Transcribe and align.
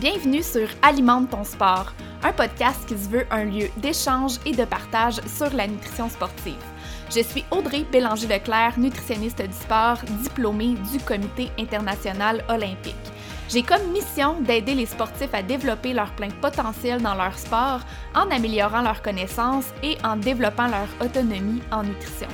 Bienvenue 0.00 0.42
sur 0.42 0.66
Alimente 0.80 1.28
ton 1.28 1.44
sport, 1.44 1.92
un 2.22 2.32
podcast 2.32 2.88
qui 2.88 2.94
se 2.94 3.10
veut 3.10 3.26
un 3.30 3.44
lieu 3.44 3.68
d'échange 3.76 4.38
et 4.46 4.52
de 4.52 4.64
partage 4.64 5.20
sur 5.26 5.52
la 5.52 5.66
nutrition 5.66 6.08
sportive. 6.08 6.56
Je 7.14 7.20
suis 7.20 7.44
Audrey 7.50 7.84
Bélanger-Leclerc, 7.92 8.78
nutritionniste 8.78 9.42
du 9.42 9.52
sport, 9.52 9.98
diplômée 10.22 10.74
du 10.90 11.00
Comité 11.00 11.50
international 11.58 12.42
olympique. 12.48 12.94
J'ai 13.50 13.62
comme 13.62 13.92
mission 13.92 14.40
d'aider 14.40 14.74
les 14.74 14.86
sportifs 14.86 15.34
à 15.34 15.42
développer 15.42 15.92
leur 15.92 16.10
plein 16.12 16.30
potentiel 16.30 17.02
dans 17.02 17.14
leur 17.14 17.38
sport 17.38 17.80
en 18.14 18.30
améliorant 18.30 18.80
leurs 18.80 19.02
connaissances 19.02 19.66
et 19.82 19.98
en 20.02 20.16
développant 20.16 20.68
leur 20.68 20.88
autonomie 21.06 21.60
en 21.70 21.82
nutrition. 21.82 22.28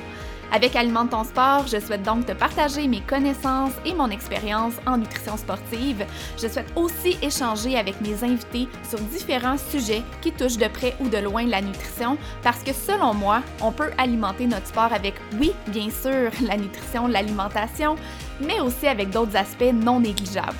Avec 0.51 0.77
Alimente 0.77 1.09
ton 1.09 1.25
sport, 1.25 1.67
je 1.67 1.79
souhaite 1.79 2.03
donc 2.03 2.25
te 2.25 2.31
partager 2.31 2.87
mes 2.87 3.01
connaissances 3.01 3.73
et 3.85 3.93
mon 3.93 4.09
expérience 4.09 4.73
en 4.85 4.97
nutrition 4.97 5.35
sportive. 5.35 6.05
Je 6.41 6.47
souhaite 6.47 6.71
aussi 6.75 7.17
échanger 7.21 7.77
avec 7.77 7.99
mes 7.99 8.23
invités 8.23 8.69
sur 8.87 8.99
différents 8.99 9.57
sujets 9.57 10.03
qui 10.21 10.31
touchent 10.31 10.57
de 10.57 10.67
près 10.67 10.95
ou 11.01 11.09
de 11.09 11.17
loin 11.17 11.45
la 11.45 11.61
nutrition 11.61 12.17
parce 12.43 12.63
que 12.63 12.71
selon 12.71 13.13
moi, 13.13 13.41
on 13.61 13.73
peut 13.73 13.91
alimenter 13.97 14.47
notre 14.47 14.67
sport 14.67 14.93
avec, 14.93 15.15
oui, 15.39 15.51
bien 15.67 15.89
sûr, 15.89 16.31
la 16.47 16.55
nutrition, 16.55 17.07
l'alimentation, 17.07 17.95
mais 18.39 18.61
aussi 18.61 18.87
avec 18.87 19.09
d'autres 19.09 19.35
aspects 19.35 19.73
non 19.73 19.99
négligeables. 19.99 20.55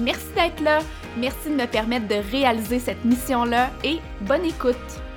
Merci 0.00 0.26
d'être 0.34 0.60
là, 0.60 0.80
merci 1.16 1.48
de 1.48 1.54
me 1.54 1.66
permettre 1.66 2.08
de 2.08 2.16
réaliser 2.30 2.80
cette 2.80 3.04
mission-là 3.04 3.70
et 3.84 3.98
bonne 4.22 4.44
écoute! 4.44 5.07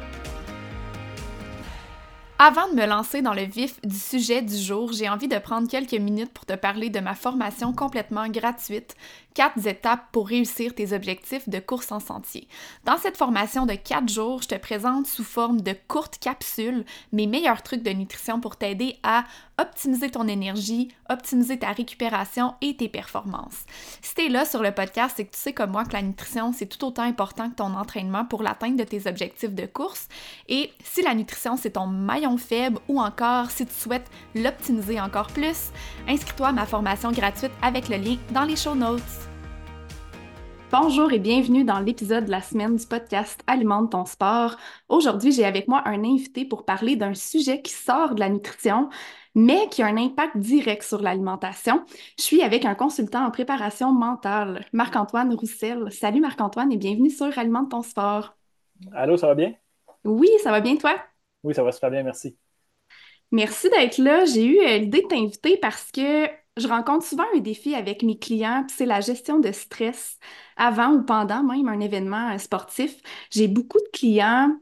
Avant 2.44 2.68
de 2.70 2.74
me 2.74 2.88
lancer 2.88 3.22
dans 3.22 3.36
le 3.36 3.44
vif 3.44 3.80
du 3.84 3.96
sujet 3.96 4.42
du 4.42 4.58
jour, 4.58 4.92
j'ai 4.94 5.08
envie 5.08 5.28
de 5.28 5.38
prendre 5.38 5.70
quelques 5.70 5.94
minutes 5.94 6.34
pour 6.34 6.44
te 6.44 6.54
parler 6.54 6.90
de 6.90 7.00
ma 7.00 7.14
formation 7.14 7.72
complètement 7.72 8.28
gratuite 8.30 8.96
4 9.34 9.66
étapes 9.68 10.04
pour 10.12 10.28
réussir 10.28 10.76
tes 10.76 10.94
objectifs 10.94 11.48
de 11.48 11.60
course 11.60 11.92
en 11.92 12.00
sentier. 12.00 12.48
Dans 12.86 12.98
cette 12.98 13.18
formation 13.18 13.66
de 13.66 13.74
4 13.74 14.10
jours, 14.10 14.42
je 14.42 14.50
te 14.50 14.56
présente 14.56 15.08
sous 15.08 15.24
forme 15.24 15.62
de 15.62 15.76
courtes 15.88 16.18
capsules 16.20 16.86
mes 17.12 17.28
meilleurs 17.28 17.64
trucs 17.64 17.84
de 17.84 17.92
nutrition 17.92 18.40
pour 18.40 18.58
t'aider 18.58 18.98
à 19.04 19.24
optimiser 19.60 20.10
ton 20.10 20.28
énergie, 20.28 20.90
optimiser 21.10 21.60
ta 21.60 21.72
récupération 21.72 22.56
et 22.62 22.76
tes 22.76 22.90
performances. 22.90 23.66
Si 24.02 24.16
tu 24.16 24.26
es 24.26 24.30
là 24.30 24.46
sur 24.46 24.64
le 24.64 24.72
podcast, 24.72 25.14
c'est 25.18 25.26
que 25.26 25.36
tu 25.36 25.40
sais 25.40 25.54
comme 25.54 25.72
moi 25.72 25.86
que 25.86 25.94
la 25.94 26.02
nutrition, 26.02 26.52
c'est 26.54 26.66
tout 26.66 26.84
autant 26.86 27.04
important 27.04 27.50
que 27.50 27.56
ton 27.56 27.76
entraînement 27.76 28.26
pour 28.26 28.44
l'atteinte 28.44 28.78
de 28.78 28.84
tes 28.84 29.08
objectifs 29.08 29.54
de 29.54 29.66
course. 29.66 30.08
Et 30.50 30.72
si 30.84 31.02
la 31.02 31.14
nutrition, 31.14 31.58
c'est 31.58 31.72
ton 31.72 31.88
maillon 31.88 32.38
faible 32.38 32.80
ou 32.88 33.00
encore 33.00 33.52
si 33.52 33.66
tu 33.66 33.74
souhaites 33.74 34.10
l'optimiser 34.36 35.00
encore 35.00 35.28
plus, 35.28 35.72
inscris-toi 36.08 36.48
à 36.48 36.54
ma 36.54 36.66
formation 36.66 37.12
gratuite 37.12 37.52
avec 37.62 37.90
le 37.90 37.98
lien 37.98 38.18
dans 38.32 38.44
les 38.44 38.56
show 38.56 38.76
notes. 38.76 39.21
Bonjour 40.72 41.12
et 41.12 41.20
bienvenue 41.20 41.66
dans 41.66 41.80
l'épisode 41.82 42.24
de 42.24 42.32
la 42.32 42.42
semaine 42.42 42.78
du 42.78 42.86
podcast 42.86 43.42
Alimente 43.46 43.92
ton 43.92 44.06
sport. 44.06 44.56
Aujourd'hui, 44.88 45.34
j'ai 45.34 45.44
avec 45.44 45.68
moi 45.68 45.82
un 45.86 46.06
invité 46.06 46.46
pour 46.46 46.64
parler 46.64 46.96
d'un 46.96 47.14
sujet 47.14 47.62
qui 47.62 47.74
sort 47.74 48.16
de 48.16 48.22
la 48.22 48.30
nutrition, 48.30 48.88
mais 49.36 49.68
qui 49.70 49.82
a 49.82 49.88
un 49.88 49.98
impact 49.98 50.38
direct 50.38 50.84
sur 50.84 51.02
l'alimentation. 51.02 51.84
Je 52.18 52.24
suis 52.24 52.42
avec 52.42 52.64
un 52.64 52.74
consultant 52.74 53.26
en 53.26 53.32
préparation 53.32 53.92
mentale, 53.92 54.66
Marc-Antoine 54.72 55.34
Roussel. 55.34 55.92
Salut 55.92 56.22
Marc-Antoine 56.22 56.72
et 56.72 56.78
bienvenue 56.78 57.10
sur 57.10 57.38
Alimente 57.38 57.72
ton 57.72 57.82
sport. 57.82 58.38
Allô, 58.94 59.18
ça 59.18 59.28
va 59.28 59.36
bien? 59.36 59.54
Oui, 60.06 60.30
ça 60.42 60.52
va 60.52 60.62
bien 60.62 60.78
toi? 60.78 60.96
Oui, 61.44 61.54
ça 61.54 61.64
va 61.64 61.74
super 61.74 61.92
bien, 61.92 62.04
merci. 62.04 62.38
Merci 63.32 63.70
d'être 63.70 63.98
là. 63.98 64.24
J'ai 64.24 64.46
eu 64.46 64.60
euh, 64.60 64.78
l'idée 64.78 65.02
de 65.02 65.08
t'inviter 65.08 65.58
parce 65.58 65.92
que 65.92 66.28
je 66.58 66.68
rencontre 66.68 67.06
souvent 67.06 67.26
un 67.36 67.40
défi 67.40 67.76
avec 67.76 68.04
mes 68.04 68.18
clients, 68.20 68.66
c'est 68.70 68.86
la 68.86 69.02
gestion 69.02 69.40
de 69.40 69.52
stress 69.52 70.18
avant 70.58 70.94
ou 70.94 71.04
pendant 71.04 71.44
même 71.44 71.68
un 71.68 71.80
événement 71.80 72.32
euh, 72.34 72.38
sportif. 72.38 73.02
J'ai 73.32 73.48
beaucoup 73.48 73.80
de 73.80 73.90
clients 73.94 74.58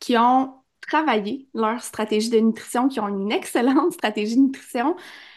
qui 0.00 0.16
ont 0.18 0.54
travaillé 0.80 1.48
leur 1.54 1.82
stratégie 1.82 2.30
de 2.30 2.38
nutrition, 2.38 2.88
qui 2.88 3.00
ont 3.00 3.08
une 3.08 3.32
excellente 3.32 3.92
stratégie 3.94 4.36
de 4.36 4.42
nutrition, 4.42 4.96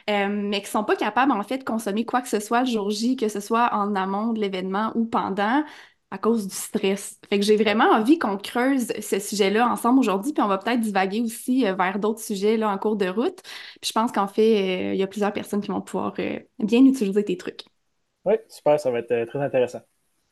euh, 0.10 0.28
mais 0.30 0.60
qui 0.62 0.68
ne 0.68 0.72
sont 0.72 0.84
pas 0.84 0.96
capables 0.96 1.32
en 1.32 1.44
fait 1.44 1.60
de 1.60 1.64
consommer 1.64 2.06
quoi 2.06 2.22
que 2.22 2.28
ce 2.30 2.40
soit 2.40 2.62
le 2.62 2.68
jour 2.68 2.90
J, 2.90 3.16
que 3.16 3.28
ce 3.30 3.40
soit 3.40 3.74
en 3.74 3.96
amont 3.96 4.34
de 4.34 4.40
l'événement 4.42 4.92
ou 4.96 5.06
pendant, 5.06 5.64
à 6.16 6.18
cause 6.18 6.48
du 6.48 6.56
stress. 6.56 7.20
Fait 7.30 7.40
que 7.40 7.46
j'ai 7.46 7.58
vraiment 7.58 7.92
envie 7.92 8.18
qu'on 8.18 8.38
creuse 8.38 8.88
ce 9.02 9.20
sujet-là 9.20 9.68
ensemble 9.68 10.00
aujourd'hui, 10.00 10.32
puis 10.32 10.42
on 10.42 10.48
va 10.48 10.58
peut-être 10.58 10.80
divaguer 10.80 11.22
aussi 11.22 11.68
euh, 11.68 11.74
vers 11.74 12.00
d'autres 12.00 12.22
sujets 12.22 12.56
là, 12.56 12.70
en 12.70 12.78
cours 12.78 12.96
de 12.96 13.08
route. 13.08 13.42
Puis 13.82 13.90
je 13.90 13.92
pense 13.92 14.14
qu'en 14.14 14.28
fait, 14.28 14.92
euh, 14.92 14.94
il 14.94 15.00
y 15.00 15.04
a 15.04 15.08
plusieurs 15.08 15.34
personnes 15.34 15.60
qui 15.60 15.68
vont 15.68 15.82
pouvoir 15.82 16.14
euh, 16.20 16.40
bien 16.60 16.86
utiliser 16.86 17.24
tes 17.26 17.36
trucs. 17.36 17.64
Oui, 18.24 18.36
super, 18.48 18.80
ça 18.80 18.90
va 18.92 19.00
être 19.00 19.26
très 19.26 19.40
intéressant. 19.40 19.82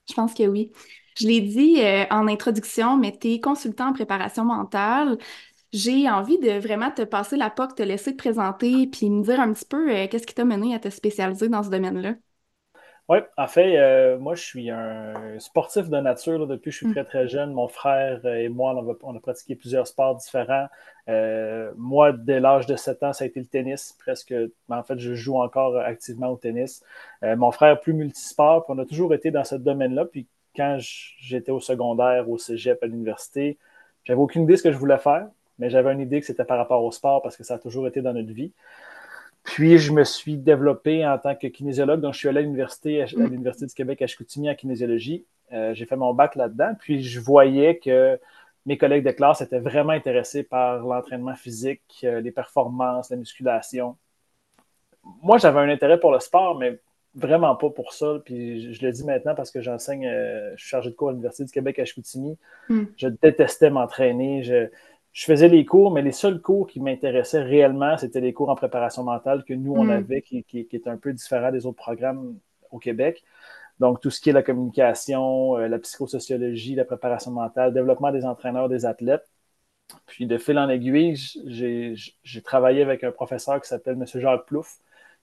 Je 0.07 0.13
pense 0.13 0.33
que 0.33 0.43
oui. 0.43 0.71
Je 1.19 1.27
l'ai 1.27 1.41
dit 1.41 1.77
en 2.09 2.27
introduction, 2.27 2.97
mais 2.97 3.15
tu 3.15 3.33
es 3.33 3.39
consultant 3.39 3.89
en 3.89 3.93
préparation 3.93 4.45
mentale. 4.45 5.17
J'ai 5.71 6.09
envie 6.09 6.39
de 6.39 6.51
vraiment 6.59 6.91
te 6.91 7.03
passer 7.03 7.35
la 7.35 7.49
POC, 7.49 7.75
te 7.75 7.83
laisser 7.83 8.13
te 8.13 8.17
présenter, 8.17 8.87
puis 8.87 9.09
me 9.09 9.23
dire 9.23 9.39
un 9.39 9.53
petit 9.53 9.65
peu 9.65 9.87
qu'est-ce 10.07 10.25
qui 10.25 10.33
t'a 10.33 10.45
mené 10.45 10.73
à 10.73 10.79
te 10.79 10.89
spécialiser 10.89 11.49
dans 11.49 11.61
ce 11.61 11.69
domaine-là? 11.69 12.15
Oui, 13.09 13.17
en 13.37 13.47
fait, 13.47 13.77
euh, 13.77 14.17
moi, 14.17 14.33
je 14.35 14.43
suis 14.43 14.69
un 14.69 15.37
sportif 15.39 15.89
de 15.89 15.97
nature 15.99 16.47
depuis 16.47 16.69
que 16.69 16.71
je 16.71 16.77
suis 16.77 16.87
mm. 16.87 16.93
très, 16.93 17.03
très 17.03 17.27
jeune. 17.27 17.51
Mon 17.51 17.67
frère 17.67 18.25
et 18.25 18.47
moi, 18.47 18.73
on 19.03 19.15
a, 19.15 19.19
pratiqué 19.19 19.55
plusieurs 19.55 19.87
sports 19.87 20.15
différents. 20.15 20.67
Euh, 21.09 21.73
moi, 21.75 22.13
dès 22.13 22.39
l'âge 22.39 22.65
de 22.65 22.77
7 22.77 23.03
ans, 23.03 23.11
ça 23.11 23.25
a 23.25 23.27
été 23.27 23.41
le 23.41 23.45
tennis, 23.45 23.93
presque. 23.99 24.33
En 24.69 24.83
fait, 24.83 24.99
je 24.99 25.13
joue 25.15 25.37
encore 25.37 25.77
activement 25.77 26.29
au 26.29 26.37
tennis. 26.37 26.81
Euh, 27.23 27.35
mon 27.35 27.51
frère, 27.51 27.81
plus 27.81 27.93
multisport, 27.93 28.65
puis 28.65 28.73
on 28.77 28.79
a 28.81 28.85
toujours 28.85 29.13
été 29.13 29.31
dans 29.31 29.43
ce 29.43 29.55
domaine-là. 29.55 30.05
Puis 30.05 30.27
quand 30.55 30.77
j'étais 30.79 31.51
au 31.51 31.59
secondaire, 31.59 32.29
au 32.29 32.37
cégep, 32.37 32.81
à 32.83 32.85
l'université, 32.85 33.57
j'avais 34.05 34.19
aucune 34.19 34.43
idée 34.43 34.53
de 34.53 34.57
ce 34.57 34.63
que 34.63 34.71
je 34.71 34.77
voulais 34.77 34.97
faire, 34.97 35.27
mais 35.59 35.69
j'avais 35.69 35.91
une 35.91 35.99
idée 36.01 36.21
que 36.21 36.25
c'était 36.25 36.45
par 36.45 36.57
rapport 36.57 36.83
au 36.83 36.91
sport 36.91 37.21
parce 37.21 37.35
que 37.35 37.43
ça 37.43 37.55
a 37.55 37.59
toujours 37.59 37.85
été 37.85 38.01
dans 38.01 38.13
notre 38.13 38.31
vie. 38.31 38.53
Puis, 39.43 39.77
je 39.77 39.91
me 39.91 40.03
suis 40.03 40.37
développé 40.37 41.05
en 41.05 41.17
tant 41.17 41.35
que 41.35 41.47
kinésiologue. 41.47 41.99
Donc, 41.99 42.13
je 42.13 42.19
suis 42.19 42.29
allé 42.29 42.39
à 42.39 42.41
l'Université, 42.41 43.01
à 43.01 43.05
mm. 43.05 43.27
l'Université 43.27 43.65
du 43.65 43.73
Québec 43.73 44.01
à 44.01 44.07
Chicoutimi 44.07 44.49
en 44.49 44.55
kinésiologie. 44.55 45.25
Euh, 45.51 45.73
j'ai 45.73 45.85
fait 45.85 45.97
mon 45.97 46.13
bac 46.13 46.35
là-dedans. 46.35 46.73
Puis, 46.79 47.03
je 47.03 47.19
voyais 47.19 47.77
que 47.77 48.17
mes 48.65 48.77
collègues 48.77 49.05
de 49.05 49.11
classe 49.11 49.41
étaient 49.41 49.59
vraiment 49.59 49.91
intéressés 49.91 50.43
par 50.43 50.79
l'entraînement 50.79 51.35
physique, 51.35 51.81
euh, 52.05 52.21
les 52.21 52.31
performances, 52.31 53.09
la 53.09 53.17
musculation. 53.17 53.97
Moi, 55.21 55.37
j'avais 55.37 55.59
un 55.59 55.69
intérêt 55.69 55.99
pour 55.99 56.13
le 56.13 56.19
sport, 56.19 56.57
mais 56.57 56.79
vraiment 57.13 57.55
pas 57.55 57.69
pour 57.69 57.91
ça. 57.91 58.21
Puis, 58.23 58.73
je, 58.73 58.85
le 58.85 58.93
dis 58.93 59.03
maintenant 59.03 59.35
parce 59.35 59.51
que 59.51 59.61
j'enseigne, 59.61 60.07
euh, 60.07 60.51
je 60.55 60.61
suis 60.61 60.69
chargé 60.69 60.89
de 60.89 60.95
cours 60.95 61.09
à 61.09 61.11
l'Université 61.11 61.43
du 61.43 61.51
Québec 61.51 61.79
à 61.79 61.85
Chicoutimi. 61.85 62.37
Mm. 62.69 62.83
Je 62.95 63.07
détestais 63.09 63.69
m'entraîner. 63.69 64.43
Je 64.43 64.69
je 65.13 65.25
faisais 65.25 65.47
les 65.47 65.63
cours, 65.63 65.91
mais 65.91 66.01
les 66.01 66.11
seuls 66.11 66.41
cours 66.41 66.67
qui 66.67 66.79
m'intéressaient 66.79 67.43
réellement, 67.43 67.97
c'était 67.97 68.19
les 68.19 68.33
cours 68.33 68.49
en 68.49 68.55
préparation 68.55 69.03
mentale 69.03 69.43
que 69.45 69.53
nous, 69.53 69.73
on 69.73 69.85
hmm. 69.85 69.91
avait, 69.91 70.21
qui, 70.23 70.43
qui, 70.43 70.65
qui 70.65 70.75
est 70.75 70.87
un 70.87 70.97
peu 70.97 71.13
différent 71.13 71.51
des 71.51 71.65
autres 71.65 71.77
programmes 71.77 72.37
au 72.71 72.79
Québec. 72.79 73.23
Donc, 73.79 74.01
tout 74.01 74.09
ce 74.09 74.21
qui 74.21 74.29
est 74.29 74.33
la 74.33 74.43
communication, 74.43 75.57
euh, 75.57 75.67
la 75.67 75.79
psychosociologie, 75.79 76.75
la 76.75 76.85
préparation 76.85 77.31
mentale, 77.31 77.69
le 77.69 77.73
développement 77.73 78.11
des 78.11 78.25
entraîneurs, 78.25 78.69
des 78.69 78.85
athlètes. 78.85 79.29
Puis, 80.07 80.25
de 80.25 80.37
fil 80.37 80.57
en 80.57 80.69
aiguille, 80.69 81.15
j'ai 81.45 82.41
travaillé 82.43 82.81
avec 82.81 83.03
un 83.03 83.11
professeur 83.11 83.61
qui 83.61 83.67
s'appelle 83.67 83.95
M. 83.95 84.05
Jacques 84.05 84.45
Plouf, 84.45 84.77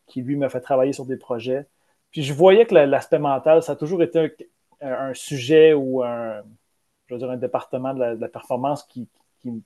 qui, 0.06 0.22
lui, 0.22 0.36
m'a 0.36 0.48
fait 0.48 0.60
travailler 0.60 0.92
sur 0.92 1.06
des 1.06 1.16
projets. 1.16 1.66
Puis, 2.10 2.22
je 2.22 2.32
voyais 2.32 2.66
que 2.66 2.74
l'aspect 2.74 3.18
mental, 3.18 3.62
ça 3.62 3.72
a 3.72 3.76
toujours 3.76 4.02
été 4.02 4.36
un, 4.80 5.14
sujet 5.14 5.72
ou 5.72 6.02
un, 6.02 6.42
je 7.06 7.14
veux 7.14 7.18
dire, 7.18 7.30
un 7.30 7.36
département 7.36 7.94
de 7.94 8.00
la, 8.20 8.28
performance 8.28 8.84
qui, 8.84 9.08
qui, 9.40 9.62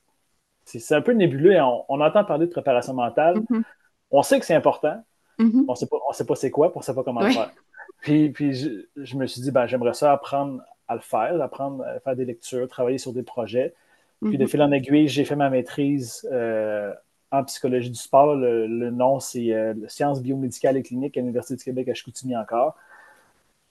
c'est 0.64 0.94
un 0.94 1.02
peu 1.02 1.12
nébuleux. 1.12 1.60
On, 1.60 1.84
on, 1.88 2.00
entend 2.00 2.24
parler 2.24 2.46
de 2.46 2.50
préparation 2.50 2.94
mentale. 2.94 3.38
Mm-hmm. 3.38 3.62
On 4.10 4.22
sait 4.22 4.40
que 4.40 4.46
c'est 4.46 4.54
important. 4.54 5.02
Mm-hmm. 5.38 5.64
On 5.68 5.72
ne 5.72 5.76
sait 5.76 5.86
pas, 5.86 5.96
sait 6.12 6.26
pas 6.26 6.34
c'est 6.36 6.50
quoi, 6.50 6.72
on 6.74 6.78
ne 6.78 6.84
sait 6.84 6.94
pas 6.94 7.02
comment 7.02 7.20
le 7.20 7.30
faire. 7.30 7.50
Puis, 8.00 8.30
puis 8.30 8.52
je, 8.96 9.16
me 9.16 9.26
suis 9.26 9.40
dit, 9.40 9.50
ben, 9.50 9.66
j'aimerais 9.66 9.94
ça 9.94 10.12
apprendre 10.12 10.62
à 10.88 10.94
le 10.94 11.00
faire, 11.00 11.40
apprendre 11.40 11.84
à 11.84 12.00
faire 12.00 12.16
des 12.16 12.24
lectures, 12.24 12.68
travailler 12.68 12.98
sur 12.98 13.12
des 13.12 13.22
projets. 13.22 13.74
Puis 14.22 14.38
de 14.38 14.44
mm-hmm. 14.44 14.48
fil 14.48 14.62
en 14.62 14.72
aiguille, 14.72 15.08
j'ai 15.08 15.24
fait 15.24 15.36
ma 15.36 15.50
maîtrise 15.50 16.26
euh, 16.32 16.92
en 17.30 17.44
psychologie 17.44 17.90
du 17.90 17.98
sport. 17.98 18.36
Le, 18.36 18.90
nom, 18.90 19.20
c'est 19.20 19.52
euh, 19.52 19.74
Sciences 19.88 20.22
biomédicales 20.22 20.76
et 20.76 20.82
cliniques 20.82 21.16
à 21.16 21.20
l'Université 21.20 21.56
du 21.56 21.64
Québec 21.64 21.88
à 21.88 21.94
Chicoutimi 21.94 22.36
encore. 22.36 22.76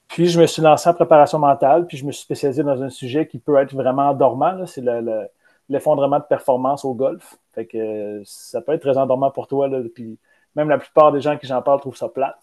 Puis 0.10 0.28
je 0.28 0.40
me 0.40 0.46
suis 0.46 0.62
lancé 0.62 0.90
en 0.90 0.94
préparation 0.94 1.40
mentale, 1.40 1.88
puis 1.88 1.98
je 1.98 2.06
me 2.06 2.12
suis 2.12 2.24
spécialisé 2.24 2.62
dans 2.62 2.84
un 2.84 2.90
sujet 2.90 3.26
qui 3.26 3.40
peut 3.40 3.56
être 3.58 3.74
vraiment 3.74 4.14
dormant. 4.14 4.66
C'est 4.68 4.82
le 4.82 5.28
l'effondrement 5.70 6.20
de 6.20 6.26
performance 6.26 6.86
au 6.86 6.94
golf. 6.94 7.38
Fait 7.54 7.66
que 7.66 8.22
ça 8.26 8.62
peut 8.62 8.74
être 8.74 8.82
très 8.82 8.98
endormant 8.98 9.32
pour 9.32 9.48
toi. 9.48 9.68
Là, 9.68 9.82
puis 9.94 10.18
même 10.56 10.70
la 10.70 10.78
plupart 10.78 11.12
des 11.12 11.22
gens 11.22 11.38
qui 11.38 11.48
j'en 11.48 11.62
parle 11.62 11.80
trouvent 11.80 11.98
ça 11.98 12.10
plate. 12.10 12.38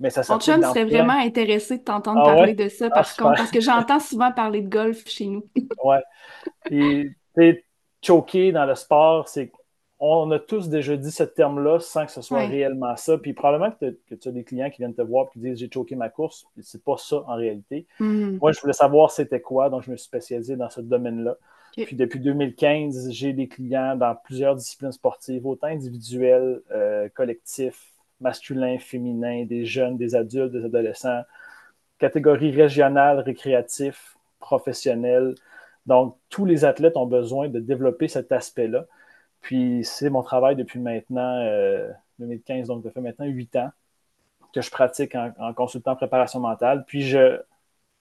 Mais 0.00 0.10
ça 0.10 0.22
Mon 0.28 0.38
chum 0.38 0.62
serait 0.62 0.84
vraiment 0.84 1.18
intéressé 1.18 1.78
de 1.78 1.82
t'entendre 1.82 2.20
ah 2.22 2.34
parler 2.34 2.54
de 2.54 2.68
ça, 2.68 2.86
ah, 2.86 2.94
par 2.94 3.16
contre, 3.16 3.36
parce 3.36 3.50
que 3.50 3.60
j'entends 3.60 3.98
souvent 3.98 4.30
parler 4.30 4.62
de 4.62 4.68
golf 4.68 5.08
chez 5.08 5.26
nous. 5.26 5.44
ouais. 5.84 6.02
Puis, 6.64 7.16
choqué 8.00 8.52
dans 8.52 8.64
le 8.64 8.76
sport, 8.76 9.28
c'est 9.28 9.50
on 10.00 10.30
a 10.30 10.38
tous 10.38 10.68
déjà 10.68 10.96
dit 10.96 11.10
ce 11.10 11.24
terme-là 11.24 11.80
sans 11.80 12.06
que 12.06 12.12
ce 12.12 12.22
soit 12.22 12.46
réellement 12.46 12.94
ça. 12.94 13.18
Puis 13.18 13.32
probablement 13.32 13.72
que, 13.72 13.98
tu 14.14 14.28
as 14.28 14.30
des 14.30 14.44
clients 14.44 14.70
qui 14.70 14.78
viennent 14.78 14.94
te 14.94 15.02
voir 15.02 15.26
et 15.26 15.32
qui 15.32 15.38
disent 15.40 15.58
j'ai 15.58 15.68
choqué 15.72 15.96
ma 15.96 16.08
course. 16.08 16.46
C'est 16.60 16.84
pas 16.84 16.96
ça 16.96 17.24
en 17.26 17.34
réalité. 17.34 17.88
Mm-hmm. 17.98 18.38
Moi, 18.38 18.52
je 18.52 18.60
voulais 18.60 18.72
savoir 18.72 19.10
c'était 19.10 19.40
quoi, 19.40 19.70
donc 19.70 19.82
je 19.82 19.90
me 19.90 19.96
suis 19.96 20.06
spécialisé 20.06 20.54
dans 20.54 20.70
ce 20.70 20.80
domaine-là. 20.80 21.36
Puis 21.72 21.96
depuis 21.96 22.20
2015, 22.20 23.10
j'ai 23.10 23.32
des 23.32 23.48
clients 23.48 23.96
dans 23.96 24.14
plusieurs 24.14 24.56
disciplines 24.56 24.92
sportives, 24.92 25.46
autant 25.46 25.68
individuelles, 25.68 26.60
euh, 26.72 27.08
collectifs, 27.10 27.92
masculins, 28.20 28.78
féminins, 28.78 29.44
des 29.44 29.64
jeunes, 29.64 29.96
des 29.96 30.14
adultes, 30.14 30.52
des 30.52 30.64
adolescents, 30.64 31.22
catégories 31.98 32.50
régionales, 32.50 33.20
récréatifs, 33.20 34.16
professionnels. 34.40 35.34
Donc, 35.86 36.16
tous 36.28 36.44
les 36.44 36.64
athlètes 36.64 36.96
ont 36.96 37.06
besoin 37.06 37.48
de 37.48 37.60
développer 37.60 38.08
cet 38.08 38.32
aspect-là. 38.32 38.86
Puis, 39.40 39.84
c'est 39.84 40.10
mon 40.10 40.22
travail 40.22 40.56
depuis 40.56 40.80
maintenant, 40.80 41.44
2015, 42.18 42.70
euh, 42.70 42.74
donc 42.74 42.84
ça 42.84 42.90
fait 42.90 43.00
maintenant 43.00 43.26
huit 43.26 43.54
ans 43.56 43.70
que 44.54 44.60
je 44.62 44.70
pratique 44.70 45.14
en, 45.14 45.52
consultant 45.54 45.94
préparation 45.96 46.40
mentale. 46.40 46.84
Puis, 46.86 47.02
je, 47.02 47.40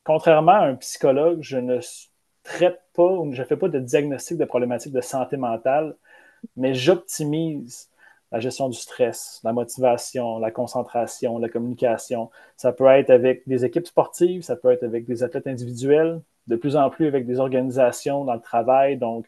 contrairement 0.03 0.53
à 0.53 0.65
un 0.65 0.75
psychologue, 0.75 1.39
je 1.41 1.57
ne 1.57 1.79
traite 2.47 2.81
pas 2.95 3.11
ou 3.11 3.33
je 3.33 3.41
ne 3.41 3.47
fais 3.47 3.57
pas 3.57 3.69
de 3.69 3.79
diagnostic 3.79 4.37
de 4.37 4.45
problématiques 4.45 4.93
de 4.93 5.01
santé 5.01 5.37
mentale, 5.37 5.95
mais 6.55 6.73
j'optimise 6.73 7.89
la 8.31 8.39
gestion 8.39 8.69
du 8.69 8.77
stress, 8.77 9.39
la 9.43 9.53
motivation, 9.53 10.39
la 10.39 10.51
concentration, 10.51 11.37
la 11.39 11.49
communication. 11.49 12.29
Ça 12.57 12.73
peut 12.73 12.87
être 12.87 13.09
avec 13.09 13.47
des 13.47 13.63
équipes 13.65 13.87
sportives, 13.87 14.41
ça 14.41 14.55
peut 14.55 14.71
être 14.71 14.83
avec 14.83 15.05
des 15.05 15.23
athlètes 15.23 15.47
individuels, 15.47 16.21
de 16.47 16.55
plus 16.55 16.75
en 16.75 16.89
plus 16.89 17.07
avec 17.07 17.25
des 17.25 17.39
organisations 17.39 18.25
dans 18.25 18.33
le 18.33 18.41
travail, 18.41 18.97
donc 18.97 19.25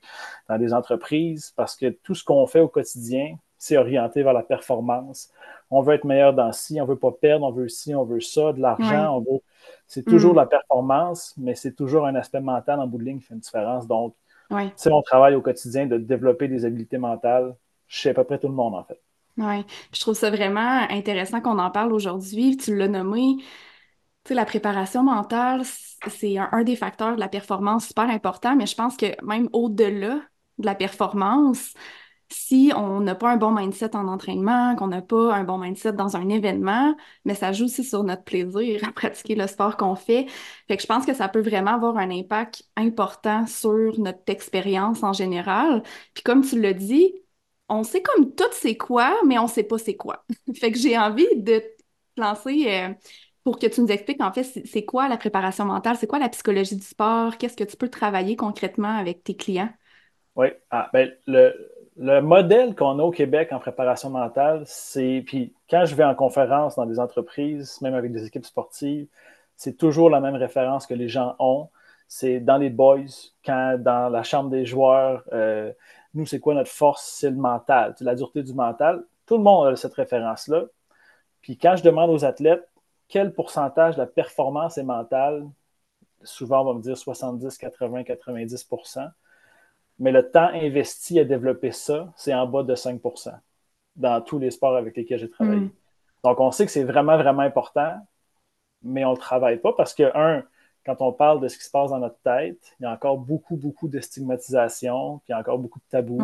dans 0.49 0.57
des 0.57 0.73
entreprises, 0.73 1.53
parce 1.55 1.75
que 1.75 1.89
tout 1.89 2.15
ce 2.15 2.23
qu'on 2.23 2.45
fait 2.47 2.59
au 2.61 2.67
quotidien, 2.67 3.37
c'est 3.57 3.77
orienté 3.77 4.23
vers 4.23 4.33
la 4.33 4.43
performance. 4.43 5.29
On 5.69 5.81
veut 5.81 5.95
être 5.95 6.05
meilleur 6.05 6.33
dans 6.33 6.51
ci, 6.51 6.79
on 6.81 6.85
veut 6.85 6.97
pas 6.97 7.11
perdre, 7.11 7.45
on 7.45 7.51
veut 7.51 7.67
ci, 7.67 7.93
on 7.93 8.05
veut 8.05 8.21
ça, 8.21 8.53
de 8.53 8.61
l'argent, 8.61 9.17
on 9.17 9.19
veut. 9.19 9.41
C'est 9.89 10.03
toujours 10.03 10.33
mm. 10.33 10.37
la 10.37 10.45
performance, 10.45 11.33
mais 11.35 11.55
c'est 11.55 11.73
toujours 11.73 12.05
un 12.05 12.13
aspect 12.13 12.39
mental 12.39 12.79
en 12.79 12.85
bout 12.85 12.99
de 12.99 13.03
ligne 13.05 13.17
qui 13.17 13.25
fait 13.25 13.33
une 13.33 13.39
différence. 13.39 13.87
Donc, 13.87 14.13
c'est 14.75 14.91
mon 14.91 15.01
travail 15.01 15.33
au 15.33 15.41
quotidien 15.41 15.87
de 15.87 15.97
développer 15.97 16.47
des 16.47 16.63
habiletés 16.63 16.99
mentales 16.99 17.55
chez 17.87 18.11
à 18.11 18.13
peu 18.13 18.23
près 18.23 18.37
tout 18.37 18.47
le 18.47 18.53
monde, 18.53 18.75
en 18.75 18.83
fait. 18.83 19.01
Oui, 19.37 19.65
je 19.91 19.99
trouve 19.99 20.13
ça 20.13 20.29
vraiment 20.29 20.85
intéressant 20.91 21.41
qu'on 21.41 21.57
en 21.57 21.71
parle 21.71 21.91
aujourd'hui. 21.91 22.55
Tu 22.55 22.75
l'as 22.75 22.87
nommé, 22.87 23.37
tu 23.37 23.45
sais, 24.27 24.33
la 24.35 24.45
préparation 24.45 25.01
mentale, 25.01 25.63
c'est 26.07 26.37
un, 26.37 26.63
des 26.63 26.75
facteurs 26.75 27.15
de 27.15 27.19
la 27.19 27.29
performance 27.29 27.87
super 27.87 28.09
important, 28.09 28.55
mais 28.55 28.67
je 28.67 28.75
pense 28.75 28.95
que 28.95 29.07
même 29.25 29.49
au-delà 29.53 30.19
de 30.59 30.65
la 30.65 30.75
performance, 30.75 31.73
si 32.31 32.71
on 32.75 32.99
n'a 33.01 33.15
pas 33.15 33.31
un 33.31 33.37
bon 33.37 33.51
mindset 33.51 33.95
en 33.95 34.07
entraînement, 34.07 34.75
qu'on 34.75 34.87
n'a 34.87 35.01
pas 35.01 35.33
un 35.33 35.43
bon 35.43 35.57
mindset 35.57 35.93
dans 35.93 36.15
un 36.15 36.29
événement, 36.29 36.95
mais 37.25 37.35
ça 37.35 37.51
joue 37.51 37.65
aussi 37.65 37.83
sur 37.83 38.03
notre 38.03 38.23
plaisir 38.23 38.87
à 38.87 38.91
pratiquer 38.91 39.35
le 39.35 39.47
sport 39.47 39.77
qu'on 39.77 39.95
fait. 39.95 40.27
Fait 40.67 40.77
que 40.77 40.81
je 40.81 40.87
pense 40.87 41.05
que 41.05 41.13
ça 41.13 41.27
peut 41.27 41.41
vraiment 41.41 41.73
avoir 41.73 41.97
un 41.97 42.11
impact 42.11 42.63
important 42.77 43.47
sur 43.47 43.99
notre 43.99 44.21
expérience 44.27 45.03
en 45.03 45.13
général. 45.13 45.83
Puis 46.13 46.23
comme 46.23 46.43
tu 46.45 46.59
l'as 46.61 46.73
dit, 46.73 47.13
on 47.67 47.83
sait 47.83 48.01
comme 48.01 48.33
tout 48.35 48.43
c'est 48.51 48.77
quoi, 48.77 49.15
mais 49.25 49.39
on 49.39 49.47
sait 49.47 49.63
pas 49.63 49.77
c'est 49.77 49.95
quoi. 49.95 50.25
fait 50.55 50.71
que 50.71 50.77
j'ai 50.77 50.97
envie 50.97 51.27
de 51.35 51.59
te 51.59 52.21
lancer 52.21 52.65
euh, 52.67 52.93
pour 53.43 53.59
que 53.59 53.67
tu 53.67 53.81
nous 53.81 53.87
expliques 53.87 54.21
en 54.21 54.31
fait 54.31 54.43
c'est 54.43 54.85
quoi 54.85 55.07
la 55.07 55.17
préparation 55.17 55.65
mentale, 55.65 55.97
c'est 55.97 56.07
quoi 56.07 56.19
la 56.19 56.29
psychologie 56.29 56.75
du 56.75 56.85
sport, 56.85 57.37
qu'est-ce 57.37 57.57
que 57.57 57.63
tu 57.63 57.77
peux 57.77 57.89
travailler 57.89 58.35
concrètement 58.35 58.97
avec 58.97 59.23
tes 59.23 59.35
clients? 59.35 59.69
Oui, 60.35 60.47
ah, 60.71 60.89
ben, 60.93 61.11
le, 61.27 61.53
le 62.01 62.21
modèle 62.21 62.75
qu'on 62.75 62.97
a 62.99 63.03
au 63.03 63.11
Québec 63.11 63.49
en 63.51 63.59
préparation 63.59 64.09
mentale, 64.09 64.63
c'est, 64.65 65.21
puis 65.25 65.53
quand 65.69 65.83
je 65.85 65.95
vais 65.95 66.05
en 66.05 66.15
conférence 66.15 66.77
dans 66.77 66.85
des 66.85 66.97
entreprises, 66.97 67.81
même 67.81 67.93
avec 67.93 68.13
des 68.13 68.25
équipes 68.25 68.45
sportives, 68.45 69.07
c'est 69.57 69.77
toujours 69.77 70.09
la 70.09 70.21
même 70.21 70.35
référence 70.35 70.87
que 70.87 70.93
les 70.93 71.09
gens 71.09 71.35
ont. 71.39 71.67
C'est 72.07 72.39
dans 72.39 72.57
les 72.57 72.69
boys, 72.69 73.01
quand 73.45 73.77
dans 73.79 74.07
la 74.07 74.23
chambre 74.23 74.49
des 74.49 74.65
joueurs, 74.65 75.25
euh, 75.33 75.73
nous, 76.13 76.25
c'est 76.25 76.39
quoi 76.39 76.53
notre 76.53 76.71
force? 76.71 77.03
C'est 77.19 77.31
le 77.31 77.35
mental, 77.35 77.93
la 77.99 78.15
dureté 78.15 78.43
du 78.43 78.53
mental. 78.53 79.03
Tout 79.25 79.37
le 79.37 79.43
monde 79.43 79.67
a 79.67 79.75
cette 79.75 79.93
référence-là. 79.93 80.67
Puis 81.41 81.57
quand 81.57 81.75
je 81.75 81.83
demande 81.83 82.09
aux 82.11 82.23
athlètes 82.23 82.65
quel 83.09 83.33
pourcentage 83.33 83.95
de 83.95 83.99
la 83.99 84.07
performance 84.07 84.77
est 84.77 84.83
mentale, 84.83 85.45
souvent 86.23 86.61
on 86.61 86.65
va 86.65 86.73
me 86.75 86.81
dire 86.81 86.97
70, 86.97 87.57
80, 87.57 88.03
90 88.05 88.67
mais 89.99 90.11
le 90.11 90.29
temps 90.29 90.49
investi 90.53 91.19
à 91.19 91.25
développer 91.25 91.71
ça, 91.71 92.11
c'est 92.15 92.33
en 92.33 92.47
bas 92.47 92.63
de 92.63 92.73
5% 92.73 93.33
dans 93.95 94.21
tous 94.21 94.39
les 94.39 94.51
sports 94.51 94.75
avec 94.75 94.95
lesquels 94.95 95.19
j'ai 95.19 95.29
travaillé. 95.29 95.61
Mm. 95.61 95.71
Donc, 96.23 96.39
on 96.39 96.51
sait 96.51 96.65
que 96.65 96.71
c'est 96.71 96.83
vraiment, 96.83 97.17
vraiment 97.17 97.41
important, 97.41 97.95
mais 98.81 99.03
on 99.03 99.11
ne 99.11 99.15
le 99.15 99.19
travaille 99.19 99.57
pas 99.57 99.73
parce 99.73 99.93
que, 99.93 100.15
un, 100.17 100.43
quand 100.85 101.01
on 101.01 101.11
parle 101.11 101.41
de 101.41 101.47
ce 101.47 101.57
qui 101.57 101.65
se 101.65 101.71
passe 101.71 101.91
dans 101.91 101.99
notre 101.99 102.19
tête, 102.23 102.75
il 102.79 102.83
y 102.83 102.85
a 102.85 102.91
encore 102.91 103.17
beaucoup, 103.17 103.57
beaucoup 103.57 103.87
de 103.87 103.99
stigmatisation, 103.99 105.19
puis 105.19 105.25
il 105.29 105.31
y 105.31 105.33
a 105.35 105.39
encore 105.39 105.59
beaucoup 105.59 105.79
de 105.79 105.85
tabous. 105.89 106.21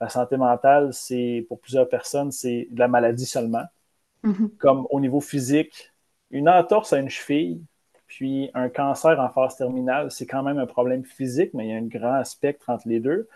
La 0.00 0.08
santé 0.08 0.36
mentale, 0.36 0.92
c'est 0.92 1.44
pour 1.48 1.58
plusieurs 1.58 1.88
personnes, 1.88 2.30
c'est 2.30 2.68
de 2.70 2.78
la 2.78 2.88
maladie 2.88 3.26
seulement. 3.26 3.64
Mm-hmm. 4.22 4.56
Comme 4.58 4.86
au 4.90 5.00
niveau 5.00 5.20
physique, 5.20 5.92
une 6.30 6.48
entorse 6.48 6.92
à 6.92 6.98
une 6.98 7.08
cheville, 7.08 7.60
puis 8.08 8.50
un 8.54 8.68
cancer 8.70 9.20
en 9.20 9.28
phase 9.28 9.56
terminale, 9.56 10.10
c'est 10.10 10.26
quand 10.26 10.42
même 10.42 10.58
un 10.58 10.66
problème 10.66 11.04
physique, 11.04 11.52
mais 11.54 11.66
il 11.66 11.70
y 11.70 11.74
a 11.74 11.76
un 11.76 11.86
grand 11.86 12.24
spectre 12.24 12.70
entre 12.70 12.88
les 12.88 13.00
deux. 13.00 13.28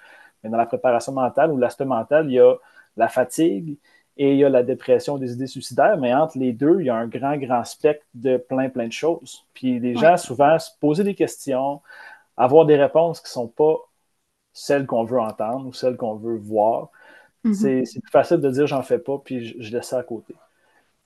Mais 0.43 0.51
dans 0.51 0.57
la 0.57 0.67
préparation 0.67 1.13
mentale 1.13 1.53
ou 1.53 1.59
l'aspect 1.59 1.85
mental, 1.85 2.27
il 2.27 2.35
y 2.35 2.41
a 2.41 2.55
la 2.97 3.09
fatigue 3.09 3.77
et 4.17 4.33
il 4.33 4.39
y 4.39 4.45
a 4.45 4.49
la 4.49 4.63
dépression 4.63 5.19
des 5.19 5.33
idées 5.33 5.47
suicidaires, 5.47 5.99
mais 5.99 6.13
entre 6.15 6.39
les 6.39 6.53
deux, 6.53 6.81
il 6.81 6.87
y 6.87 6.91
a 6.91 6.97
un 6.97 7.07
grand, 7.07 7.37
grand 7.37 7.65
spectre 7.65 8.05
de 8.15 8.39
plein, 8.39 8.71
plein 8.71 8.87
de 8.87 8.93
choses. 8.93 9.47
Puis 9.55 9.79
les 9.79 9.95
gens, 9.95 10.17
souvent, 10.17 10.59
se 10.59 10.71
poser 10.81 11.05
des 11.05 11.15
questions, 11.15 11.81
avoir 12.37 12.65
des 12.65 12.77
réponses 12.77 13.21
qui 13.21 13.27
ne 13.27 13.33
sont 13.33 13.49
pas 13.49 13.77
celles 14.55 14.87
qu'on 14.87 15.05
veut 15.05 15.21
entendre 15.21 15.67
ou 15.67 15.73
celles 15.73 15.97
qu'on 15.97 16.17
veut 16.17 16.37
voir. 16.37 16.91
Mm-hmm. 17.45 17.85
C'est 17.85 18.01
plus 18.01 18.11
facile 18.11 18.39
de 18.39 18.51
dire 18.51 18.67
j'en 18.67 18.83
fais 18.83 18.99
pas, 18.99 19.19
puis 19.19 19.45
je, 19.45 19.55
je 19.63 19.73
laisse 19.73 19.89
ça 19.89 19.99
à 19.99 20.03
côté. 20.03 20.35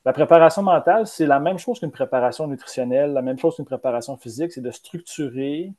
La 0.07 0.13
préparation 0.13 0.63
mentale, 0.63 1.05
c'est 1.09 1.27
la 1.27 1.41
même 1.41 1.59
chose 1.59 1.81
qu'une 1.81 1.91
préparation 1.91 2.47
nutritionnelle, 2.47 3.13
la 3.13 3.23
même 3.23 3.41
chose 3.41 3.57
qu'une 3.57 3.65
préparation 3.65 4.17
physique, 4.17 4.53
c'est 4.53 4.61
de 4.61 4.71
structurer 4.71 5.73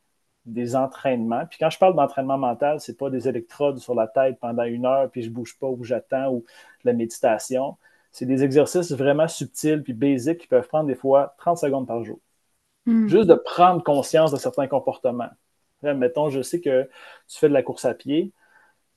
des 0.45 0.75
entraînements. 0.75 1.45
Puis 1.45 1.57
quand 1.57 1.69
je 1.69 1.79
parle 1.79 1.95
d'entraînement 1.95 2.37
mental, 2.37 2.81
ce 2.81 2.91
n'est 2.91 2.97
pas 2.97 3.09
des 3.09 3.29
électrodes 3.29 3.79
sur 3.79 3.95
la 3.95 4.05
tête 4.05 4.37
pendant 4.41 4.63
une 4.63 4.85
heure, 4.85 5.09
puis 5.09 5.21
je 5.21 5.29
ne 5.29 5.33
bouge 5.33 5.57
pas 5.57 5.67
ou 5.67 5.81
j'attends 5.85 6.29
ou 6.29 6.43
la 6.83 6.91
méditation. 6.91 7.77
C'est 8.11 8.25
des 8.25 8.43
exercices 8.43 8.91
vraiment 8.91 9.29
subtils 9.29 9.81
puis 9.81 9.93
basiques 9.93 10.39
qui 10.39 10.47
peuvent 10.47 10.67
prendre 10.67 10.87
des 10.87 10.95
fois 10.95 11.33
30 11.37 11.59
secondes 11.59 11.87
par 11.87 12.03
jour. 12.03 12.19
Hmm. 12.85 13.07
Juste 13.07 13.29
de 13.29 13.35
prendre 13.35 13.81
conscience 13.81 14.33
de 14.33 14.37
certains 14.37 14.67
comportements. 14.67 15.29
mettons, 15.83 16.29
je 16.29 16.41
sais 16.41 16.59
que 16.59 16.89
tu 17.29 17.37
fais 17.39 17.47
de 17.47 17.53
la 17.53 17.63
course 17.63 17.85
à 17.85 17.93
pied. 17.93 18.33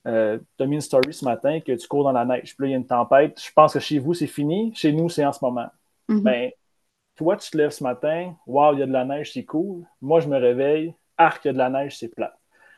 Euh, 0.06 0.38
tu 0.56 0.62
as 0.62 0.66
mis 0.66 0.76
une 0.76 0.80
story 0.80 1.12
ce 1.12 1.24
matin 1.24 1.60
que 1.60 1.72
tu 1.72 1.86
cours 1.86 2.04
dans 2.04 2.12
la 2.12 2.24
neige. 2.24 2.56
Puis 2.56 2.64
là, 2.64 2.68
il 2.68 2.70
y 2.70 2.74
a 2.74 2.78
une 2.78 2.86
tempête. 2.86 3.40
Je 3.40 3.52
pense 3.52 3.74
que 3.74 3.80
chez 3.80 3.98
vous, 3.98 4.14
c'est 4.14 4.26
fini. 4.26 4.72
Chez 4.74 4.92
nous, 4.92 5.08
c'est 5.08 5.24
en 5.24 5.32
ce 5.32 5.44
moment. 5.44 5.68
Mm-hmm. 6.08 6.22
Ben, 6.22 6.50
toi, 7.16 7.36
tu 7.36 7.50
te 7.50 7.56
lèves 7.56 7.70
ce 7.70 7.84
matin. 7.84 8.34
Waouh, 8.46 8.74
il 8.74 8.80
y 8.80 8.82
a 8.82 8.86
de 8.86 8.92
la 8.92 9.04
neige, 9.04 9.32
c'est 9.32 9.44
cool. 9.44 9.84
Moi, 10.00 10.20
je 10.20 10.28
me 10.28 10.38
réveille. 10.38 10.94
Arc, 11.18 11.44
il 11.44 11.48
y 11.48 11.50
a 11.50 11.52
de 11.52 11.58
la 11.58 11.68
neige, 11.68 11.98
c'est 11.98 12.08
plat. 12.08 12.34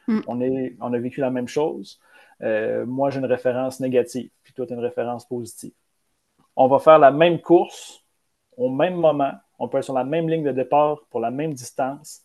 Mm. 0.09 0.21
On, 0.26 0.41
est, 0.41 0.76
on 0.81 0.93
a 0.93 0.99
vécu 0.99 1.21
la 1.21 1.31
même 1.31 1.49
chose. 1.49 2.00
Euh, 2.43 2.85
moi, 2.87 3.11
j'ai 3.11 3.21
une 3.21 3.26
référence 3.26 3.79
négative. 3.79 4.31
Puis 4.43 4.52
toi, 4.52 4.67
tu 4.67 4.73
as 4.73 4.76
une 4.76 4.83
référence 4.83 5.26
positive. 5.26 5.73
On 6.57 6.67
va 6.67 6.81
faire 6.81 6.99
la 6.99 7.12
même 7.12 7.41
course 7.41 8.05
au 8.57 8.69
même 8.69 8.97
moment. 8.97 9.33
On 9.59 9.69
peut 9.69 9.79
être 9.79 9.85
sur 9.85 9.95
la 9.95 10.05
même 10.05 10.29
ligne 10.29 10.43
de 10.43 10.50
départ 10.50 11.02
pour 11.09 11.21
la 11.21 11.31
même 11.31 11.55
distance. 11.55 12.23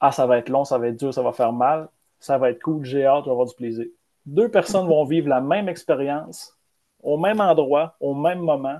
Ah, 0.00 0.10
ça 0.10 0.26
va 0.26 0.38
être 0.38 0.48
long, 0.48 0.64
ça 0.64 0.78
va 0.78 0.88
être 0.88 0.98
dur, 0.98 1.14
ça 1.14 1.22
va 1.22 1.32
faire 1.32 1.52
mal 1.52 1.88
ça 2.24 2.38
va 2.38 2.50
être 2.50 2.62
cool, 2.62 2.84
j'ai 2.84 3.04
hâte, 3.04 3.24
je 3.24 3.26
vais 3.26 3.32
avoir 3.32 3.46
du 3.46 3.54
plaisir. 3.54 3.84
Deux 4.24 4.50
personnes 4.50 4.88
vont 4.88 5.04
vivre 5.04 5.28
la 5.28 5.42
même 5.42 5.68
expérience, 5.68 6.56
au 7.02 7.18
même 7.18 7.38
endroit, 7.40 7.96
au 8.00 8.14
même 8.14 8.38
moment, 8.38 8.78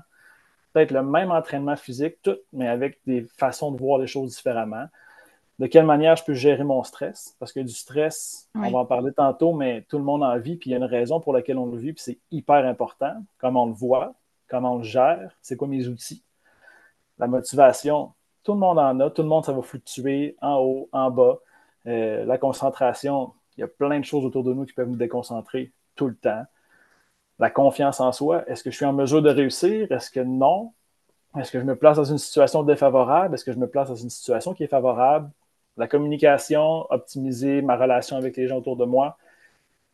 peut-être 0.73 0.89
le 0.89 1.03
même 1.03 1.29
entraînement 1.29 1.75
physique, 1.75 2.19
tout, 2.23 2.37
mais 2.51 2.67
avec 2.67 2.99
des 3.05 3.21
façons 3.37 3.71
de 3.71 3.77
voir 3.77 3.99
les 3.99 4.07
choses 4.07 4.35
différemment. 4.35 4.87
De 5.59 5.67
quelle 5.67 5.85
manière 5.85 6.15
je 6.15 6.23
peux 6.23 6.33
gérer 6.33 6.63
mon 6.63 6.83
stress? 6.83 7.35
Parce 7.39 7.53
que 7.53 7.59
du 7.59 7.73
stress, 7.73 8.49
on 8.55 8.71
va 8.71 8.79
en 8.79 8.85
parler 8.85 9.13
tantôt, 9.13 9.53
mais 9.53 9.83
tout 9.83 9.99
le 9.99 10.03
monde 10.03 10.23
en 10.23 10.37
vit, 10.39 10.57
puis 10.57 10.71
il 10.71 10.73
y 10.73 10.75
a 10.75 10.77
une 10.77 10.83
raison 10.83 11.19
pour 11.19 11.31
laquelle 11.31 11.59
on 11.59 11.67
le 11.67 11.77
vit, 11.77 11.93
puis 11.93 12.01
c'est 12.03 12.19
hyper 12.31 12.65
important. 12.65 13.13
Comment 13.37 13.63
on 13.63 13.67
le 13.67 13.73
voit, 13.73 14.15
comment 14.49 14.73
on 14.73 14.77
le 14.79 14.83
gère, 14.83 15.37
c'est 15.43 15.55
quoi 15.55 15.67
mes 15.67 15.87
outils? 15.87 16.23
La 17.19 17.27
motivation, 17.27 18.11
tout 18.43 18.53
le 18.53 18.59
monde 18.59 18.79
en 18.79 18.99
a, 18.99 19.11
tout 19.11 19.21
le 19.21 19.27
monde, 19.27 19.45
ça 19.45 19.53
va 19.53 19.61
fluctuer 19.61 20.35
en 20.41 20.57
haut, 20.57 20.89
en 20.91 21.11
bas. 21.11 21.37
Euh, 21.87 22.25
la 22.25 22.37
concentration, 22.37 23.33
il 23.57 23.61
y 23.61 23.63
a 23.63 23.67
plein 23.67 23.99
de 23.99 24.05
choses 24.05 24.25
autour 24.25 24.43
de 24.43 24.53
nous 24.53 24.65
qui 24.65 24.73
peuvent 24.73 24.89
nous 24.89 24.95
déconcentrer 24.95 25.71
tout 25.95 26.07
le 26.07 26.15
temps. 26.15 26.43
La 27.39 27.49
confiance 27.49 27.99
en 27.99 28.11
soi, 28.11 28.47
est-ce 28.49 28.63
que 28.63 28.71
je 28.71 28.75
suis 28.75 28.85
en 28.85 28.93
mesure 28.93 29.21
de 29.21 29.29
réussir? 29.29 29.91
Est-ce 29.91 30.09
que 30.09 30.21
non? 30.21 30.73
Est-ce 31.37 31.51
que 31.51 31.59
je 31.59 31.65
me 31.65 31.75
place 31.75 31.97
dans 31.97 32.05
une 32.05 32.17
situation 32.17 32.63
défavorable? 32.63 33.35
Est-ce 33.35 33.43
que 33.43 33.51
je 33.51 33.59
me 33.59 33.67
place 33.67 33.89
dans 33.89 33.95
une 33.95 34.09
situation 34.09 34.53
qui 34.53 34.63
est 34.63 34.67
favorable? 34.67 35.29
La 35.77 35.87
communication, 35.87 36.85
optimiser 36.89 37.61
ma 37.61 37.75
relation 37.75 38.15
avec 38.15 38.37
les 38.37 38.47
gens 38.47 38.57
autour 38.57 38.77
de 38.77 38.85
moi. 38.85 39.17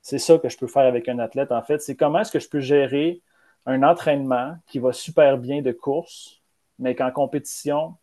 C'est 0.03 0.19
ça 0.19 0.37
que 0.37 0.49
je 0.49 0.57
peux 0.57 0.67
faire 0.67 0.83
avec 0.83 1.09
un 1.09 1.17
athlète, 1.19 1.51
en 1.51 1.61
fait. 1.63 1.79
C'est 1.81 1.95
comment 1.95 2.19
est-ce 2.19 2.31
que 2.31 2.39
je 2.39 2.49
peux 2.49 2.59
gérer 2.59 3.21
un 3.65 3.81
entraînement 3.83 4.55
qui 4.67 4.79
va 4.79 4.93
super 4.93 5.37
bien 5.37 5.61
de 5.61 5.71
course, 5.71 6.41
mais 6.79 6.95
qu'en 6.95 7.11
compétition, 7.11 7.95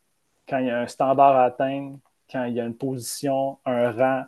quand 0.48 0.58
il 0.58 0.66
y 0.66 0.70
a 0.70 0.80
un 0.80 0.86
standard 0.86 1.36
à 1.36 1.44
atteindre, 1.44 1.98
quand 2.30 2.44
il 2.44 2.54
y 2.54 2.60
a 2.60 2.64
une 2.64 2.76
position, 2.76 3.58
un 3.64 3.90
rang, 3.90 4.24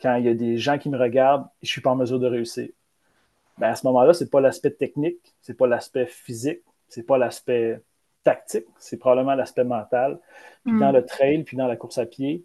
quand 0.00 0.16
il 0.16 0.24
y 0.24 0.28
a 0.28 0.34
des 0.34 0.58
gens 0.58 0.78
qui 0.78 0.88
me 0.88 0.98
regardent, 0.98 1.46
je 1.62 1.66
ne 1.66 1.70
suis 1.70 1.80
pas 1.80 1.90
en 1.90 1.96
mesure 1.96 2.18
de 2.18 2.26
réussir. 2.26 2.68
Ben 3.58 3.68
à 3.68 3.74
ce 3.74 3.86
moment-là, 3.86 4.12
ce 4.12 4.24
n'est 4.24 4.30
pas 4.30 4.40
l'aspect 4.40 4.70
technique, 4.70 5.34
ce 5.40 5.52
n'est 5.52 5.56
pas 5.56 5.66
l'aspect 5.66 6.06
physique, 6.06 6.60
ce 6.88 7.00
n'est 7.00 7.06
pas 7.06 7.18
l'aspect 7.18 7.80
tactique, 8.22 8.66
c'est 8.78 8.98
probablement 8.98 9.34
l'aspect 9.34 9.64
mental. 9.64 10.18
Puis 10.64 10.74
mm. 10.74 10.80
dans 10.80 10.92
le 10.92 11.04
trail, 11.04 11.44
puis 11.44 11.56
dans 11.56 11.66
la 11.66 11.76
course 11.76 11.98
à 11.98 12.06
pied, 12.06 12.44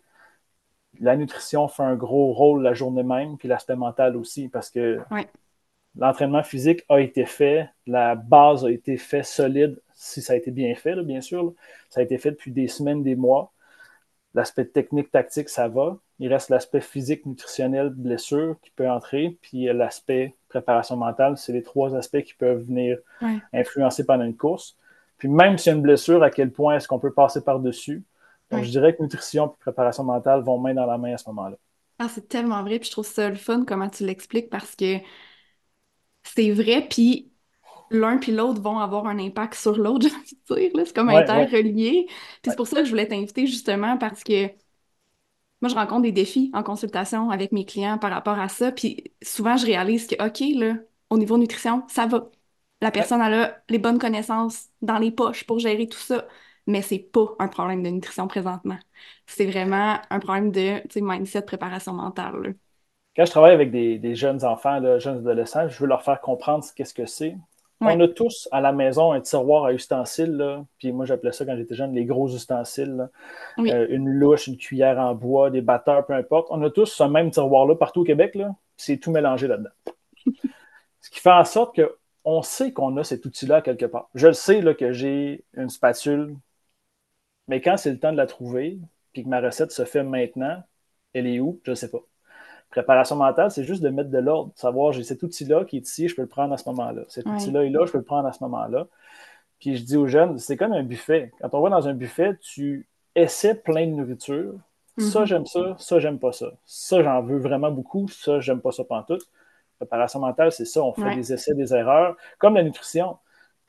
la 0.99 1.15
nutrition 1.15 1.67
fait 1.67 1.83
un 1.83 1.95
gros 1.95 2.33
rôle 2.33 2.61
la 2.61 2.73
journée 2.73 3.03
même, 3.03 3.37
puis 3.37 3.47
l'aspect 3.47 3.75
mental 3.75 4.15
aussi, 4.15 4.49
parce 4.49 4.69
que 4.69 4.99
l'entraînement 5.95 6.43
physique 6.43 6.83
a 6.89 6.99
été 6.99 7.25
fait, 7.25 7.69
la 7.87 8.15
base 8.15 8.65
a 8.65 8.71
été 8.71 8.97
faite 8.97 9.25
solide, 9.25 9.81
si 9.93 10.21
ça 10.21 10.33
a 10.33 10.35
été 10.35 10.51
bien 10.51 10.73
fait, 10.75 10.95
bien 11.03 11.21
sûr. 11.21 11.53
Ça 11.89 11.99
a 11.99 12.03
été 12.03 12.17
fait 12.17 12.31
depuis 12.31 12.51
des 12.51 12.67
semaines, 12.67 13.03
des 13.03 13.15
mois. 13.15 13.51
L'aspect 14.33 14.65
technique, 14.65 15.11
tactique, 15.11 15.49
ça 15.49 15.67
va. 15.67 15.97
Il 16.19 16.31
reste 16.31 16.49
l'aspect 16.49 16.81
physique, 16.81 17.25
nutritionnel, 17.25 17.89
blessure 17.89 18.55
qui 18.61 18.71
peut 18.71 18.89
entrer, 18.89 19.37
puis 19.41 19.65
l'aspect 19.65 20.35
préparation 20.47 20.95
mentale. 20.95 21.37
C'est 21.37 21.51
les 21.51 21.63
trois 21.63 21.95
aspects 21.95 22.21
qui 22.21 22.33
peuvent 22.35 22.63
venir 22.63 22.97
influencer 23.53 24.05
pendant 24.05 24.23
une 24.23 24.37
course. 24.37 24.77
Puis 25.17 25.27
même 25.27 25.57
s'il 25.57 25.71
y 25.71 25.73
a 25.73 25.75
une 25.75 25.81
blessure, 25.81 26.23
à 26.23 26.29
quel 26.29 26.51
point 26.51 26.75
est-ce 26.77 26.87
qu'on 26.87 26.99
peut 26.99 27.13
passer 27.13 27.43
par-dessus? 27.43 28.03
Donc, 28.49 28.63
je 28.63 28.69
dirais 28.69 28.95
que 28.95 29.01
nutrition 29.01 29.47
et 29.47 29.59
préparation 29.59 30.03
mentale 30.03 30.41
vont 30.41 30.57
main 30.57 30.73
dans 30.73 30.85
la 30.85 30.97
main 30.97 31.13
à 31.13 31.17
ce 31.17 31.29
moment-là. 31.29 31.57
Ah, 31.99 32.07
c'est 32.09 32.27
tellement 32.27 32.63
vrai, 32.63 32.79
puis 32.79 32.87
je 32.87 32.91
trouve 32.91 33.05
ça 33.05 33.29
le 33.29 33.35
fun 33.35 33.63
comment 33.65 33.89
tu 33.89 34.05
l'expliques 34.05 34.49
parce 34.49 34.75
que 34.75 34.97
c'est 36.23 36.51
vrai, 36.51 36.85
puis 36.89 37.30
l'un 37.91 38.17
puis 38.17 38.31
l'autre 38.31 38.61
vont 38.61 38.79
avoir 38.79 39.07
un 39.07 39.19
impact 39.19 39.55
sur 39.55 39.77
l'autre, 39.77 40.07
j'ai 40.49 40.55
envie 40.55 40.71
de 40.71 40.77
dire. 40.77 40.85
C'est 40.85 40.95
comme 40.95 41.09
interrelié. 41.09 42.05
Puis 42.41 42.51
c'est 42.51 42.55
pour 42.55 42.67
ça 42.67 42.77
que 42.77 42.85
je 42.85 42.89
voulais 42.89 43.07
t'inviter 43.07 43.47
justement 43.47 43.97
parce 43.97 44.23
que 44.23 44.47
moi, 45.61 45.69
je 45.69 45.75
rencontre 45.75 46.01
des 46.01 46.11
défis 46.11 46.49
en 46.53 46.63
consultation 46.63 47.29
avec 47.29 47.51
mes 47.51 47.65
clients 47.65 47.99
par 47.99 48.09
rapport 48.09 48.39
à 48.39 48.49
ça. 48.49 48.71
Puis 48.71 49.13
souvent, 49.21 49.57
je 49.57 49.65
réalise 49.67 50.07
que, 50.07 50.15
OK, 50.25 50.41
là, 50.59 50.75
au 51.11 51.19
niveau 51.19 51.37
nutrition, 51.37 51.83
ça 51.87 52.07
va. 52.07 52.29
La 52.81 52.89
personne, 52.89 53.21
elle 53.21 53.33
a 53.35 53.63
les 53.69 53.77
bonnes 53.77 53.99
connaissances 53.99 54.69
dans 54.81 54.97
les 54.97 55.11
poches 55.11 55.45
pour 55.45 55.59
gérer 55.59 55.87
tout 55.87 55.99
ça 55.99 56.25
mais 56.67 56.81
c'est 56.81 56.99
pas 56.99 57.35
un 57.39 57.47
problème 57.47 57.83
de 57.83 57.89
nutrition 57.89 58.27
présentement. 58.27 58.77
C'est 59.25 59.45
vraiment 59.45 59.97
un 60.09 60.19
problème 60.19 60.51
de 60.51 60.81
mindset, 60.95 61.43
préparation 61.43 61.93
mentale. 61.93 62.55
Quand 63.15 63.25
je 63.25 63.31
travaille 63.31 63.53
avec 63.53 63.71
des, 63.71 64.15
jeunes 64.15 64.43
enfants, 64.45 64.79
de 64.79 64.99
jeunes 64.99 65.17
adolescents, 65.17 65.67
je 65.67 65.79
veux 65.79 65.87
leur 65.87 66.03
faire 66.03 66.21
comprendre 66.21 66.65
qu'est-ce 66.75 66.93
que 66.93 67.05
c'est. 67.05 67.35
On 67.81 67.99
a 67.99 68.07
tous 68.07 68.47
à 68.51 68.61
la 68.61 68.71
maison 68.71 69.11
un 69.11 69.21
tiroir 69.21 69.65
à 69.65 69.73
ustensiles, 69.73 70.63
puis 70.77 70.91
moi 70.91 71.05
j'appelais 71.05 71.31
ça 71.31 71.45
quand 71.45 71.55
j'étais 71.57 71.75
jeune 71.75 71.93
les 71.93 72.05
gros 72.05 72.29
ustensiles. 72.29 73.09
Euh, 73.59 73.87
une 73.89 74.07
louche, 74.07 74.47
une 74.47 74.57
cuillère 74.57 74.99
en 74.99 75.15
bois, 75.15 75.49
des 75.49 75.61
batteurs, 75.61 76.05
peu 76.05 76.13
importe. 76.13 76.47
On 76.51 76.61
a 76.61 76.69
tous 76.69 76.85
ce 76.85 77.03
même 77.03 77.31
tiroir-là 77.31 77.75
partout 77.75 78.01
au 78.01 78.03
Québec, 78.03 78.37
c'est 78.77 78.97
tout 78.97 79.11
mélangé 79.11 79.47
là-dedans. 79.47 79.71
ce 81.01 81.09
qui 81.09 81.19
fait 81.19 81.31
en 81.31 81.45
sorte 81.45 81.79
qu'on 82.23 82.41
sait 82.43 82.71
qu'on 82.71 82.95
a 82.97 83.03
cet 83.03 83.25
outil-là 83.25 83.61
quelque 83.61 83.85
part. 83.85 84.09
Je 84.13 84.27
le 84.27 84.33
sais 84.33 84.61
là, 84.61 84.73
que 84.73 84.91
j'ai 84.91 85.43
une 85.55 85.69
spatule 85.69 86.35
mais 87.47 87.61
quand 87.61 87.77
c'est 87.77 87.91
le 87.91 87.99
temps 87.99 88.13
de 88.13 88.17
la 88.17 88.27
trouver, 88.27 88.79
puis 89.13 89.23
que 89.23 89.27
ma 89.27 89.41
recette 89.41 89.71
se 89.71 89.83
fait 89.83 90.03
maintenant, 90.03 90.63
elle 91.13 91.27
est 91.27 91.41
où? 91.41 91.59
Je 91.65 91.71
ne 91.71 91.75
sais 91.75 91.91
pas. 91.91 91.99
Préparation 92.71 93.17
mentale, 93.17 93.51
c'est 93.51 93.65
juste 93.65 93.83
de 93.83 93.89
mettre 93.89 94.09
de 94.09 94.17
l'ordre, 94.17 94.51
savoir 94.55 94.93
j'ai 94.93 95.03
cet 95.03 95.21
outil-là 95.23 95.65
qui 95.65 95.75
est 95.77 95.87
ici, 95.87 96.07
je 96.07 96.15
peux 96.15 96.21
le 96.21 96.27
prendre 96.27 96.53
à 96.53 96.57
ce 96.57 96.67
moment-là. 96.69 97.01
Cet 97.09 97.25
outil-là 97.25 97.65
est 97.65 97.69
là, 97.69 97.85
je 97.85 97.91
peux 97.91 97.97
le 97.97 98.03
prendre 98.05 98.27
à 98.27 98.31
ce 98.31 98.41
moment-là. 98.45 98.87
Puis 99.59 99.75
je 99.75 99.83
dis 99.83 99.97
aux 99.97 100.07
jeunes, 100.07 100.39
c'est 100.39 100.55
comme 100.55 100.71
un 100.71 100.83
buffet. 100.83 101.31
Quand 101.41 101.53
on 101.53 101.61
va 101.61 101.69
dans 101.69 101.87
un 101.87 101.93
buffet, 101.93 102.37
tu 102.41 102.87
essaies 103.13 103.55
plein 103.55 103.87
de 103.87 103.91
nourriture. 103.91 104.53
Ça, 104.97 105.21
mhm. 105.21 105.25
j'aime 105.25 105.45
ça, 105.45 105.75
ça, 105.77 105.99
j'aime 105.99 106.17
pas 106.17 106.31
ça. 106.31 106.47
Ça, 106.65 107.03
j'en 107.03 107.21
veux 107.21 107.39
vraiment 107.39 107.71
beaucoup, 107.71 108.07
ça, 108.07 108.39
j'aime 108.39 108.61
pas 108.61 108.71
ça 108.71 108.83
tout. 109.07 109.19
Préparation 109.77 110.19
mentale, 110.19 110.51
c'est 110.51 110.65
ça, 110.65 110.81
on 110.81 110.93
fait 110.93 111.15
des 111.15 111.33
essais, 111.33 111.53
des 111.53 111.73
erreurs. 111.73 112.15
Comme 112.39 112.55
la 112.55 112.63
nutrition. 112.63 113.17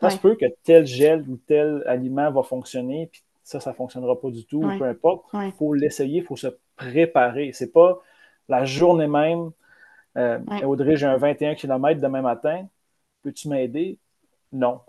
Ça 0.00 0.10
se 0.10 0.18
peut 0.18 0.34
que 0.34 0.46
tel 0.64 0.84
gel 0.84 1.24
ou 1.28 1.36
tel 1.36 1.84
aliment 1.86 2.30
va 2.32 2.42
fonctionner, 2.42 3.08
puis 3.12 3.22
ça, 3.44 3.60
ça 3.60 3.70
ne 3.70 3.76
fonctionnera 3.76 4.20
pas 4.20 4.30
du 4.30 4.44
tout, 4.44 4.60
peu 4.60 4.84
importe. 4.84 5.26
Il 5.34 5.52
faut 5.52 5.74
l'essayer, 5.74 6.18
il 6.18 6.24
faut 6.24 6.36
se 6.36 6.48
préparer. 6.76 7.52
C'est 7.52 7.72
pas 7.72 8.00
la 8.48 8.64
journée 8.64 9.06
même. 9.06 9.50
Euh, 10.16 10.38
Audrey, 10.64 10.96
j'ai 10.96 11.06
un 11.06 11.16
21 11.16 11.54
km 11.54 12.00
demain 12.00 12.22
matin. 12.22 12.66
Peux-tu 13.22 13.48
m'aider? 13.48 13.98
Non. 14.52 14.80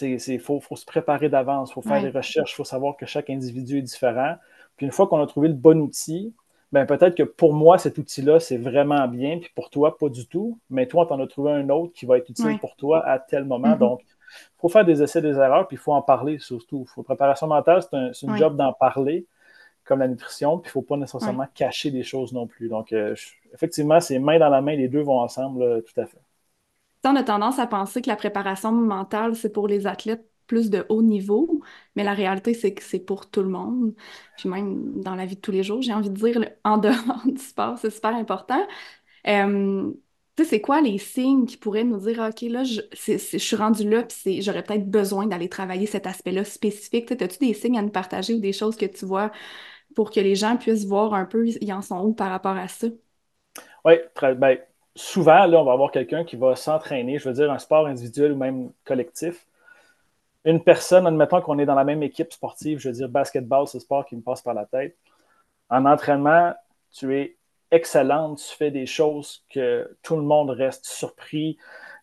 Il 0.00 0.40
faut, 0.40 0.60
se 0.74 0.84
préparer 0.84 1.28
d'avance, 1.28 1.70
il 1.70 1.74
faut 1.74 1.82
faire 1.82 2.02
des 2.02 2.10
recherches, 2.10 2.52
il 2.52 2.56
faut 2.56 2.64
savoir 2.64 2.96
que 2.96 3.06
chaque 3.06 3.30
individu 3.30 3.78
est 3.78 3.82
différent. 3.82 4.36
Puis 4.76 4.86
une 4.86 4.92
fois 4.92 5.06
qu'on 5.06 5.22
a 5.22 5.26
trouvé 5.26 5.48
le 5.48 5.54
bon 5.54 5.80
outil, 5.80 6.34
ben 6.72 6.86
peut-être 6.86 7.14
que 7.14 7.22
pour 7.22 7.54
moi, 7.54 7.78
cet 7.78 7.98
outil-là, 7.98 8.40
c'est 8.40 8.56
vraiment 8.56 9.06
bien, 9.06 9.38
puis 9.38 9.50
pour 9.54 9.70
toi, 9.70 9.96
pas 9.96 10.08
du 10.08 10.26
tout. 10.26 10.58
Mais 10.70 10.86
toi, 10.86 11.06
tu 11.06 11.12
en 11.12 11.20
as 11.20 11.26
trouvé 11.28 11.52
un 11.52 11.68
autre 11.68 11.92
qui 11.92 12.06
va 12.06 12.18
être 12.18 12.28
utile 12.28 12.58
pour 12.58 12.74
toi 12.74 13.06
à 13.06 13.20
tel 13.20 13.44
moment. 13.44 13.68
Mm-hmm. 13.68 13.78
Donc, 13.78 14.00
il 14.02 14.60
faut 14.60 14.68
faire 14.68 14.84
des 14.84 15.00
essais, 15.00 15.22
des 15.22 15.36
erreurs, 15.36 15.68
puis 15.68 15.76
il 15.76 15.80
faut 15.80 15.92
en 15.92 16.02
parler 16.02 16.38
surtout. 16.38 16.86
La 16.96 17.04
préparation 17.04 17.46
mentale, 17.46 17.82
c'est 17.82 18.26
un, 18.26 18.36
job 18.36 18.56
d'en 18.56 18.72
parler, 18.72 19.26
comme 19.84 19.98
la 19.98 20.08
nutrition, 20.08 20.58
puis 20.58 20.68
il 20.68 20.70
ne 20.70 20.72
faut 20.72 20.82
pas 20.82 20.96
nécessairement 20.96 21.46
cacher 21.54 21.90
des 21.90 22.02
choses 22.02 22.32
non 22.32 22.46
plus. 22.46 22.68
Donc, 22.68 22.92
euh, 22.92 23.14
effectivement, 23.52 24.00
c'est 24.00 24.18
main 24.18 24.38
dans 24.38 24.48
la 24.48 24.60
main, 24.60 24.74
les 24.74 24.88
deux 24.88 25.02
vont 25.02 25.20
ensemble, 25.20 25.82
tout 25.82 26.00
à 26.00 26.06
fait. 26.06 26.18
On 27.04 27.16
a 27.16 27.22
tendance 27.22 27.58
à 27.58 27.66
penser 27.66 28.00
que 28.00 28.08
la 28.08 28.16
préparation 28.16 28.72
mentale, 28.72 29.36
c'est 29.36 29.52
pour 29.52 29.68
les 29.68 29.86
athlètes 29.86 30.26
plus 30.46 30.70
de 30.70 30.86
haut 30.88 31.02
niveau, 31.02 31.60
mais 31.96 32.04
la 32.04 32.14
réalité, 32.14 32.54
c'est 32.54 32.74
que 32.74 32.82
c'est 32.82 32.98
pour 32.98 33.30
tout 33.30 33.42
le 33.42 33.48
monde. 33.48 33.94
Puis 34.36 34.48
même 34.48 35.00
dans 35.02 35.14
la 35.14 35.26
vie 35.26 35.36
de 35.36 35.40
tous 35.40 35.50
les 35.50 35.62
jours, 35.62 35.82
j'ai 35.82 35.92
envie 35.94 36.10
de 36.10 36.14
dire, 36.14 36.44
en 36.64 36.78
dehors 36.78 37.22
du 37.26 37.40
sport, 37.40 37.78
c'est 37.78 37.90
super 37.90 38.14
important. 38.14 38.66
Euh, 39.26 39.90
tu 40.36 40.42
sais, 40.42 40.50
c'est 40.50 40.60
quoi 40.60 40.80
les 40.80 40.98
signes 40.98 41.46
qui 41.46 41.56
pourraient 41.56 41.84
nous 41.84 41.98
dire, 41.98 42.18
OK, 42.20 42.42
là, 42.42 42.64
je, 42.64 43.38
suis 43.38 43.56
rendu 43.56 43.88
là, 43.88 44.02
puis 44.02 44.42
j'aurais 44.42 44.64
peut-être 44.64 44.90
besoin 44.90 45.26
d'aller 45.26 45.48
travailler 45.48 45.86
cet 45.86 46.06
aspect-là 46.06 46.44
spécifique. 46.44 47.10
As-tu 47.12 47.38
des 47.38 47.54
signes 47.54 47.78
à 47.78 47.82
nous 47.82 47.90
partager 47.90 48.34
ou 48.34 48.40
des 48.40 48.52
choses 48.52 48.76
que 48.76 48.86
tu 48.86 49.04
vois 49.06 49.30
pour 49.94 50.10
que 50.10 50.20
les 50.20 50.34
gens 50.34 50.56
puissent 50.56 50.86
voir 50.86 51.14
un 51.14 51.24
peu, 51.24 51.46
ils 51.48 51.72
en 51.72 51.82
sont 51.82 52.00
où 52.04 52.12
par 52.12 52.30
rapport 52.30 52.56
à 52.56 52.68
ça? 52.68 52.88
Oui, 53.84 53.94
bien. 54.36 54.56
Souvent, 54.96 55.46
là, 55.46 55.60
on 55.60 55.64
va 55.64 55.72
avoir 55.72 55.90
quelqu'un 55.90 56.24
qui 56.24 56.36
va 56.36 56.54
s'entraîner, 56.54 57.18
je 57.18 57.28
veux 57.28 57.34
dire, 57.34 57.50
un 57.50 57.58
sport 57.58 57.86
individuel 57.86 58.32
ou 58.32 58.36
même 58.36 58.70
collectif. 58.84 59.46
Une 60.44 60.62
personne, 60.62 61.06
admettons 61.06 61.40
qu'on 61.40 61.58
est 61.58 61.66
dans 61.66 61.74
la 61.74 61.84
même 61.84 62.02
équipe 62.02 62.32
sportive, 62.32 62.78
je 62.78 62.88
veux 62.88 62.94
dire, 62.94 63.08
basketball, 63.08 63.66
c'est 63.66 63.78
le 63.78 63.82
sport 63.82 64.06
qui 64.06 64.14
me 64.16 64.22
passe 64.22 64.42
par 64.42 64.54
la 64.54 64.66
tête. 64.66 64.96
En 65.70 65.86
entraînement, 65.86 66.54
tu 66.92 67.16
es 67.16 67.36
excellente, 67.70 68.38
tu 68.38 68.56
fais 68.56 68.70
des 68.70 68.86
choses 68.86 69.44
que 69.50 69.96
tout 70.02 70.16
le 70.16 70.22
monde 70.22 70.50
reste 70.50 70.86
surpris. 70.86 71.56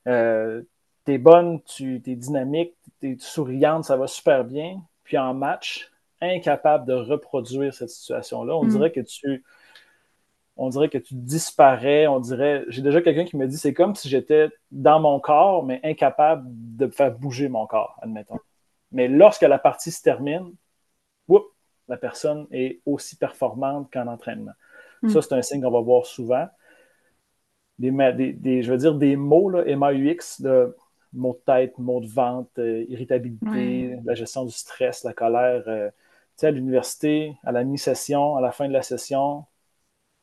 Euh, 0.08 0.64
tu 1.06 1.14
es 1.14 1.18
bonne, 1.18 1.62
tu 1.64 1.96
es 2.06 2.16
dynamique, 2.16 2.74
tu 3.00 3.12
es 3.14 3.18
souriante, 3.20 3.86
ça 3.86 3.96
va 3.96 4.08
super 4.08 4.44
bien. 4.44 4.82
Puis 5.04 5.18
en 5.18 5.34
match, 5.34 5.91
incapable 6.22 6.86
de 6.86 6.94
reproduire 6.94 7.74
cette 7.74 7.90
situation-là. 7.90 8.56
On 8.56 8.66
mm. 8.66 8.70
dirait 8.70 8.92
que 8.92 9.02
tu 9.02 9.44
on 10.58 10.70
dirait 10.70 10.90
que 10.90 10.98
tu 10.98 11.16
disparais, 11.16 12.08
on 12.08 12.20
dirait, 12.20 12.66
j'ai 12.68 12.82
déjà 12.82 13.02
quelqu'un 13.02 13.26
qui 13.26 13.36
me 13.36 13.48
dit, 13.48 13.58
c'est 13.58 13.74
comme 13.74 13.96
si 13.96 14.10
j'étais 14.10 14.50
dans 14.70 15.00
mon 15.00 15.20
corps, 15.20 15.66
mais 15.66 15.80
incapable 15.84 16.44
de 16.46 16.88
faire 16.88 17.12
bouger 17.12 17.50
mon 17.50 17.66
corps, 17.66 17.98
admettons. 18.02 18.38
Mais 18.92 19.08
lorsque 19.08 19.42
la 19.42 19.58
partie 19.58 19.92
se 19.92 20.02
termine, 20.02 20.54
la 21.88 21.98
personne 21.98 22.48
est 22.52 22.82
aussi 22.86 23.18
performante 23.18 23.92
qu'en 23.92 24.08
entraînement. 24.08 24.54
Ça, 25.10 25.20
hmm. 25.20 25.22
c'est 25.22 25.34
un 25.34 25.42
signe 25.42 25.62
qu'on 25.62 25.72
va 25.72 25.82
voir 25.82 26.06
souvent. 26.06 26.48
Des, 27.80 28.62
je 28.62 28.72
veux 28.72 28.78
dire 28.78 28.96
des 28.96 29.16
mots, 29.16 29.50
là, 29.50 29.64
MAUX, 29.76 30.42
de 30.42 30.76
mots 31.12 31.34
de 31.34 31.52
tête, 31.52 31.78
mots 31.80 32.00
de 32.00 32.08
vente, 32.08 32.50
euh, 32.60 32.86
irritabilité, 32.88 33.98
la 34.06 34.14
gestion 34.14 34.46
du 34.46 34.52
stress, 34.52 35.04
la 35.04 35.14
colère. 35.14 35.64
Euh, 35.68 35.90
sais, 36.42 36.48
à 36.48 36.52
l'université, 36.52 37.38
à 37.44 37.52
la 37.52 37.64
mi-session, 37.64 38.36
à 38.38 38.42
la 38.42 38.52
fin 38.52 38.68
de 38.68 38.74
la 38.74 38.82
session, 38.84 39.46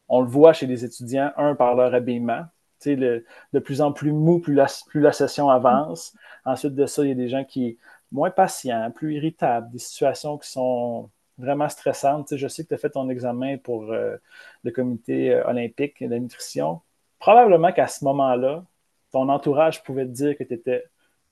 on 0.09 0.21
le 0.23 0.29
voit 0.29 0.53
chez 0.53 0.67
les 0.67 0.85
étudiants, 0.85 1.33
un, 1.37 1.55
par 1.55 1.75
leur 1.75 1.95
habillement. 1.95 2.45
Tu 2.81 2.97
sais, 2.97 3.25
de 3.53 3.59
plus 3.61 3.81
en 3.81 3.93
plus 3.93 4.13
mou, 4.13 4.41
plus 4.41 4.55
la, 4.55 4.67
plus 4.89 5.01
la 5.01 5.13
session 5.13 5.51
avance. 5.51 6.17
Ensuite 6.45 6.75
de 6.75 6.87
ça, 6.87 7.05
il 7.05 7.09
y 7.09 7.13
a 7.13 7.15
des 7.15 7.29
gens 7.29 7.45
qui 7.45 7.73
sont 7.73 8.17
moins 8.17 8.31
patients, 8.31 8.91
plus 8.93 9.15
irritables, 9.17 9.71
des 9.73 9.79
situations 9.79 10.39
qui 10.39 10.49
sont 10.51 11.11
vraiment 11.39 11.69
stressante. 11.69 12.37
je 12.37 12.49
sais 12.49 12.65
que 12.65 12.69
tu 12.69 12.75
as 12.75 12.79
fait 12.79 12.91
ton 12.91 13.09
examen 13.09 13.59
pour 13.59 13.93
euh, 13.93 14.17
le 14.65 14.71
comité 14.73 15.35
euh, 15.35 15.47
olympique 15.47 16.03
de 16.03 16.09
la 16.11 16.19
nutrition. 16.19 16.81
Probablement 17.19 17.73
qu'à 17.73 17.89
ce 17.89 18.05
moment-là, 18.05 18.65
ton 19.13 19.29
entourage 19.29 19.83
pouvait 19.85 20.07
te 20.07 20.11
dire 20.11 20.37
que 20.37 20.45
tu 20.45 20.55
étais 20.55 20.85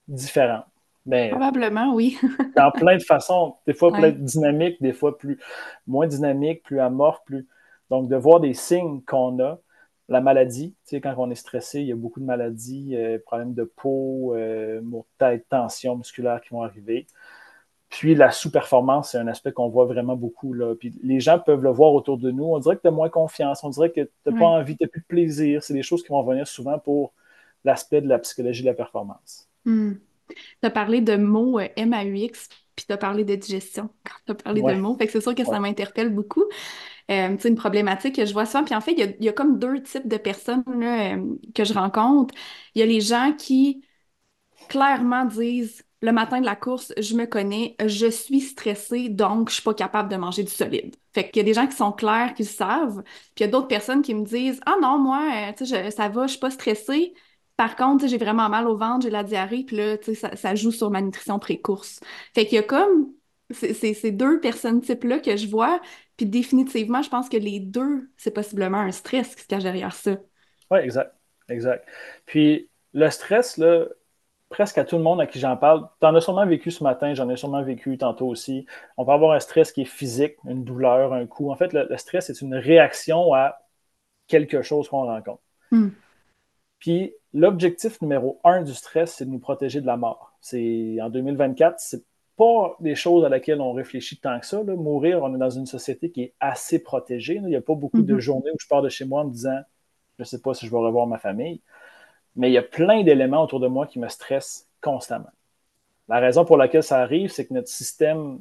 différent. 0.09 0.65
Ben, 1.07 1.31
Probablement, 1.31 1.95
oui. 1.95 2.19
dans 2.57 2.71
plein 2.73 2.97
de 2.97 3.03
façons. 3.03 3.55
Des 3.67 3.75
fois 3.75 3.93
plus 3.93 4.13
dynamique, 4.13 4.83
des 4.83 4.93
fois 4.93 5.17
plus 5.17 5.39
moins 5.87 6.07
dynamique, 6.07 6.63
plus 6.65 6.81
amorphe, 6.81 7.21
plus. 7.25 7.47
Donc, 7.91 8.09
de 8.09 8.17
voir 8.17 8.41
des 8.41 8.55
signes 8.55 9.01
qu'on 9.03 9.39
a, 9.41 9.61
la 10.09 10.21
maladie. 10.21 10.75
Tu 10.85 10.97
sais, 10.97 11.01
quand 11.01 11.15
on 11.19 11.31
est 11.31 11.37
stressé, 11.37 11.81
il 11.81 11.87
y 11.87 11.93
a 11.93 11.97
beaucoup 11.97 12.19
de 12.19 12.25
maladies, 12.25 12.97
euh, 12.97 13.19
problèmes 13.25 13.55
de 13.55 13.65
peau, 13.65 14.35
euh, 14.35 14.81
maux 14.83 15.07
de 15.21 15.27
tête, 15.27 15.47
tensions 15.49 15.97
musculaires 15.97 16.41
qui 16.41 16.51
vont 16.51 16.63
arriver. 16.63 17.07
Puis 17.89 18.15
la 18.17 18.33
sous-performance, 18.33 19.13
c'est 19.13 19.19
un 19.19 19.29
aspect 19.29 19.53
qu'on 19.53 19.69
voit 19.69 19.85
vraiment 19.85 20.17
beaucoup. 20.17 20.53
Là. 20.53 20.75
Puis 20.75 20.93
les 21.03 21.21
gens 21.21 21.39
peuvent 21.39 21.63
le 21.63 21.71
voir 21.71 21.93
autour 21.93 22.19
de 22.19 22.31
nous. 22.33 22.45
On 22.45 22.59
dirait 22.59 22.77
que 22.77 22.83
tu 22.83 22.89
as 22.89 22.93
moins 22.93 23.09
confiance, 23.09 23.63
on 23.63 23.71
dirait 23.71 23.91
que 23.91 24.01
tu 24.01 24.11
n'as 24.27 24.39
pas 24.39 24.47
envie, 24.47 24.77
tu 24.77 24.85
n'as 24.85 24.89
plus 24.89 25.03
de 25.03 25.07
plaisir. 25.07 25.63
C'est 25.63 25.75
des 25.75 25.83
choses 25.83 26.03
qui 26.03 26.09
vont 26.09 26.23
venir 26.23 26.47
souvent 26.49 26.79
pour 26.79 27.13
l'aspect 27.65 28.01
de 28.01 28.09
la 28.09 28.19
psychologie 28.19 28.63
de 28.63 28.67
la 28.67 28.75
performance. 28.75 29.49
Hmm. 29.65 29.95
Tu 30.29 30.67
as 30.67 30.71
parlé 30.71 31.01
de 31.01 31.17
mots 31.17 31.59
euh, 31.59 31.69
MAUX, 31.77 32.49
puis 32.75 32.87
tu 32.87 32.93
as 32.93 32.97
parlé 32.99 33.25
de 33.25 33.35
digestion 33.35 33.91
quand 34.05 34.15
tu 34.27 34.33
as 34.33 34.35
parlé 34.35 34.63
de 34.63 34.75
mots. 34.75 34.97
Fait 34.97 35.07
que 35.07 35.13
c'est 35.13 35.21
sûr 35.21 35.35
que 35.35 35.45
ça 35.45 35.61
m'interpelle 35.61 36.11
beaucoup. 36.11 36.45
Euh, 37.11 37.37
c'est 37.39 37.49
une 37.49 37.57
problématique 37.57 38.17
que 38.17 38.25
je 38.27 38.33
vois 38.33 38.47
souvent. 38.47 38.65
Puis 38.65 38.75
en 38.75 38.81
fait, 38.81 38.93
il 38.93 39.25
y 39.25 39.29
a, 39.29 39.33
comme 39.33 39.59
deux 39.59 39.83
types 39.83 40.09
de 40.09 40.17
personnes 40.17 40.65
euh, 40.83 41.37
que 41.55 41.65
je 41.65 41.73
rencontre. 41.73 42.35
Il 42.75 42.81
y 42.81 42.83
a 42.83 42.87
les 42.87 43.01
gens 43.01 43.33
qui 43.37 43.85
clairement 44.69 45.25
disent 45.25 45.85
le 46.03 46.13
matin 46.13 46.41
de 46.41 46.47
la 46.47 46.57
course, 46.57 46.93
je 46.99 47.15
me 47.17 47.25
connais, 47.27 47.75
je 47.85 48.07
suis 48.07 48.41
stressée, 48.41 49.09
donc 49.09 49.49
je 49.49 49.55
suis 49.55 49.63
pas 49.63 49.75
capable 49.75 50.11
de 50.11 50.17
manger 50.17 50.43
du 50.45 50.53
solide. 50.53 50.95
Fait 51.15 51.31
qu'il 51.31 51.39
y 51.39 51.41
a 51.41 51.45
des 51.45 51.55
gens 51.55 51.67
qui 51.67 51.77
sont 51.77 51.93
clairs, 51.93 52.35
qui 52.35 52.43
le 52.43 52.49
savent, 52.49 53.03
puis 53.35 53.39
il 53.39 53.41
y 53.43 53.45
a 53.45 53.49
d'autres 53.49 53.69
personnes 53.69 54.03
qui 54.03 54.15
me 54.15 54.25
disent 54.25 54.61
Ah 54.67 54.77
non, 54.81 54.99
moi, 54.99 55.31
euh, 55.35 55.53
tu 55.57 55.67
sais, 55.67 55.91
ça 55.91 56.09
va, 56.09 56.27
je 56.27 56.33
suis 56.33 56.41
pas 56.41 56.51
stressée. 56.51 57.15
Par 57.57 57.77
contre, 57.77 58.07
j'ai 58.07 58.19
vraiment 58.19 58.49
mal 58.49 58.67
au 58.67 58.77
ventre, 58.77 59.05
j'ai 59.05 59.11
la 59.11 59.23
diarrhée, 59.23 59.65
puis 59.65 59.77
là, 59.77 59.97
ça, 60.15 60.37
ça, 60.37 60.55
joue 60.55 60.73
sur 60.73 60.91
ma 60.91 61.01
nutrition 61.01 61.39
pré-course. 61.39 62.01
Fait 62.35 62.45
qu'il 62.45 62.57
y 62.57 62.59
a 62.59 62.63
comme 62.63 63.13
ces 63.51 64.13
deux 64.13 64.41
personnes 64.41 64.81
types-là 64.81 65.21
que 65.21 65.37
je 65.37 65.47
vois, 65.49 65.81
puis 66.17 66.27
définitivement, 66.27 67.03
je 67.03 67.09
pense 67.09 67.29
que 67.29 67.37
les 67.37 67.61
deux, 67.61 68.11
c'est 68.17 68.33
possiblement 68.33 68.79
un 68.79 68.91
stress 68.91 69.35
qui 69.35 69.43
se 69.43 69.47
cache 69.47 69.63
derrière 69.63 69.95
ça. 69.95 70.17
Oui, 70.71 70.81
exact. 70.81 71.15
Exact. 71.49 71.87
Puis 72.27 72.69
le 72.93 73.09
stress, 73.11 73.57
là, 73.57 73.85
presque 74.49 74.79
à 74.79 74.85
tout 74.85 74.97
le 74.97 75.03
monde 75.03 75.21
à 75.21 75.27
qui 75.27 75.39
j'en 75.39 75.57
parle, 75.57 75.89
tu 76.01 76.07
en 76.07 76.15
as 76.15 76.21
sûrement 76.21 76.47
vécu 76.47 76.71
ce 76.71 76.83
matin, 76.83 77.15
j'en 77.15 77.29
ai 77.29 77.37
sûrement 77.37 77.63
vécu 77.63 77.99
tantôt 77.99 78.27
aussi. 78.27 78.67
On 78.97 79.05
peut 79.05 79.13
avoir 79.13 79.33
un 79.33 79.41
stress 79.41 79.73
qui 79.73 79.83
est 79.83 79.87
physique, 79.87 80.37
une 80.45 80.65
douleur, 80.65 81.13
un 81.13 81.27
coup. 81.27 81.51
En 81.51 81.57
fait, 81.57 81.73
le, 81.73 81.97
stress 81.97 82.31
est 82.31 82.41
une 82.41 82.55
réaction 82.55 83.33
à 83.35 83.59
quelque 84.27 84.63
chose 84.63 84.89
qu'on 84.89 85.05
rencontre. 85.05 85.43
Hmm. 85.71 85.89
Puis 86.79 87.15
l'objectif 87.33 88.01
numéro 88.03 88.41
un 88.45 88.63
du 88.63 88.75
stress, 88.75 89.15
c'est 89.15 89.25
de 89.25 89.31
nous 89.31 89.39
protéger 89.39 89.81
de 89.81 89.87
la 89.87 89.97
mort. 89.97 90.37
C'est 90.41 90.99
en 91.01 91.11
2024, 91.11 91.77
c'est 91.79 92.05
pas 92.37 92.77
des 92.81 92.95
choses 92.95 93.25
à 93.25 93.29
laquelle 93.29 93.61
on 93.61 93.73
réfléchit 93.73 94.19
tant 94.19 94.39
que 94.39 94.47
ça. 94.47 94.63
Mourir, 94.63 95.23
on 95.23 95.35
est 95.35 95.39
dans 95.39 95.51
une 95.51 95.67
société 95.67 96.11
qui 96.11 96.23
est 96.23 96.35
assez 96.39 96.83
protégée. 96.83 97.37
Il 97.37 97.47
n'y 97.47 97.57
a 97.57 97.63
pas 97.63 97.75
beaucoup 97.75 98.03
de 98.03 98.15
mm-hmm. 98.15 98.19
journées 98.19 98.51
où 98.51 98.57
je 98.61 98.69
pars 98.69 98.83
de 98.83 98.89
chez 98.89 99.05
moi 99.05 99.23
en 99.23 99.27
me 99.27 99.33
disant 99.33 99.59
je 100.19 100.23
ne 100.23 100.25
sais 100.25 100.41
pas 100.41 100.55
si 100.55 100.67
je 100.67 100.71
vais 100.71 100.79
revoir 100.79 101.07
ma 101.07 101.19
famille. 101.19 101.61
Mais 102.37 102.51
il 102.51 102.53
y 102.53 102.59
a 102.59 102.63
plein 102.63 103.03
d'éléments 103.03 103.43
autour 103.43 103.61
de 103.61 103.67
moi 103.67 103.87
qui 103.87 103.99
me 103.99 104.09
stressent 104.09 104.69
constamment. 104.81 105.31
La 106.09 106.21
raison 106.21 106.45
pour 106.45 106.57
laquelle 106.57 106.83
ça 106.83 107.01
arrive, 107.01 107.31
c'est 107.31 107.47
que 107.47 107.55
notre 107.55 107.69
système 107.69 108.39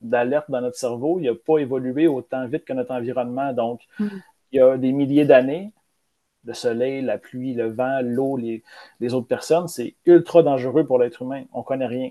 d'alerte 0.00 0.50
dans 0.50 0.60
notre 0.60 0.76
cerveau, 0.76 1.18
il 1.18 1.26
n'a 1.26 1.34
pas 1.34 1.58
évolué 1.58 2.06
autant 2.06 2.46
vite 2.46 2.64
que 2.64 2.72
notre 2.72 2.92
environnement. 2.92 3.52
Donc, 3.52 3.82
mm-hmm. 3.98 4.22
il 4.52 4.56
y 4.56 4.60
a 4.60 4.76
des 4.76 4.92
milliers 4.92 5.24
d'années, 5.24 5.72
le 6.44 6.54
soleil, 6.54 7.02
la 7.02 7.18
pluie, 7.18 7.54
le 7.54 7.68
vent, 7.68 8.00
l'eau, 8.02 8.36
les, 8.36 8.62
les, 9.00 9.14
autres 9.14 9.26
personnes, 9.26 9.68
c'est 9.68 9.94
ultra 10.06 10.42
dangereux 10.42 10.86
pour 10.86 10.98
l'être 10.98 11.22
humain. 11.22 11.44
On 11.52 11.60
ne 11.60 11.64
connaît 11.64 11.86
rien. 11.86 12.10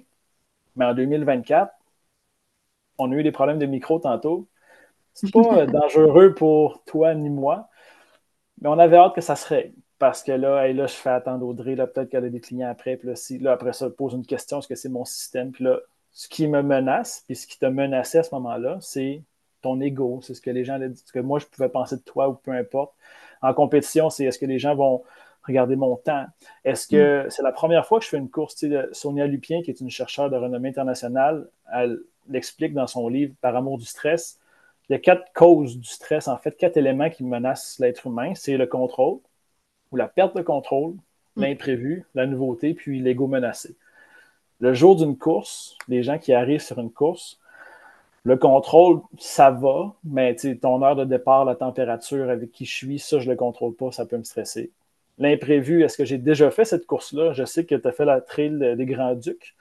Mais 0.75 0.85
en 0.85 0.93
2024, 0.93 1.73
on 2.97 3.11
a 3.11 3.15
eu 3.15 3.23
des 3.23 3.31
problèmes 3.31 3.59
de 3.59 3.65
micro 3.65 3.99
tantôt. 3.99 4.47
C'est 5.13 5.31
pas 5.31 5.59
euh, 5.59 5.65
dangereux 5.65 6.33
pour 6.33 6.83
toi 6.85 7.15
ni 7.15 7.29
moi, 7.29 7.69
mais 8.61 8.69
on 8.69 8.77
avait 8.79 8.97
hâte 8.97 9.15
que 9.15 9.21
ça 9.21 9.35
se 9.35 9.47
règle. 9.47 9.73
Parce 9.97 10.23
que 10.23 10.31
là, 10.31 10.71
là 10.71 10.87
je 10.87 10.93
fais 10.93 11.09
attendre 11.09 11.45
Audrey, 11.45 11.75
là, 11.75 11.87
peut-être 11.87 12.09
qu'elle 12.09 12.25
a 12.25 12.29
des 12.29 12.39
clients 12.39 12.69
après. 12.69 12.97
Puis 12.97 13.07
là, 13.07 13.15
si, 13.15 13.37
là, 13.39 13.53
après 13.53 13.73
ça, 13.73 13.89
pose 13.89 14.13
une 14.13 14.25
question, 14.25 14.59
est-ce 14.59 14.67
que 14.67 14.75
c'est 14.75 14.89
mon 14.89 15.05
système? 15.05 15.51
Puis 15.51 15.63
là, 15.63 15.79
ce 16.11 16.29
qui 16.29 16.47
me 16.47 16.61
menace, 16.61 17.23
puis 17.25 17.35
ce 17.35 17.47
qui 17.47 17.59
te 17.59 17.65
menaçait 17.65 18.19
à 18.19 18.23
ce 18.23 18.33
moment-là, 18.35 18.77
c'est 18.81 19.23
ton 19.61 19.79
ego. 19.81 20.21
C'est 20.21 20.33
ce 20.33 20.41
que 20.41 20.51
les 20.51 20.63
gens, 20.63 20.79
ce 20.79 21.11
que 21.11 21.19
moi, 21.19 21.39
je 21.39 21.45
pouvais 21.45 21.69
penser 21.69 21.97
de 21.97 22.01
toi 22.01 22.29
ou 22.29 22.33
peu 22.33 22.51
importe. 22.51 22.93
En 23.41 23.53
compétition, 23.53 24.09
c'est 24.09 24.25
est-ce 24.25 24.39
que 24.39 24.45
les 24.45 24.59
gens 24.59 24.75
vont 24.75 25.03
regarder 25.43 25.75
mon 25.75 25.95
temps? 25.95 26.25
Est-ce 26.65 26.87
que 26.87 27.25
mm. 27.25 27.29
c'est 27.29 27.43
la 27.43 27.51
première 27.51 27.85
fois 27.85 27.99
que 27.99 28.05
je 28.05 28.09
fais 28.09 28.17
une 28.17 28.29
course? 28.29 28.65
Sonia 28.91 29.27
Lupien, 29.27 29.61
qui 29.61 29.71
est 29.71 29.79
une 29.79 29.89
chercheure 29.89 30.29
de 30.29 30.35
renommée 30.35 30.69
internationale, 30.69 31.49
elle 31.73 31.99
l'explique 32.27 32.73
dans 32.73 32.87
son 32.87 33.07
livre 33.09 33.33
Par 33.41 33.55
amour 33.55 33.77
du 33.77 33.85
stress. 33.85 34.39
Il 34.89 34.93
y 34.93 34.95
a 34.95 34.99
quatre 34.99 35.31
causes 35.33 35.77
du 35.77 35.87
stress, 35.87 36.27
en 36.27 36.37
fait, 36.37 36.57
quatre 36.57 36.77
éléments 36.77 37.09
qui 37.09 37.23
menacent 37.23 37.77
l'être 37.79 38.07
humain. 38.07 38.33
C'est 38.35 38.57
le 38.57 38.65
contrôle 38.65 39.19
ou 39.91 39.95
la 39.95 40.07
perte 40.07 40.35
de 40.35 40.41
contrôle, 40.41 40.93
mm. 41.35 41.41
l'imprévu, 41.41 42.05
la 42.15 42.25
nouveauté, 42.25 42.73
puis 42.73 42.99
l'ego 42.99 43.27
menacé. 43.27 43.75
Le 44.59 44.73
jour 44.73 44.95
d'une 44.95 45.17
course, 45.17 45.77
les 45.87 46.03
gens 46.03 46.17
qui 46.17 46.33
arrivent 46.33 46.61
sur 46.61 46.79
une 46.79 46.91
course, 46.91 47.39
le 48.23 48.37
contrôle, 48.37 49.01
ça 49.17 49.51
va, 49.51 49.95
mais 50.03 50.35
ton 50.61 50.83
heure 50.83 50.95
de 50.95 51.05
départ, 51.05 51.45
la 51.45 51.55
température 51.55 52.29
avec 52.29 52.51
qui 52.51 52.65
je 52.65 52.75
suis, 52.75 52.99
ça, 52.99 53.19
je 53.19 53.25
ne 53.25 53.31
le 53.31 53.37
contrôle 53.37 53.75
pas, 53.75 53.91
ça 53.91 54.05
peut 54.05 54.17
me 54.17 54.23
stresser 54.23 54.71
l'imprévu. 55.19 55.83
Est-ce 55.83 55.97
que 55.97 56.05
j'ai 56.05 56.17
déjà 56.17 56.49
fait 56.49 56.65
cette 56.65 56.85
course-là? 56.87 57.33
Je 57.33 57.43
sais 57.43 57.65
que 57.65 57.75
tu 57.75 57.87
as 57.87 57.91
fait 57.91 58.05
la 58.05 58.21
trail 58.21 58.75
des 58.75 58.85
Grands-Ducs. 58.85 59.55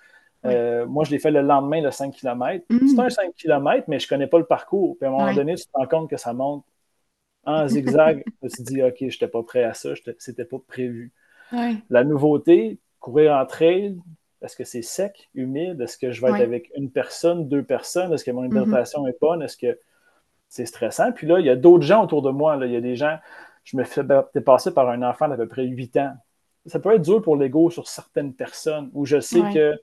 Euh, 0.45 0.87
moi, 0.87 1.05
je 1.05 1.11
l'ai 1.11 1.19
fait 1.19 1.33
le 1.33 1.43
lendemain, 1.43 1.83
le 1.83 1.91
5 1.91 2.15
km. 2.15 2.65
Mm. 2.71 2.89
C'est 2.89 3.01
un 3.01 3.11
5 3.11 3.35
km, 3.35 3.85
mais 3.89 3.99
je 3.99 4.07
ne 4.07 4.09
connais 4.09 4.27
pas 4.29 4.39
le 4.39 4.45
parcours. 4.45 4.97
Puis 4.97 5.07
à 5.07 5.11
un 5.11 5.13
moment 5.13 5.35
donné, 5.35 5.57
tu 5.57 5.65
te 5.65 5.71
rends 5.75 5.87
compte 5.87 6.11
que 6.11 6.17
ça 6.17 6.33
monte 6.33 6.65
en 7.45 7.67
zigzag. 7.67 8.23
je 8.43 8.47
me 8.47 8.49
suis 8.49 8.63
dit, 8.63 8.83
OK, 8.83 8.97
je 9.01 9.05
n'étais 9.05 9.29
pas 9.29 9.43
prêt 9.43 9.65
à 9.65 9.75
ça, 9.75 9.91
c'était 10.19 10.45
pas 10.45 10.59
prévu. 10.67 11.13
La 11.91 12.05
nouveauté, 12.05 12.79
courir 13.01 13.33
en 13.33 13.45
trail, 13.47 13.99
est-ce 14.43 14.57
que 14.57 14.65
c'est 14.65 14.83
sec, 14.83 15.31
humide? 15.35 15.81
Est-ce 15.81 15.99
que 15.99 16.13
je 16.13 16.21
vais 16.21 16.29
être 16.29 16.43
avec 16.43 16.71
une 16.77 16.91
personne, 16.91 17.49
deux 17.49 17.63
personnes? 17.63 18.13
Est-ce 18.13 18.25
que 18.25 18.31
mon 18.31 18.43
mm-hmm. 18.43 18.63
hydratation 18.63 19.07
est 19.07 19.19
bonne? 19.21 19.43
Est-ce 19.43 19.57
que 19.57 19.79
c'est 20.49 20.67
stressant? 20.67 21.13
Puis 21.13 21.27
là, 21.27 21.41
il 21.41 21.47
y 21.47 21.51
a 21.51 21.57
d'autres 21.57 21.85
gens 21.85 22.05
autour 22.05 22.23
de 22.23 22.31
moi. 22.31 22.57
Là. 22.57 22.67
Il 22.67 22.73
y 22.73 22.77
a 22.77 22.81
des 22.81 22.97
gens, 22.97 23.19
je 23.65 23.77
me 23.77 23.85
fais 23.85 24.03
dépasser 24.35 24.73
par 24.73 24.89
un 24.89 25.03
enfant 25.03 25.29
d'à 25.29 25.37
peu 25.37 25.49
près 25.49 25.65
8 25.65 25.97
ans. 25.99 26.13
Ça 26.67 26.79
peut 26.79 26.95
être 26.95 27.03
dur 27.03 27.23
pour 27.23 27.37
l'ego 27.37 27.71
sur 27.71 27.89
certaines 27.89 28.35
personnes 28.35 28.91
où 28.93 29.07
je 29.07 29.21
sais 29.21 29.41
que 29.53 29.75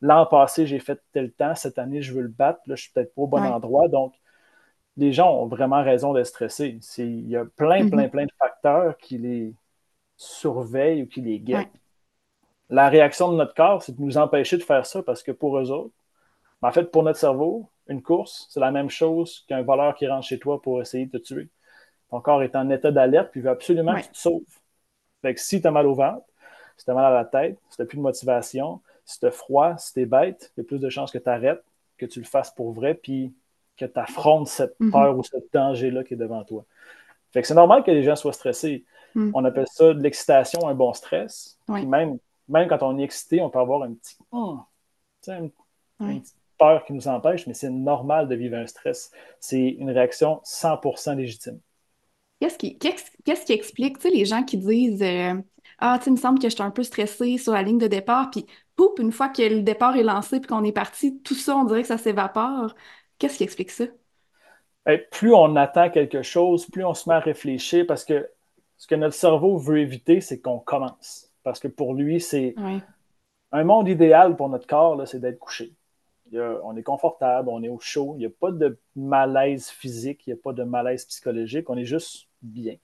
l'an 0.00 0.26
passé, 0.26 0.66
j'ai 0.66 0.78
fait 0.78 1.00
tel 1.12 1.32
temps, 1.32 1.54
cette 1.54 1.78
année, 1.78 2.02
je 2.02 2.12
veux 2.12 2.22
le 2.22 2.28
battre, 2.28 2.60
là, 2.66 2.74
je 2.74 2.82
suis 2.82 2.92
peut-être 2.92 3.14
pas 3.14 3.22
au 3.22 3.26
bon 3.26 3.42
endroit. 3.42 3.88
Donc, 3.88 4.14
les 4.96 5.12
gens 5.12 5.34
ont 5.34 5.46
vraiment 5.46 5.82
raison 5.82 6.12
d'être 6.12 6.26
stressés. 6.26 6.78
Il 6.98 7.28
y 7.28 7.36
a 7.36 7.44
plein, 7.44 7.88
plein, 7.88 8.04
mm-hmm. 8.04 8.10
plein 8.10 8.24
de 8.26 8.32
facteurs 8.38 8.96
qui 8.98 9.18
les 9.18 9.54
surveillent 10.16 11.02
ou 11.02 11.06
qui 11.06 11.20
les 11.20 11.40
guettent. 11.40 11.68
La 12.70 12.88
réaction 12.88 13.30
de 13.30 13.36
notre 13.36 13.54
corps, 13.54 13.82
c'est 13.82 13.96
de 13.96 14.02
nous 14.02 14.16
empêcher 14.16 14.56
de 14.56 14.62
faire 14.62 14.86
ça 14.86 15.02
parce 15.02 15.22
que 15.22 15.32
pour 15.32 15.58
eux 15.58 15.70
autres, 15.70 15.94
en 16.62 16.72
fait, 16.72 16.90
pour 16.90 17.02
notre 17.02 17.18
cerveau, 17.18 17.68
une 17.88 18.02
course, 18.02 18.46
c'est 18.50 18.60
la 18.60 18.70
même 18.70 18.88
chose 18.88 19.44
qu'un 19.48 19.62
voleur 19.62 19.94
qui 19.94 20.06
rentre 20.06 20.26
chez 20.26 20.38
toi 20.38 20.62
pour 20.62 20.80
essayer 20.80 21.06
de 21.06 21.18
te 21.18 21.22
tuer. 21.22 21.48
Ton 22.10 22.20
corps 22.20 22.42
est 22.42 22.56
en 22.56 22.70
état 22.70 22.90
d'alerte, 22.90 23.30
puis 23.32 23.40
il 23.40 23.44
veut 23.44 23.50
absolument 23.50 23.94
que 23.94 24.02
tu 24.02 24.08
te 24.08 24.16
sauves. 24.16 24.42
Fait 25.20 25.34
que 25.34 25.40
si 25.40 25.60
tu 25.60 25.66
as 25.66 25.70
mal 25.70 25.86
au 25.86 25.94
ventre, 25.94 26.24
si 26.76 26.84
tu 26.84 26.90
as 26.90 26.94
mal 26.94 27.04
à 27.04 27.14
la 27.14 27.24
tête, 27.24 27.58
si 27.68 27.76
tu 27.76 27.82
n'as 27.82 27.86
plus 27.86 27.98
de 27.98 28.02
motivation, 28.02 28.80
si 29.04 29.20
tu 29.20 29.26
as 29.26 29.30
froid, 29.30 29.76
si 29.76 29.92
tu 29.92 30.00
es 30.00 30.06
bête, 30.06 30.52
il 30.56 30.60
y 30.60 30.64
a 30.64 30.66
plus 30.66 30.78
de 30.78 30.88
chances 30.88 31.10
que 31.10 31.18
tu 31.18 31.28
arrêtes, 31.28 31.62
que 31.98 32.06
tu 32.06 32.18
le 32.20 32.24
fasses 32.24 32.50
pour 32.50 32.72
vrai, 32.72 32.94
puis 32.94 33.34
que 33.76 33.84
tu 33.84 33.98
affrontes 33.98 34.48
cette 34.48 34.78
mhm. 34.80 34.90
peur 34.90 35.18
ou 35.18 35.22
ce 35.22 35.36
danger-là 35.52 36.04
qui 36.04 36.14
est 36.14 36.18
devant 36.18 36.44
toi. 36.44 36.64
Fait 37.32 37.42
que 37.42 37.48
c'est 37.48 37.54
normal 37.54 37.82
que 37.82 37.90
les 37.90 38.04
gens 38.04 38.16
soient 38.16 38.32
stressés. 38.32 38.84
Mhm. 39.14 39.32
On 39.34 39.44
appelle 39.44 39.66
ça 39.68 39.92
de 39.92 40.00
l'excitation, 40.00 40.66
un 40.68 40.74
bon 40.74 40.92
stress. 40.94 41.58
Puis 41.66 41.86
même, 41.86 42.18
même 42.48 42.68
quand 42.68 42.82
on 42.82 42.98
est 42.98 43.02
excité, 43.02 43.40
on 43.40 43.50
peut 43.50 43.58
avoir 43.58 43.82
un 43.82 43.94
petit, 43.94 44.16
oh, 44.32 44.58
une, 45.28 45.50
une, 46.00 46.20
petite 46.20 46.36
peur 46.58 46.84
qui 46.84 46.92
nous 46.92 47.08
empêche, 47.08 47.46
mais 47.46 47.54
c'est 47.54 47.70
normal 47.70 48.28
de 48.28 48.34
vivre 48.34 48.56
un 48.56 48.66
stress. 48.66 49.10
C'est 49.40 49.68
une 49.68 49.90
réaction 49.90 50.40
100% 50.44 51.16
légitime. 51.16 51.60
Qu'est-ce 52.40 52.58
qui, 52.58 52.76
explique, 53.52 53.98
tu 53.98 54.02
sais, 54.02 54.14
les 54.14 54.24
gens 54.24 54.42
qui 54.42 54.58
disent 54.58 55.02
euh, 55.02 55.34
Ah, 55.78 55.96
tu 55.98 56.04
sais, 56.04 56.10
il 56.10 56.14
me 56.14 56.18
semble 56.18 56.38
que 56.38 56.48
je 56.48 56.54
suis 56.54 56.62
un 56.62 56.70
peu 56.70 56.82
stressée 56.82 57.38
sur 57.38 57.52
la 57.52 57.62
ligne 57.62 57.78
de 57.78 57.86
départ, 57.86 58.30
puis 58.30 58.44
poup, 58.76 58.98
une 58.98 59.12
fois 59.12 59.28
que 59.28 59.42
le 59.42 59.62
départ 59.62 59.96
est 59.96 60.02
lancé 60.02 60.40
puis 60.40 60.48
qu'on 60.48 60.64
est 60.64 60.72
parti, 60.72 61.20
tout 61.22 61.34
ça, 61.34 61.56
on 61.56 61.64
dirait 61.64 61.82
que 61.82 61.88
ça 61.88 61.98
s'évapore. 61.98 62.74
Qu'est-ce 63.18 63.38
qui 63.38 63.44
explique 63.44 63.70
ça? 63.70 63.84
Ben, 64.84 65.00
plus 65.10 65.32
on 65.32 65.56
attend 65.56 65.88
quelque 65.88 66.22
chose, 66.22 66.66
plus 66.66 66.84
on 66.84 66.92
se 66.92 67.08
met 67.08 67.14
à 67.14 67.20
réfléchir 67.20 67.86
parce 67.86 68.04
que 68.04 68.28
ce 68.76 68.86
que 68.86 68.94
notre 68.94 69.14
cerveau 69.14 69.56
veut 69.56 69.78
éviter, 69.78 70.20
c'est 70.20 70.40
qu'on 70.40 70.58
commence. 70.58 71.30
Parce 71.44 71.60
que 71.60 71.68
pour 71.68 71.94
lui, 71.94 72.20
c'est 72.20 72.56
un 73.52 73.64
monde 73.64 73.88
idéal 73.88 74.34
pour 74.34 74.48
notre 74.48 74.66
corps, 74.66 75.06
c'est 75.06 75.20
d'être 75.20 75.38
couché 75.38 75.74
on 76.38 76.76
est 76.76 76.82
confortable, 76.82 77.48
on 77.48 77.62
est 77.62 77.68
au 77.68 77.78
chaud, 77.78 78.14
il 78.16 78.20
n'y 78.20 78.26
a 78.26 78.30
pas 78.30 78.50
de 78.50 78.78
malaise 78.96 79.68
physique, 79.68 80.26
il 80.26 80.30
n'y 80.30 80.38
a 80.38 80.42
pas 80.42 80.52
de 80.52 80.64
malaise 80.64 81.04
psychologique, 81.04 81.68
on 81.70 81.76
est 81.76 81.84
juste 81.84 82.28
bien. 82.42 82.76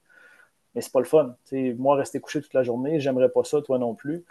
Mais 0.74 0.80
c'est 0.80 0.92
pas 0.92 1.00
le 1.00 1.06
fun. 1.06 1.36
moi, 1.78 1.96
rester 1.96 2.20
couché 2.20 2.40
toute 2.40 2.54
la 2.54 2.62
journée, 2.62 3.00
j'aimerais 3.00 3.28
pas 3.28 3.44
ça, 3.44 3.60
toi 3.62 3.78
non 3.78 3.94
plus. 3.94 4.24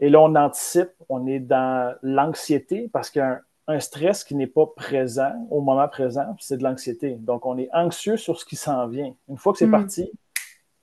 Et 0.00 0.08
là, 0.08 0.20
on 0.20 0.34
anticipe, 0.34 0.90
on 1.08 1.26
est 1.26 1.40
dans 1.40 1.94
l'anxiété 2.02 2.88
parce 2.92 3.10
qu'un 3.10 3.40
un 3.68 3.80
stress 3.80 4.22
qui 4.22 4.36
n'est 4.36 4.46
pas 4.46 4.66
présent 4.66 5.32
au 5.50 5.60
moment 5.60 5.88
présent, 5.88 6.36
c'est 6.38 6.56
de 6.56 6.62
l'anxiété. 6.62 7.16
Donc, 7.16 7.46
on 7.46 7.58
est 7.58 7.68
anxieux 7.72 8.16
sur 8.16 8.38
ce 8.38 8.44
qui 8.44 8.54
s'en 8.54 8.86
vient. 8.86 9.12
Une 9.28 9.38
fois 9.38 9.52
que 9.52 9.58
c'est 9.58 9.66
mm. 9.66 9.72
parti, 9.72 10.12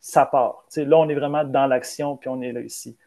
ça 0.04 0.26
part. 0.26 0.66
là, 0.76 0.98
on 0.98 1.08
est 1.08 1.16
vraiment 1.16 1.46
dans 1.46 1.66
l'action, 1.66 2.18
puis 2.18 2.28
on 2.28 2.42
est 2.42 2.52
là 2.52 2.60
ici. 2.60 2.98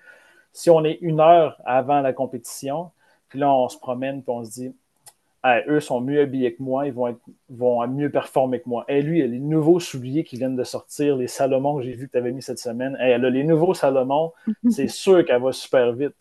Si 0.54 0.70
on 0.70 0.82
est 0.82 0.98
une 1.02 1.20
heure 1.20 1.61
avant 1.66 2.00
la 2.00 2.14
compétition, 2.14 2.90
puis 3.28 3.38
là, 3.38 3.52
on 3.54 3.68
se 3.68 3.76
promène, 3.78 4.22
puis 4.22 4.32
on 4.35 4.42
se 4.42 4.50
dit, 4.50 4.74
eux 5.68 5.78
sont 5.78 6.00
mieux 6.00 6.22
habillés 6.22 6.54
que 6.54 6.62
moi, 6.62 6.87
ils 6.87 6.94
vont, 6.94 7.09
être, 7.09 7.20
vont 7.50 7.87
mieux 7.87 8.11
performer 8.11 8.61
que 8.61 8.68
moi. 8.70 8.87
Et 8.88 9.02
lui, 9.02 9.18
il 9.18 9.24
a 9.24 9.26
les 9.26 9.38
nouveaux 9.38 9.78
souliers 9.78 10.24
qui 10.24 10.38
viennent 10.38 10.56
de 10.56 10.64
sortir, 10.64 11.16
les 11.16 11.26
Salomon 11.26 11.76
que 11.76 11.82
j'ai 11.82 11.92
vu 11.92 12.06
que 12.06 12.12
tu 12.12 12.18
avais 12.18 12.32
mis 12.32 12.40
cette 12.40 12.59
semaine. 12.59 12.96
elle 12.98 13.26
a 13.26 13.30
les 13.30 13.44
nouveaux 13.44 13.74
Salomon, 13.74 14.32
c'est 14.70 14.88
sûr 14.88 15.22
qu'elle 15.26 15.42
va 15.42 15.52
super 15.52 15.92
vite. 15.92 16.14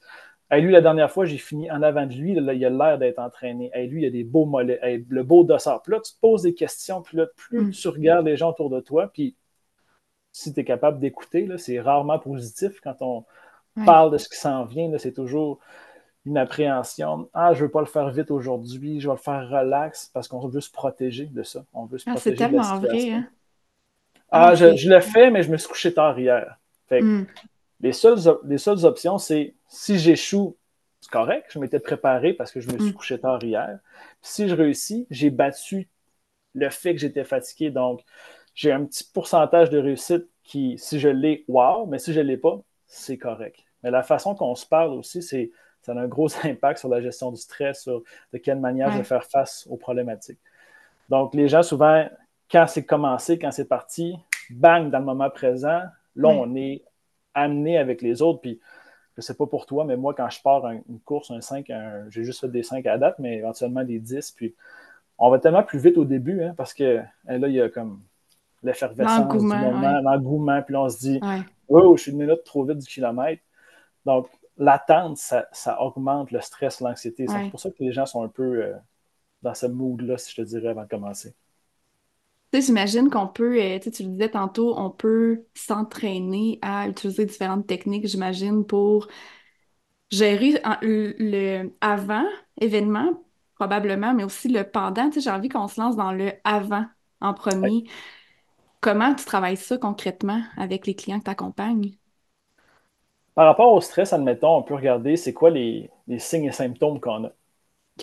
Et 0.52 0.60
lui, 0.60 0.74
la 0.74 0.82
dernière 0.82 1.10
fois, 1.10 1.24
j'ai 1.24 1.38
fini 1.38 1.72
en 1.72 1.82
avant 1.84 2.06
de 2.06 2.14
lui, 2.14 2.34
il 2.34 2.50
a 2.66 2.70
l'air 2.70 2.98
d'être 2.98 3.20
entraîné. 3.20 3.72
Et 3.74 3.88
lui, 3.88 4.04
il 4.04 4.08
a 4.08 4.10
des 4.10 4.26
beaux 4.26 4.46
mollets, 4.46 5.06
le 5.08 5.24
beau 5.24 5.46
dossard. 5.46 5.82
Puis 5.84 5.94
là, 5.94 6.02
tu 6.02 6.12
te 6.12 6.20
poses 6.20 6.42
des 6.42 6.54
questions, 6.54 7.02
puis 7.02 7.16
là, 7.16 7.28
plus 7.38 7.62
mm. 7.62 7.72
tu 7.72 7.88
regardes 7.88 8.26
les 8.26 8.36
gens 8.36 8.50
autour 8.50 8.70
de 8.70 8.82
toi, 8.82 9.10
puis 9.12 9.36
si 10.36 10.54
tu 10.54 10.60
es 10.60 10.66
capable 10.66 11.00
d'écouter, 11.00 11.48
c'est 11.58 11.80
rarement 11.80 12.20
positif 12.20 12.82
quand 12.82 12.98
on 13.00 13.24
parle 13.86 14.12
de 14.12 14.18
ce 14.18 14.28
qui 14.28 14.36
s'en 14.36 14.66
vient, 14.66 14.92
c'est 14.98 15.14
toujours 15.14 15.60
une 16.26 16.38
appréhension. 16.38 17.30
Ah, 17.34 17.54
je 17.54 17.60
ne 17.60 17.66
veux 17.66 17.72
pas 17.72 17.80
le 17.80 17.86
faire 17.86 18.10
vite 18.10 18.32
aujourd'hui, 18.32 19.00
je 19.00 19.08
vais 19.08 19.14
le 19.14 19.20
faire 19.20 19.48
relax 19.50 20.12
parce 20.14 20.28
qu'on 20.28 20.46
veut 20.46 20.60
se 20.60 20.70
protéger 20.70 21.28
de 21.28 21.42
ça. 21.42 21.64
On 21.74 21.86
veut 21.86 22.00
se 22.00 22.10
ah, 22.10 22.18
C'est 22.18 22.36
tellement 22.36 22.80
vrai. 22.80 23.12
Hein? 23.12 23.30
Ah, 24.30 24.56
je, 24.56 24.90
le 24.90 25.00
fais, 25.00 25.32
mais 25.32 25.42
je 25.42 25.50
me 25.50 25.56
suis 25.56 25.70
couché 25.70 25.94
tard 25.94 26.20
hier. 26.20 26.60
Hmm. 26.92 27.24
les, 27.80 27.94
seules, 27.94 28.20
les 28.44 28.58
seules 28.58 28.84
options, 28.84 29.18
c'est 29.18 29.56
si 29.70 29.98
j'échoue, 29.98 30.58
c'est 31.00 31.12
correct, 31.12 31.46
je 31.50 31.60
m'étais 31.60 31.80
préparé 31.80 32.34
parce 32.34 32.52
que 32.52 32.60
je 32.60 32.70
me 32.72 32.78
suis 32.78 32.90
hmm. 32.90 32.94
couché 32.94 33.20
tard 33.20 33.42
hier. 33.42 33.80
si 34.22 34.50
je 34.50 34.54
réussis, 34.54 35.08
j'ai 35.10 35.30
battu 35.30 35.88
le 36.54 36.70
fait 36.70 36.94
que 36.94 37.00
j'étais 37.00 37.24
fatigué. 37.24 37.70
Donc, 37.70 38.02
j'ai 38.56 38.72
un 38.72 38.86
petit 38.86 39.04
pourcentage 39.04 39.70
de 39.70 39.78
réussite 39.78 40.28
qui, 40.44 40.78
si 40.78 41.00
je 41.00 41.10
l'ai, 41.10 41.44
wow, 41.48 41.86
mais 41.86 42.00
si 42.00 42.14
je 42.14 42.22
ne 42.22 42.26
l'ai 42.26 42.38
pas, 42.38 42.60
c'est 42.88 43.18
correct. 43.18 43.60
Mais 43.84 43.92
la 43.92 44.02
façon 44.02 44.34
qu'on 44.34 44.56
se 44.56 44.66
parle 44.66 44.92
aussi, 44.92 45.22
c'est 45.22 45.52
ça 45.82 45.92
a 45.92 46.00
un 46.00 46.08
gros 46.08 46.28
impact 46.44 46.80
sur 46.80 46.90
la 46.90 47.02
gestion 47.02 47.32
du 47.32 47.38
stress, 47.38 47.84
sur 47.84 48.02
de 48.34 48.38
quelle 48.40 48.60
manière 48.60 48.92
je 48.92 48.98
vais 48.98 49.04
faire 49.04 49.26
face 49.26 49.68
aux 49.70 49.78
problématiques. 49.78 50.40
Donc, 51.10 51.36
les 51.36 51.48
gens, 51.48 51.62
souvent, 51.62 52.08
quand 52.50 52.66
c'est 52.68 52.86
commencé, 52.86 53.38
quand 53.38 53.52
c'est 53.52 53.68
parti, 53.68 54.18
bang, 54.50 54.90
dans 54.90 55.00
le 55.00 55.06
moment 55.06 55.30
présent, 55.30 55.84
là, 56.16 56.30
on 56.30 56.56
est 56.56 56.84
amené 57.36 57.78
avec 57.78 58.02
les 58.02 58.24
autres. 58.24 58.42
Puis, 58.42 58.60
je 59.16 59.20
ne 59.20 59.22
sais 59.22 59.36
pas 59.36 59.46
pour 59.46 59.66
toi, 59.68 59.86
mais 59.86 59.96
moi, 59.96 60.14
quand 60.16 60.30
je 60.30 60.42
pars 60.42 60.66
une 60.66 61.00
course, 61.06 61.30
un 61.30 61.42
5, 61.42 61.72
j'ai 62.10 62.24
juste 62.24 62.42
fait 62.42 62.48
des 62.48 62.64
5 62.64 62.86
à 62.88 62.98
date, 62.98 63.20
mais 63.20 63.38
éventuellement 63.38 63.84
des 63.84 64.00
10. 64.00 64.32
Puis, 64.32 64.56
on 65.18 65.30
va 65.30 65.40
tellement 65.40 65.64
plus 65.64 65.80
vite 65.80 65.98
au 65.98 66.06
début, 66.06 66.42
hein, 66.44 66.54
parce 66.58 66.74
que 66.74 67.00
hein, 67.28 67.38
là, 67.38 67.48
il 67.48 67.54
y 67.54 67.62
a 67.62 67.70
comme 67.70 68.02
l'effervescence 68.66 69.32
du 69.32 69.46
moment, 69.46 70.02
l'engouement, 70.02 70.62
puis 70.62 70.74
là, 70.74 70.82
on 70.82 70.90
se 70.90 71.00
dit, 71.00 71.20
oh, 71.68 71.96
je 71.96 72.02
suis 72.02 72.12
une 72.12 72.20
minute 72.20 72.44
trop 72.44 72.64
vite 72.66 72.80
du 72.80 72.88
kilomètre. 72.88 73.42
Donc, 74.06 74.28
l'attente, 74.58 75.18
ça, 75.18 75.82
augmente 75.82 76.32
le 76.32 76.42
stress, 76.42 76.80
l'anxiété. 76.80 77.26
C'est 77.28 77.50
pour 77.50 77.60
ça 77.60 77.70
que 77.70 77.76
les 77.80 77.92
gens 77.92 78.06
sont 78.06 78.24
un 78.24 78.30
peu 78.30 78.64
euh, 78.64 78.74
dans 79.42 79.54
ce 79.54 79.66
mood-là, 79.66 80.18
si 80.18 80.32
je 80.32 80.42
te 80.42 80.48
dirais, 80.48 80.70
avant 80.70 80.84
de 80.84 80.88
commencer. 80.88 81.34
Tu 82.52 82.62
sais, 82.62 82.68
j'imagine 82.68 83.10
qu'on 83.10 83.28
peut, 83.28 83.60
euh, 83.60 83.80
tu 83.80 84.04
le 84.04 84.10
disais 84.10 84.30
tantôt, 84.30 84.78
on 84.78 84.90
peut 84.90 85.44
s'entraîner 85.56 86.60
à 86.62 86.88
utiliser 86.88 87.26
différentes 87.26 87.68
techniques, 87.68 88.08
j'imagine, 88.08 88.66
pour 88.66 89.08
gérer 90.12 90.62
le 90.82 91.72
avant 91.82 92.26
événement, 92.62 93.24
probablement, 93.56 94.14
mais 94.14 94.24
aussi 94.24 94.48
le 94.48 94.64
pendant. 94.64 95.10
Tu 95.10 95.16
sais, 95.16 95.22
j'ai 95.22 95.32
envie 95.32 95.50
qu'on 95.50 95.68
se 95.68 95.82
lance 95.82 95.96
dans 95.96 96.12
le 96.12 96.32
avant 96.44 96.86
en 97.20 97.34
premier. 97.34 97.86
Comment 98.86 99.16
tu 99.16 99.26
travailles 99.26 99.58
ça 99.58 99.80
concrètement 99.80 100.44
avec 100.58 100.86
les 100.86 100.94
clients 100.94 101.18
que 101.18 101.24
tu 101.24 101.32
accompagnes? 101.32 101.94
Par 103.34 103.48
rapport 103.48 103.74
au 103.74 103.82
stress, 103.82 104.14
admettons, 104.14 104.58
on 104.58 104.62
peut 104.62 104.76
regarder 104.76 105.16
c'est 105.16 105.34
quoi 105.34 105.50
les, 105.50 105.90
signes 106.20 106.46
et 106.46 106.52
symptômes 106.52 107.00
qu'on 107.00 107.26
a. 107.26 107.32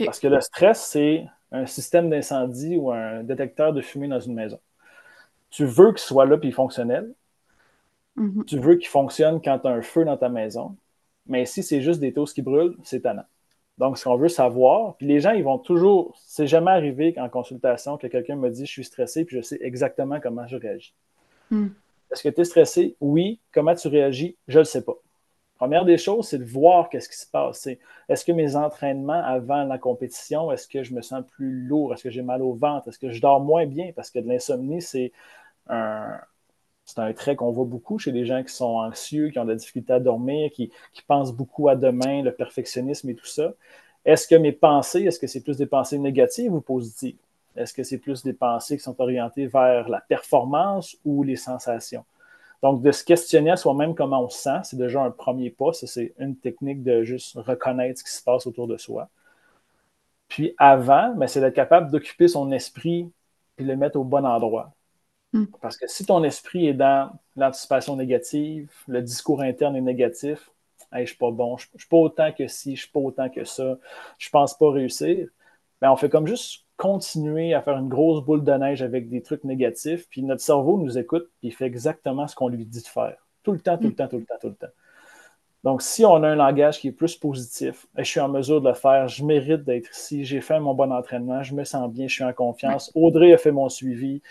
Parce 0.05 0.19
que 0.19 0.27
le 0.27 0.41
stress, 0.41 0.85
c'est 0.85 1.25
un 1.53 1.67
système 1.67 2.11
d'incendie 2.11 2.75
ou 2.75 2.91
un 2.91 3.23
détecteur 3.23 3.73
de 3.73 3.81
fumée 3.81 4.09
dans 4.09 4.19
une 4.19 4.35
maison. 4.35 4.59
Tu 5.51 5.67
veux 5.67 5.91
qu'il 5.91 6.01
soit 6.01 6.27
là 6.27 6.37
et 6.43 6.51
fonctionnel. 6.51 7.15
Mm-hmm. 8.17 8.45
Tu 8.47 8.59
veux 8.59 8.75
qu'il 8.75 8.89
fonctionne 8.89 9.41
quand 9.41 9.61
tu 9.61 9.69
as 9.69 9.71
un 9.71 9.83
feu 9.83 10.05
dans 10.05 10.17
ta 10.17 10.31
maison. 10.31 10.75
Mais 11.29 11.47
si 11.47 11.63
c'est 11.63 11.81
juste 11.81 12.01
des 12.01 12.13
toasts 12.13 12.35
qui 12.35 12.43
brûlent, 12.43 12.77
c'est 12.83 13.03
tannant. 13.03 13.27
Donc, 13.79 13.99
ce 13.99 14.05
qu'on 14.05 14.17
veut 14.17 14.29
savoir, 14.29 14.97
puis 14.97 15.07
les 15.07 15.21
gens, 15.21 15.33
ils 15.33 15.45
vont 15.45 15.59
toujours, 15.59 16.15
c'est 16.25 16.47
jamais 16.47 16.71
arrivé 16.71 17.15
en 17.19 17.29
consultation 17.29 17.97
que 17.97 18.07
quelqu'un 18.07 18.37
me 18.37 18.51
dit 18.51 18.67
je 18.67 18.71
suis 18.71 18.85
stressé 18.85 19.25
puis 19.25 19.37
je 19.37 19.43
sais 19.43 19.59
exactement 19.61 20.21
comment 20.21 20.47
je 20.47 20.57
réagis. 20.57 20.95
Mm. 21.51 21.69
Est-ce 22.11 22.23
que 22.23 22.29
tu 22.29 22.41
es 22.43 22.45
stressé? 22.45 22.97
Oui. 23.01 23.41
Comment 23.53 23.75
tu 23.75 23.89
réagis? 23.89 24.37
Je 24.47 24.59
ne 24.59 24.61
le 24.61 24.65
sais 24.65 24.85
pas. 24.85 24.97
Première 25.57 25.85
des 25.85 25.97
choses, 25.97 26.29
c'est 26.29 26.39
de 26.39 26.45
voir 26.45 26.89
qu'est-ce 26.91 27.09
qui 27.09 27.17
se 27.17 27.27
passe. 27.27 27.69
Est-ce 28.09 28.25
que 28.25 28.33
mes 28.33 28.57
entraînements 28.57 29.23
avant 29.25 29.65
la 29.65 29.79
compétition, 29.79 30.51
est-ce 30.51 30.67
que 30.67 30.83
je 30.83 30.93
me 30.93 31.03
sens 31.03 31.25
plus 31.25 31.63
lourd? 31.67 31.95
Est-ce 31.95 32.03
que 32.03 32.11
j'ai 32.11 32.23
mal 32.23 32.43
au 32.43 32.53
ventre? 32.53 32.89
Est-ce 32.89 32.99
que 32.99 33.11
je 33.11 33.21
dors 33.21 33.41
moins 33.41 33.65
bien? 33.65 33.93
Parce 33.95 34.11
que 34.11 34.19
de 34.19 34.29
l'insomnie, 34.29 34.83
c'est 34.83 35.13
un, 35.69 36.19
c'est 36.95 37.01
un 37.01 37.13
trait 37.15 37.37
qu'on 37.37 37.51
voit 37.53 37.65
beaucoup 37.65 37.99
chez 37.99 38.13
les 38.13 38.27
gens 38.27 38.43
qui 38.43 38.53
sont 38.53 38.77
anxieux, 38.77 39.31
qui 39.31 39.39
ont 39.39 39.45
de 39.45 39.51
la 39.51 39.57
difficulté 39.57 39.95
à 39.95 40.01
dormir, 40.01 40.51
qui, 40.51 40.71
pensent 41.07 41.33
beaucoup 41.33 41.69
à 41.69 41.77
demain, 41.77 42.23
le 42.23 42.33
perfectionnisme 42.33 43.09
et 43.09 43.15
tout 43.15 43.27
ça. 43.27 43.55
Est-ce 44.05 44.29
que 44.29 44.35
mes 44.35 44.53
pensées, 44.53 45.05
est-ce 45.05 45.19
que 45.19 45.27
c'est 45.27 45.43
plus 45.43 45.57
des 45.57 45.67
pensées 45.67 45.99
négatives 45.99 46.53
ou 46.53 46.61
positives? 46.61 47.17
Est-ce 47.57 47.73
que 47.73 47.83
c'est 47.83 47.99
plus 47.99 48.23
des 48.23 48.35
pensées 48.35 48.77
qui 48.77 48.83
sont 48.83 49.01
orientées 49.01 49.47
vers 49.47 49.89
la 49.89 50.01
performance 50.01 50.97
ou 51.05 51.23
les 51.23 51.37
sensations? 51.37 52.05
Donc, 52.63 52.83
de 52.83 52.93
se 52.93 53.05
questionner 53.05 53.51
à 53.51 53.57
soi-même 53.57 53.95
comment 53.95 54.25
on 54.25 54.29
se 54.29 54.39
sent, 54.39 54.61
c'est 54.65 54.77
déjà 54.77 55.03
un 55.03 55.11
premier 55.11 55.51
pas. 55.51 55.73
C'est 55.73 56.13
une 56.19 56.37
technique 56.37 56.83
de 56.83 57.05
juste 57.05 57.37
reconnaître 57.37 58.01
ce 58.01 58.05
qui 58.05 58.13
se 58.13 58.23
passe 58.23 58.47
autour 58.47 58.69
de 58.69 58.77
soi. 58.77 59.09
Puis 60.29 60.55
avant, 60.59 61.15
ben, 61.15 61.27
c'est 61.27 61.41
d'être 61.41 61.55
capable 61.55 61.91
d'occuper 61.91 62.29
son 62.29 62.53
esprit 62.53 63.11
et 63.59 63.65
le 63.65 63.77
mettre 63.77 63.99
au 63.99 64.05
bon 64.05 64.25
endroit. 64.27 64.73
Hmm. 65.33 65.47
Parce 65.61 65.77
que 65.77 65.87
si 65.87 66.05
ton 66.05 66.23
esprit 66.25 66.69
est 66.69 66.75
dans 66.75 67.11
l'anticipation 67.37 67.97
négative, 67.97 68.71
le 68.87 69.01
discours 69.01 69.41
interne 69.41 69.77
est 69.77 69.81
négatif, 69.81 70.51
hey, 70.93 70.99
je 70.99 71.01
ne 71.01 71.07
suis 71.07 71.17
pas 71.17 71.31
bon, 71.31 71.57
je 71.57 71.69
ne 71.73 71.79
suis 71.79 71.89
pas 71.89 71.97
autant 71.97 72.33
que 72.33 72.47
ci, 72.49 72.71
je 72.71 72.83
ne 72.83 72.83
suis 72.83 72.91
pas 72.91 73.01
autant 73.01 73.29
que 73.31 73.45
ça, 73.45 73.79
je 74.19 74.29
ne 74.29 74.31
pense 74.31 74.57
pas 74.57 74.71
réussir, 74.71 75.29
ben, 75.81 75.91
on 75.91 75.97
fait 75.97 76.11
comme 76.11 76.27
juste 76.27 76.65
continuer 76.77 77.55
à 77.55 77.63
faire 77.63 77.79
une 77.79 77.89
grosse 77.89 78.25
boule 78.25 78.45
de 78.45 78.53
neige 78.53 78.83
avec 78.83 79.09
des 79.09 79.23
trucs 79.23 79.45
négatifs, 79.45 80.09
puis 80.09 80.23
notre 80.23 80.43
cerveau 80.43 80.79
nous 80.79 80.99
écoute, 80.99 81.31
puis 81.39 81.49
il 81.49 81.53
fait 81.53 81.67
exactement 81.67 82.27
ce 82.29 82.35
qu'on 82.35 82.49
lui 82.49 82.67
dit 82.67 82.83
de 82.83 82.87
faire. 82.87 83.17
Tout 83.43 83.53
le 83.53 83.61
temps, 83.61 83.79
tout 83.79 83.89
le 83.89 83.95
temps, 83.95 84.09
tout 84.09 84.19
le 84.19 84.25
temps, 84.25 84.35
tout 84.41 84.49
le 84.49 84.55
temps. 84.55 84.73
Donc, 85.65 85.81
si 85.81 86.05
on 86.05 86.23
a 86.25 86.29
un 86.29 86.35
langage 86.35 86.81
qui 86.81 86.89
est 86.89 86.93
plus 86.93 87.15
positif, 87.17 87.87
je 87.97 88.03
suis 88.03 88.19
en 88.19 88.29
mesure 88.29 88.61
de 88.61 88.69
le 88.69 88.75
faire, 88.75 89.07
je 89.07 89.25
mérite 89.25 89.63
d'être 89.63 89.91
ici, 89.97 90.25
j'ai 90.25 90.41
fait 90.41 90.59
mon 90.59 90.75
bon 90.75 90.91
entraînement, 90.91 91.45
je 91.45 91.55
me 91.55 91.63
sens 91.63 91.89
bien, 91.89 92.09
je 92.09 92.15
suis 92.15 92.25
en 92.25 92.33
confiance. 92.33 92.91
Audrey 92.97 93.33
a 93.33 93.39
fait 93.39 93.53
mon 93.53 93.69
suivi, 93.69 94.23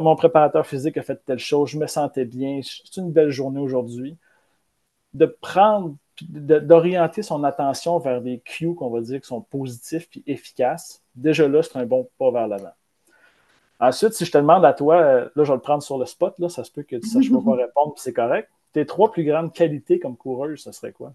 mon 0.00 0.16
préparateur 0.16 0.66
physique 0.66 0.96
a 0.96 1.02
fait 1.02 1.20
telle 1.24 1.38
chose, 1.38 1.70
je 1.70 1.78
me 1.78 1.86
sentais 1.86 2.24
bien, 2.24 2.60
c'est 2.62 3.00
une 3.00 3.12
belle 3.12 3.30
journée 3.30 3.60
aujourd'hui. 3.60 4.16
De 5.14 5.26
prendre, 5.26 5.96
d'orienter 6.20 7.22
son 7.22 7.44
attention 7.44 7.98
vers 7.98 8.20
des 8.20 8.40
cues 8.40 8.74
qu'on 8.74 8.90
va 8.90 9.00
dire 9.00 9.20
qui 9.20 9.28
sont 9.28 9.40
positifs 9.40 10.08
puis 10.08 10.22
efficaces, 10.26 11.02
déjà 11.14 11.48
là, 11.48 11.62
c'est 11.62 11.76
un 11.76 11.86
bon 11.86 12.08
pas 12.18 12.30
vers 12.30 12.48
l'avant. 12.48 12.72
Ensuite, 13.80 14.14
si 14.14 14.24
je 14.24 14.32
te 14.32 14.38
demande 14.38 14.64
à 14.64 14.72
toi, 14.72 14.96
euh, 14.96 15.28
là, 15.34 15.44
je 15.44 15.50
vais 15.52 15.56
le 15.56 15.60
prendre 15.60 15.82
sur 15.82 15.98
le 15.98 16.06
spot, 16.06 16.38
là, 16.38 16.48
ça 16.48 16.64
se 16.64 16.70
peut 16.70 16.82
que 16.82 16.96
tu 16.96 17.06
ne 17.06 17.22
saches 17.22 17.30
pas 17.30 17.38
répondre, 17.56 17.94
c'est 17.96 18.12
correct. 18.12 18.48
Tes 18.72 18.86
trois 18.86 19.10
plus 19.12 19.24
grandes 19.24 19.52
qualités 19.52 19.98
comme 19.98 20.16
coureuse, 20.16 20.60
ce 20.60 20.72
serait 20.72 20.92
quoi? 20.92 21.12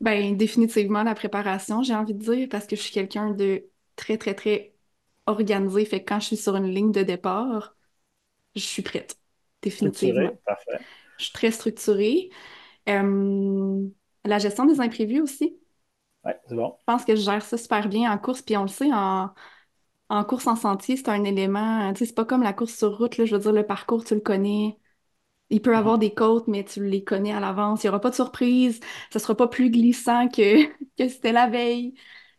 Ben, 0.00 0.36
définitivement 0.36 1.02
la 1.02 1.14
préparation, 1.14 1.82
j'ai 1.82 1.94
envie 1.94 2.14
de 2.14 2.22
dire, 2.22 2.48
parce 2.50 2.66
que 2.66 2.74
je 2.74 2.80
suis 2.80 2.92
quelqu'un 2.92 3.30
de 3.30 3.64
très, 3.96 4.16
très, 4.16 4.34
très 4.34 4.72
organisé. 5.26 5.84
Fait 5.84 6.02
que 6.02 6.08
quand 6.08 6.20
je 6.20 6.26
suis 6.26 6.36
sur 6.36 6.56
une 6.56 6.68
ligne 6.68 6.92
de 6.92 7.02
départ, 7.02 7.76
je 8.54 8.60
suis 8.60 8.82
prête. 8.82 9.16
Définitivement. 9.62 10.30
Parfait. 10.44 10.78
Je 11.18 11.24
suis 11.24 11.32
très 11.32 11.50
structurée. 11.50 12.30
Euh, 12.88 13.86
la 14.24 14.38
gestion 14.38 14.64
des 14.64 14.80
imprévus 14.80 15.20
aussi. 15.20 15.56
Oui, 16.24 16.32
c'est 16.46 16.54
bon. 16.54 16.74
Je 16.78 16.84
pense 16.84 17.04
que 17.04 17.14
je 17.14 17.22
gère 17.22 17.42
ça 17.42 17.56
super 17.56 17.88
bien 17.88 18.10
en 18.12 18.18
course, 18.18 18.42
puis 18.42 18.56
on 18.56 18.62
le 18.62 18.68
sait, 18.68 18.92
en, 18.92 19.30
en 20.08 20.24
course 20.24 20.46
en 20.46 20.56
sentier, 20.56 20.96
c'est 20.96 21.08
un 21.08 21.24
élément, 21.24 21.92
tu 21.92 22.00
sais, 22.00 22.06
c'est 22.06 22.14
pas 22.14 22.24
comme 22.24 22.42
la 22.42 22.52
course 22.52 22.74
sur 22.74 22.98
route, 22.98 23.16
là, 23.16 23.24
je 23.24 23.34
veux 23.36 23.40
dire, 23.40 23.52
le 23.52 23.64
parcours, 23.64 24.04
tu 24.04 24.14
le 24.14 24.20
connais. 24.20 24.78
Il 25.50 25.60
peut 25.62 25.72
y 25.72 25.76
avoir 25.76 25.94
mhm. 25.94 26.00
des 26.00 26.14
côtes, 26.14 26.48
mais 26.48 26.64
tu 26.64 26.84
les 26.84 27.04
connais 27.04 27.32
à 27.32 27.40
l'avance. 27.40 27.82
Il 27.82 27.86
n'y 27.86 27.88
aura 27.90 28.00
pas 28.00 28.10
de 28.10 28.14
surprise. 28.14 28.80
Ce 29.12 29.18
ne 29.18 29.20
sera 29.20 29.36
pas 29.36 29.48
plus 29.48 29.70
glissant 29.70 30.28
que, 30.28 30.64
que 30.98 31.08
c'était 31.08 31.32
la 31.32 31.48
veille. 31.48 31.94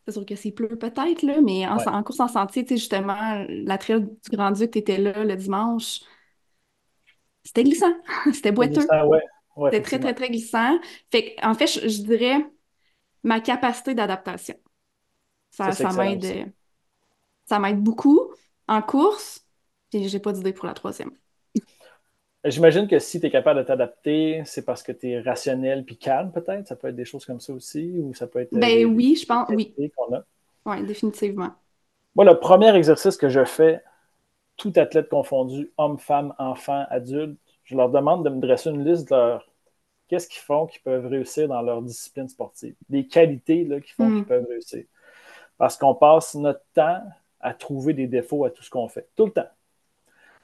C'est 0.05 0.13
sûr 0.13 0.25
que 0.25 0.35
c'est 0.35 0.51
pleut 0.51 0.77
peut-être, 0.77 1.21
là, 1.21 1.41
mais 1.41 1.67
en, 1.67 2.03
course 2.03 2.19
en 2.19 2.27
sentier, 2.27 2.63
tu 2.63 2.69
sais, 2.69 2.77
justement, 2.77 3.45
la 3.47 3.77
trail 3.77 4.01
du 4.01 4.35
Grand-Duc, 4.35 4.71
tu 4.71 4.79
étais 4.79 4.97
là 4.97 5.23
le 5.23 5.35
dimanche. 5.35 6.01
C'était 7.43 7.63
glissant. 7.63 7.93
c'était 8.33 8.51
boiteux. 8.51 8.81
c'était 8.81 9.81
très, 9.81 9.99
très, 9.99 10.13
très 10.13 10.29
glissant. 10.29 10.79
Fait 11.11 11.35
en 11.43 11.53
fait, 11.53 11.67
je 11.67 12.01
dirais 12.01 12.45
ma 13.23 13.39
capacité 13.39 13.93
d'adaptation. 13.93 14.55
Ça, 15.51 15.71
ça, 15.71 15.91
m'aide. 15.91 16.51
Ça 17.45 17.59
m'aide 17.59 17.81
beaucoup 17.81 18.33
en 18.67 18.81
course. 18.81 19.45
Et 19.93 20.07
j'ai 20.07 20.19
pas 20.19 20.31
d'idée 20.31 20.53
pour 20.53 20.65
la 20.65 20.73
troisième. 20.73 21.11
J'imagine 22.43 22.87
que 22.87 22.97
si 22.97 23.19
tu 23.19 23.27
es 23.27 23.29
capable 23.29 23.59
de 23.59 23.65
t'adapter, 23.65 24.41
c'est 24.45 24.65
parce 24.65 24.81
que 24.81 24.91
tu 24.91 25.11
es 25.11 25.19
rationnel 25.19 25.85
puis 25.85 25.97
calme, 25.97 26.31
peut-être? 26.31 26.67
Ça 26.67 26.75
peut 26.75 26.87
être 26.87 26.95
des 26.95 27.05
choses 27.05 27.25
comme 27.25 27.39
ça 27.39 27.53
aussi, 27.53 27.93
ou 27.99 28.13
ça 28.15 28.25
peut 28.25 28.39
être. 28.39 28.49
Ben 28.51 28.85
oui, 28.85 29.15
je 29.15 29.25
pense, 29.25 29.47
oui. 29.49 29.73
Oui, 30.65 30.83
définitivement. 30.83 31.51
Moi, 32.15 32.25
le 32.25 32.39
premier 32.39 32.75
exercice 32.75 33.15
que 33.15 33.29
je 33.29 33.45
fais, 33.45 33.83
tout 34.57 34.73
athlète 34.75 35.09
confondu, 35.09 35.71
homme, 35.77 35.99
femme, 35.99 36.33
enfant, 36.39 36.85
adulte, 36.89 37.37
je 37.63 37.75
leur 37.75 37.89
demande 37.89 38.25
de 38.25 38.29
me 38.29 38.41
dresser 38.41 38.69
une 38.69 38.83
liste 38.83 39.09
de 39.09 39.15
leur 39.15 39.47
qu'est-ce 40.11 40.27
qu'ils 40.27 40.41
font 40.41 40.67
qu'ils 40.67 40.81
peuvent 40.81 41.07
réussir 41.07 41.47
dans 41.47 41.61
leur 41.61 41.81
discipline 41.81 42.27
sportive, 42.27 42.75
des 42.89 43.07
qualités 43.07 43.65
qui 43.85 43.93
font 43.93 44.09
mm. 44.09 44.15
qu'ils 44.17 44.25
peuvent 44.25 44.47
réussir. 44.49 44.83
Parce 45.57 45.77
qu'on 45.77 45.95
passe 45.95 46.35
notre 46.35 46.63
temps 46.73 47.01
à 47.39 47.53
trouver 47.53 47.93
des 47.93 48.07
défauts 48.07 48.43
à 48.43 48.49
tout 48.49 48.61
ce 48.61 48.69
qu'on 48.69 48.89
fait, 48.89 49.07
tout 49.15 49.27
le 49.27 49.31
temps. 49.31 49.47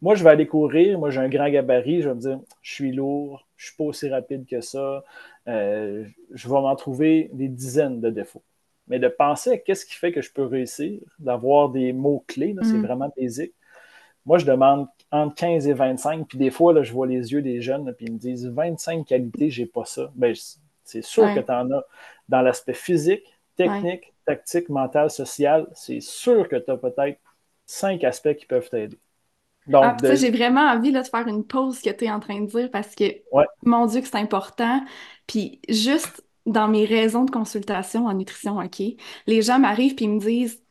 Moi, 0.01 0.15
je 0.15 0.23
vais 0.23 0.29
aller 0.29 0.47
courir, 0.47 0.99
moi 0.99 1.09
j'ai 1.09 1.19
un 1.19 1.29
grand 1.29 1.49
gabarit, 1.49 2.01
je 2.01 2.09
vais 2.09 2.15
me 2.15 2.19
dire, 2.19 2.39
je 2.61 2.73
suis 2.73 2.91
lourd, 2.91 3.47
je 3.55 3.65
ne 3.65 3.67
suis 3.67 3.77
pas 3.77 3.83
aussi 3.85 4.09
rapide 4.09 4.45
que 4.45 4.61
ça, 4.61 5.03
euh, 5.47 6.05
je 6.31 6.47
vais 6.47 6.53
m'en 6.53 6.75
trouver 6.75 7.29
des 7.33 7.47
dizaines 7.47 7.99
de 7.99 8.09
défauts. 8.09 8.43
Mais 8.87 8.99
de 8.99 9.07
penser 9.07 9.51
à 9.51 9.57
qu'est-ce 9.57 9.85
qui 9.85 9.95
fait 9.95 10.11
que 10.11 10.21
je 10.21 10.31
peux 10.31 10.45
réussir, 10.45 10.99
d'avoir 11.19 11.69
des 11.69 11.93
mots-clés, 11.93 12.55
c'est 12.61 12.73
mm. 12.73 12.85
vraiment 12.85 13.11
basique. 13.17 13.53
Moi, 14.25 14.37
je 14.37 14.45
demande 14.45 14.87
entre 15.11 15.35
15 15.35 15.67
et 15.67 15.73
25, 15.73 16.27
puis 16.27 16.37
des 16.37 16.51
fois, 16.51 16.73
là, 16.73 16.83
je 16.83 16.91
vois 16.91 17.07
les 17.07 17.31
yeux 17.31 17.41
des 17.41 17.61
jeunes, 17.61 17.93
puis 17.93 18.07
ils 18.07 18.13
me 18.13 18.19
disent 18.19 18.45
25 18.45 19.05
qualités, 19.05 19.49
j'ai 19.49 19.65
pas 19.65 19.85
ça. 19.85 20.11
Ben, 20.15 20.35
c'est 20.83 21.03
sûr 21.03 21.33
que 21.33 21.39
tu 21.39 21.51
en 21.51 21.71
as 21.71 21.83
dans 22.29 22.41
l'aspect 22.41 22.73
physique, 22.73 23.23
technique, 23.55 24.13
tactique, 24.25 24.69
mental, 24.69 25.09
social. 25.09 25.67
C'est 25.73 26.01
sûr 26.01 26.47
que 26.47 26.55
tu 26.55 26.69
as 26.71 26.77
peut-être 26.77 27.19
cinq 27.65 28.03
aspects 28.03 28.35
qui 28.35 28.45
peuvent 28.45 28.69
t'aider. 28.69 28.97
Donc, 29.67 29.83
ah, 29.83 30.15
j'ai 30.15 30.31
vraiment 30.31 30.61
envie 30.61 30.91
là, 30.91 31.01
de 31.01 31.07
faire 31.07 31.27
une 31.27 31.45
pause 31.45 31.81
que 31.81 31.89
tu 31.89 32.05
es 32.05 32.11
en 32.11 32.19
train 32.19 32.41
de 32.41 32.45
dire 32.45 32.71
parce 32.71 32.95
que, 32.95 33.03
mon 33.63 33.85
Dieu, 33.85 34.01
que 34.01 34.07
c'est 34.07 34.15
important. 34.15 34.81
Puis 35.27 35.59
juste 35.67 36.23
dans 36.45 36.69
mes 36.69 36.85
raisons 36.85 37.25
de 37.25 37.31
consultation 37.31 38.05
en 38.05 38.13
nutrition, 38.13 38.59
OK, 38.59 38.81
les 39.27 39.41
gens 39.41 39.59
m'arrivent 39.59 39.95
puis 39.95 40.07
me 40.07 40.19
disent 40.19 40.63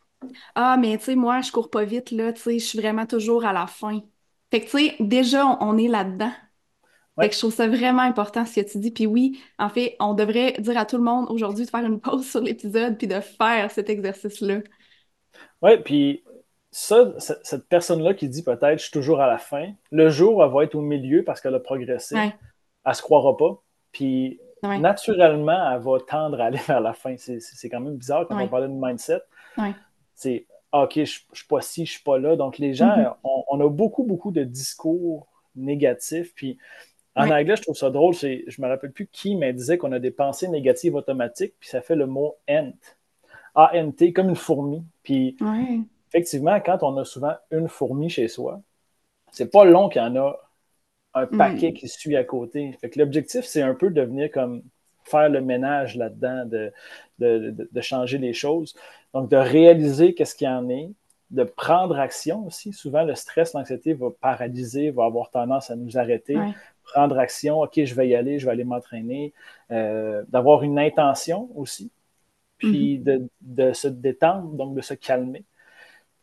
Ah, 0.54 0.76
mais 0.78 0.96
tu 0.98 1.04
sais, 1.04 1.14
moi, 1.14 1.42
je 1.42 1.52
cours 1.52 1.70
pas 1.70 1.84
vite, 1.84 2.10
là, 2.10 2.32
tu 2.32 2.40
sais, 2.40 2.58
je 2.58 2.64
suis 2.64 2.78
vraiment 2.78 3.06
toujours 3.06 3.44
à 3.44 3.52
la 3.52 3.66
fin. 3.66 4.00
Fait 4.50 4.60
que, 4.60 4.70
tu 4.70 4.78
sais, 4.78 4.96
déjà, 5.00 5.46
on, 5.60 5.76
est 5.76 5.88
là-dedans. 5.88 6.32
Fait 7.20 7.28
que 7.28 7.34
je 7.34 7.38
trouve 7.40 7.54
ça 7.54 7.66
vraiment 7.66 8.02
important 8.02 8.44
ce 8.44 8.60
que 8.60 8.70
tu 8.70 8.78
dis. 8.78 8.90
Puis 8.90 9.06
oui, 9.06 9.40
en 9.58 9.68
fait, 9.68 9.96
on 10.00 10.14
devrait 10.14 10.52
dire 10.58 10.78
à 10.78 10.86
tout 10.86 10.96
le 10.96 11.02
monde 11.02 11.26
aujourd'hui 11.30 11.64
de 11.64 11.70
faire 11.70 11.84
une 11.84 12.00
pause 12.00 12.26
sur 12.26 12.40
l'épisode 12.40 12.96
puis 12.96 13.06
de 13.06 13.20
faire 13.20 13.70
cet 13.70 13.90
exercice-là. 13.90 14.60
Oui, 15.62 15.78
puis 15.82 16.22
ça, 16.70 17.14
cette 17.18 17.68
personne-là 17.68 18.14
qui 18.14 18.28
dit 18.28 18.42
peut-être 18.42 18.78
je 18.78 18.84
suis 18.84 18.92
toujours 18.92 19.20
à 19.20 19.26
la 19.26 19.38
fin, 19.38 19.72
le 19.90 20.10
jour 20.10 20.44
elle 20.44 20.50
va 20.50 20.64
être 20.64 20.74
au 20.74 20.82
milieu 20.82 21.24
parce 21.24 21.40
qu'elle 21.40 21.54
a 21.54 21.60
progressé, 21.60 22.16
elle 22.16 22.32
ne 22.86 22.92
se 22.92 23.02
croira 23.02 23.36
pas. 23.36 23.62
Puis 23.92 24.40
naturellement, 24.62 25.72
elle 25.72 25.80
va 25.80 25.98
tendre 26.00 26.40
à 26.40 26.46
aller 26.46 26.58
vers 26.66 26.80
la 26.80 26.92
fin. 26.92 27.16
C'est 27.16 27.68
quand 27.68 27.80
même 27.80 27.96
bizarre 27.96 28.26
quand 28.28 28.40
on 28.40 28.48
parlait 28.48 28.68
de 28.68 28.74
mindset. 28.74 29.22
C'est 30.14 30.46
OK, 30.72 30.94
je 30.94 31.00
ne 31.00 31.04
suis 31.04 31.46
pas 31.48 31.60
ci, 31.60 31.86
je 31.86 31.90
ne 31.90 31.94
suis 31.94 32.02
pas 32.02 32.18
là. 32.18 32.36
Donc 32.36 32.58
les 32.58 32.74
gens, 32.74 32.88
mm-hmm. 32.88 33.44
on, 33.48 33.60
a 33.60 33.68
beaucoup, 33.68 34.02
beaucoup 34.02 34.30
de 34.30 34.44
discours 34.44 35.26
négatifs. 35.54 36.34
Puis 36.34 36.58
en 37.14 37.30
anglais, 37.30 37.56
je 37.56 37.62
trouve 37.62 37.76
ça 37.76 37.90
drôle. 37.90 38.14
Je 38.14 38.26
ne 38.26 38.66
me 38.66 38.68
rappelle 38.68 38.92
plus 38.92 39.06
qui, 39.06 39.36
mais 39.36 39.52
disait 39.52 39.78
qu'on 39.78 39.92
a 39.92 39.98
des 39.98 40.10
pensées 40.10 40.48
négatives 40.48 40.94
automatiques, 40.94 41.54
puis 41.58 41.68
ça 41.68 41.80
fait 41.80 41.96
le 41.96 42.06
mot 42.06 42.36
ent. 42.48 42.72
A-N-T, 43.54 44.12
comme 44.12 44.28
une 44.28 44.36
fourmi. 44.36 44.84
Puis 45.02 45.36
effectivement, 46.16 46.58
quand 46.60 46.82
on 46.82 46.96
a 46.96 47.04
souvent 47.04 47.34
une 47.50 47.68
fourmi 47.68 48.08
chez 48.08 48.26
soi, 48.26 48.62
c'est 49.32 49.50
pas 49.50 49.64
long 49.66 49.90
qu'il 49.90 50.00
y 50.00 50.04
en 50.04 50.16
a 50.16 50.36
un 51.14 51.26
hmm. 51.26 51.36
paquet 51.36 51.72
qui 51.74 51.88
suit 51.88 52.16
à 52.16 52.24
côté. 52.24 52.72
Fait 52.80 52.88
que 52.88 52.98
l'objectif, 52.98 53.44
c'est 53.44 53.60
un 53.60 53.74
peu 53.74 53.90
de 53.90 54.00
venir 54.00 54.30
comme 54.30 54.62
faire 55.04 55.28
le 55.28 55.42
ménage 55.42 55.94
là-dedans, 55.94 56.46
de, 56.46 56.72
de, 57.18 57.80
changer 57.80 58.18
les 58.18 58.32
choses. 58.32 58.74
Donc, 59.12 59.30
de 59.30 59.36
réaliser 59.36 60.14
qu'est-ce 60.14 60.34
qu'il 60.34 60.46
y 60.46 60.50
en 60.50 60.68
est, 60.68 60.90
de 61.30 61.44
prendre 61.44 61.98
action 61.98 62.46
aussi. 62.46 62.72
Souvent, 62.72 63.04
le 63.04 63.14
stress, 63.14 63.52
l'anxiété 63.52 63.92
va 63.92 64.08
paralyser, 64.10 64.90
va 64.90 65.04
avoir 65.04 65.30
tendance 65.30 65.70
à 65.70 65.76
nous 65.76 65.96
arrêter. 65.98 66.36
Prendre 66.92 67.18
action, 67.18 67.60
OK, 67.60 67.84
je 67.84 67.94
vais 67.94 68.08
y 68.08 68.14
aller, 68.14 68.38
je 68.38 68.46
vais 68.46 68.52
aller 68.52 68.64
m'entraîner. 68.64 69.32
Euh, 69.70 70.24
d'avoir 70.28 70.62
une 70.62 70.78
intention 70.78 71.50
aussi. 71.54 71.90
Puis 72.58 72.98
hmm. 72.98 73.28
de, 73.42 73.72
se 73.74 73.86
détendre, 73.86 74.48
donc 74.54 74.74
de 74.74 74.80
se 74.80 74.94
calmer. 74.94 75.44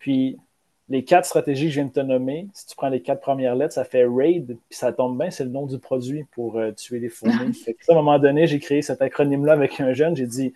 Puis 0.03 0.37
les 0.89 1.05
quatre 1.05 1.23
stratégies 1.23 1.67
que 1.67 1.69
je 1.69 1.75
viens 1.75 1.85
de 1.85 1.93
te 1.93 2.01
nommer, 2.01 2.49
si 2.53 2.67
tu 2.67 2.75
prends 2.75 2.89
les 2.89 3.01
quatre 3.01 3.21
premières 3.21 3.55
lettres, 3.55 3.73
ça 3.73 3.85
fait 3.85 4.03
RAID, 4.03 4.47
puis 4.47 4.77
ça 4.77 4.91
tombe 4.91 5.17
bien, 5.17 5.31
c'est 5.31 5.45
le 5.45 5.49
nom 5.49 5.65
du 5.65 5.79
produit 5.79 6.25
pour 6.33 6.59
euh, 6.59 6.73
tuer 6.73 6.99
les 6.99 7.07
fourmis. 7.07 7.63
à 7.87 7.91
un 7.93 7.95
moment 7.95 8.19
donné, 8.19 8.45
j'ai 8.45 8.59
créé 8.59 8.81
cet 8.81 9.01
acronyme-là 9.01 9.53
avec 9.53 9.79
un 9.79 9.93
jeune, 9.93 10.13
j'ai 10.13 10.27
dit, 10.27 10.53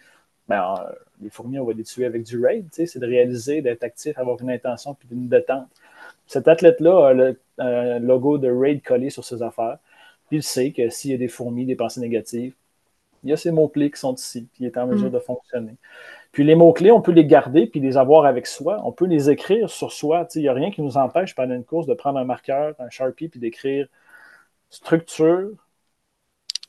ben, 0.49 0.75
euh, 0.77 0.91
les 1.21 1.29
fourmis, 1.29 1.57
on 1.60 1.63
va 1.63 1.71
les 1.71 1.86
tuer 1.86 2.03
avec 2.03 2.23
du 2.23 2.43
RAID, 2.43 2.67
c'est 2.73 2.99
de 2.99 3.05
réaliser, 3.05 3.62
d'être 3.62 3.83
actif, 3.83 4.17
avoir 4.17 4.41
une 4.41 4.51
intention, 4.51 4.95
puis 4.95 5.07
une 5.13 5.29
détente. 5.29 5.69
Cet 6.25 6.49
athlète-là 6.49 7.07
a 7.07 7.13
le 7.13 7.99
logo 8.05 8.38
de 8.38 8.51
RAID 8.51 8.83
collé 8.83 9.10
sur 9.10 9.23
ses 9.23 9.41
affaires, 9.41 9.77
puis 10.27 10.39
il 10.39 10.43
sait 10.43 10.73
que 10.73 10.89
s'il 10.89 11.12
y 11.12 11.13
a 11.13 11.17
des 11.17 11.29
fourmis, 11.29 11.65
des 11.65 11.77
pensées 11.77 12.01
négatives, 12.01 12.53
il 13.23 13.30
y 13.30 13.34
a 13.34 13.38
ces 13.38 13.51
mots-clés 13.51 13.91
qui 13.91 13.99
sont 13.99 14.15
ici, 14.15 14.47
puis 14.53 14.63
il 14.63 14.67
est 14.67 14.77
en 14.77 14.88
mesure 14.88 15.10
mm. 15.10 15.13
de 15.13 15.19
fonctionner. 15.19 15.75
Puis 16.32 16.43
les 16.43 16.56
mots-clés, 16.56 16.91
on 16.91 17.01
peut 17.01 17.12
les 17.12 17.25
garder 17.25 17.67
puis 17.67 17.80
les 17.80 17.97
avoir 17.97 18.25
avec 18.25 18.45
soi. 18.45 18.80
On 18.84 18.91
peut 18.91 19.06
les 19.06 19.30
écrire 19.30 19.69
sur 19.69 19.91
soi. 19.91 20.27
Il 20.36 20.41
n'y 20.41 20.47
a 20.47 20.53
rien 20.53 20.71
qui 20.71 20.82
nous 20.82 20.97
empêche 20.97 21.34
pendant 21.34 21.56
une 21.56 21.63
course 21.63 21.88
de 21.88 21.93
prendre 21.93 22.19
un 22.19 22.25
marqueur, 22.25 22.75
un 22.80 22.89
Sharpie, 22.89 23.30
puis 23.30 23.39
d'écrire 23.39 23.88
structure, 24.69 25.49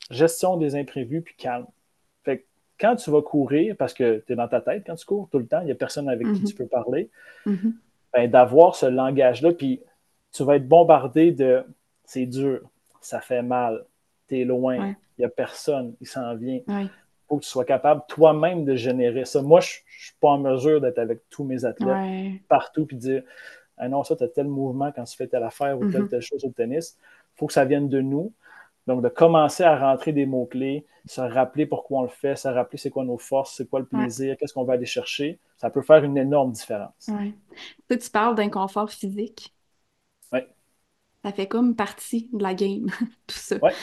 gestion 0.09 0.57
des 0.57 0.75
imprévus, 0.75 1.21
puis 1.21 1.35
calme. 1.37 1.67
Fait 2.23 2.39
que 2.39 2.43
quand 2.79 2.95
tu 2.95 3.11
vas 3.11 3.21
courir, 3.21 3.75
parce 3.77 3.93
que 3.93 4.23
tu 4.25 4.33
es 4.33 4.35
dans 4.35 4.47
ta 4.47 4.61
tête 4.61 4.83
quand 4.85 4.95
tu 4.95 5.05
cours 5.05 5.29
tout 5.31 5.39
le 5.39 5.45
temps, 5.45 5.61
il 5.61 5.65
n'y 5.65 5.71
a 5.71 5.75
personne 5.75 6.09
avec 6.09 6.25
qui 6.27 6.33
mm-hmm. 6.33 6.47
tu 6.47 6.55
peux 6.55 6.67
parler, 6.67 7.09
mm-hmm. 7.45 7.73
ben, 8.13 8.31
d'avoir 8.31 8.75
ce 8.75 8.85
langage-là, 8.85 9.51
puis 9.51 9.81
tu 10.31 10.43
vas 10.43 10.55
être 10.55 10.67
bombardé 10.67 11.31
de 11.31 11.63
c'est 12.05 12.25
dur, 12.25 12.61
ça 13.01 13.19
fait 13.19 13.43
mal, 13.43 13.85
tu 14.27 14.39
es 14.39 14.45
loin, 14.45 14.95
il 15.19 15.21
n'y 15.21 15.25
a 15.25 15.29
personne, 15.29 15.95
il 16.01 16.07
s'en 16.07 16.35
vient 16.35 16.61
faut 17.29 17.37
que 17.37 17.43
tu 17.43 17.49
sois 17.49 17.65
capable 17.65 18.01
toi-même 18.07 18.65
de 18.65 18.75
générer 18.75 19.23
ça. 19.23 19.41
Moi, 19.41 19.59
je 19.59 19.77
ne 19.77 20.03
suis 20.03 20.15
pas 20.19 20.29
en 20.29 20.39
mesure 20.39 20.81
d'être 20.81 20.97
avec 20.97 21.29
tous 21.29 21.43
mes 21.43 21.63
athlètes 21.63 22.41
partout 22.49 22.87
et 22.89 22.95
dire 22.95 23.23
Ah 23.77 23.87
non, 23.87 24.03
ça, 24.03 24.15
tu 24.15 24.23
as 24.23 24.27
tel 24.27 24.47
mouvement 24.47 24.91
quand 24.91 25.03
tu 25.03 25.15
fais 25.15 25.27
telle 25.27 25.43
affaire 25.43 25.79
ou 25.79 25.89
telle, 25.89 26.03
mm-hmm. 26.03 26.09
telle 26.09 26.21
chose 26.21 26.43
au 26.43 26.49
tennis. 26.49 26.97
Il 27.35 27.39
faut 27.39 27.47
que 27.47 27.53
ça 27.53 27.65
vienne 27.65 27.87
de 27.87 28.01
nous. 28.01 28.33
Donc, 28.87 29.03
de 29.03 29.09
commencer 29.09 29.63
à 29.63 29.77
rentrer 29.77 30.11
des 30.11 30.25
mots-clés, 30.25 30.83
se 31.05 31.21
rappeler 31.21 31.67
pourquoi 31.67 31.99
on 31.99 32.03
le 32.03 32.09
fait, 32.09 32.35
se 32.35 32.47
rappeler 32.47 32.79
c'est 32.79 32.89
quoi 32.89 33.05
nos 33.05 33.19
forces, 33.19 33.55
c'est 33.55 33.69
quoi 33.69 33.79
le 33.79 33.85
plaisir, 33.85 34.35
qu'est-ce 34.35 34.53
qu'on 34.53 34.63
va 34.63 34.73
aller 34.73 34.87
chercher, 34.87 35.39
ça 35.57 35.69
peut 35.69 35.83
faire 35.83 36.03
une 36.03 36.17
énorme 36.17 36.51
différence. 36.51 37.07
Ouais. 37.07 37.33
Tu, 37.87 37.99
tu 37.99 38.09
parles 38.09 38.33
d'inconfort 38.33 38.89
physique. 38.89 39.53
Oui. 40.33 40.39
Ça 41.23 41.31
fait 41.31 41.47
comme 41.47 41.75
partie 41.75 42.29
de 42.33 42.41
la 42.41 42.55
game, 42.55 42.87
tout 43.27 43.35
ça. 43.35 43.57
Ouais 43.57 43.73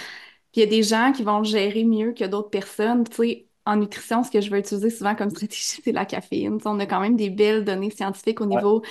il 0.56 0.60
y 0.60 0.62
a 0.62 0.66
des 0.66 0.82
gens 0.82 1.12
qui 1.12 1.22
vont 1.22 1.38
le 1.38 1.44
gérer 1.44 1.84
mieux 1.84 2.12
que 2.12 2.24
d'autres 2.24 2.50
personnes. 2.50 3.04
Tu 3.04 3.16
sais, 3.16 3.46
en 3.66 3.76
nutrition, 3.76 4.22
ce 4.22 4.30
que 4.30 4.40
je 4.40 4.50
vais 4.50 4.60
utiliser 4.60 4.90
souvent 4.90 5.14
comme 5.14 5.30
stratégie, 5.30 5.80
c'est 5.82 5.92
la 5.92 6.06
caféine. 6.06 6.58
on 6.64 6.80
a 6.80 6.86
quand 6.86 7.00
même 7.00 7.16
des 7.16 7.30
belles 7.30 7.64
données 7.64 7.90
scientifiques 7.90 8.40
au 8.40 8.46
niveau 8.46 8.82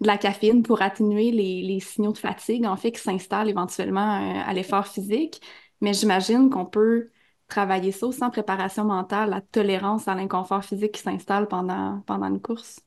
de 0.00 0.06
la 0.06 0.16
caféine 0.16 0.62
pour 0.62 0.80
atténuer 0.82 1.30
les, 1.30 1.80
signaux 1.80 2.12
de 2.12 2.18
fatigue, 2.18 2.64
en 2.64 2.76
fait, 2.76 2.92
qui 2.92 3.00
s'installent 3.00 3.50
éventuellement 3.50 4.16
euh, 4.16 4.42
à 4.46 4.52
l'effort 4.54 4.86
physique. 4.86 5.42
Mais 5.82 5.92
j'imagine 5.92 6.48
qu'on 6.48 6.64
peut 6.64 7.10
travailler 7.48 7.92
ça 7.92 8.10
sans 8.12 8.30
préparation 8.30 8.84
mentale, 8.84 9.30
la 9.30 9.40
tolérance 9.40 10.08
à 10.08 10.14
l'inconfort 10.14 10.64
physique 10.64 10.92
qui 10.92 11.02
s'installe 11.02 11.48
pendant, 11.48 12.00
pendant 12.06 12.26
une 12.26 12.40
course. 12.40 12.80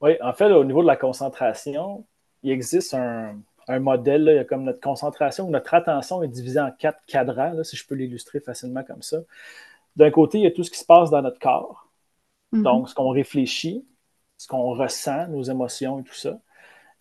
Oui, 0.00 0.12
en 0.22 0.32
fait, 0.32 0.52
au 0.52 0.64
niveau 0.64 0.82
de 0.82 0.86
la 0.86 0.96
concentration, 0.96 2.06
il 2.42 2.52
existe 2.52 2.94
un, 2.94 3.36
un 3.68 3.78
modèle, 3.78 4.28
il 4.28 4.36
y 4.36 4.38
a 4.38 4.44
comme 4.44 4.64
notre 4.64 4.80
concentration, 4.80 5.48
notre 5.48 5.74
attention 5.74 6.22
est 6.22 6.28
divisée 6.28 6.60
en 6.60 6.70
quatre 6.70 7.00
cadrans, 7.06 7.62
si 7.64 7.76
je 7.76 7.86
peux 7.86 7.94
l'illustrer 7.94 8.40
facilement 8.40 8.84
comme 8.84 9.02
ça. 9.02 9.18
D'un 9.96 10.10
côté, 10.10 10.38
il 10.38 10.44
y 10.44 10.46
a 10.46 10.50
tout 10.50 10.64
ce 10.64 10.70
qui 10.70 10.78
se 10.78 10.84
passe 10.84 11.10
dans 11.10 11.22
notre 11.22 11.38
corps, 11.38 11.88
mhm. 12.52 12.62
donc 12.62 12.88
ce 12.88 12.94
qu'on 12.94 13.10
réfléchit, 13.10 13.86
ce 14.36 14.46
qu'on 14.46 14.74
ressent, 14.74 15.28
nos 15.28 15.42
émotions 15.42 16.00
et 16.00 16.02
tout 16.02 16.14
ça, 16.14 16.38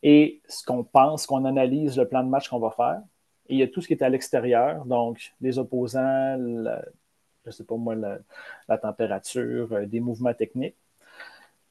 et 0.03 0.41
ce 0.47 0.65
qu'on 0.65 0.83
pense, 0.83 1.23
ce 1.23 1.27
qu'on 1.27 1.45
analyse, 1.45 1.97
le 1.97 2.07
plan 2.07 2.23
de 2.23 2.29
match 2.29 2.49
qu'on 2.49 2.59
va 2.59 2.71
faire. 2.71 3.01
Et 3.47 3.55
il 3.55 3.59
y 3.59 3.63
a 3.63 3.67
tout 3.67 3.81
ce 3.81 3.87
qui 3.87 3.93
est 3.93 4.03
à 4.03 4.09
l'extérieur, 4.09 4.85
donc 4.85 5.33
les 5.41 5.57
opposants, 5.59 6.37
je 6.37 6.79
ne 7.45 7.51
sais 7.51 7.63
pas 7.63 7.75
moi, 7.75 7.95
la, 7.95 8.77
température, 8.77 9.67
euh, 9.73 9.85
des 9.85 9.99
mouvements 9.99 10.33
techniques. 10.33 10.75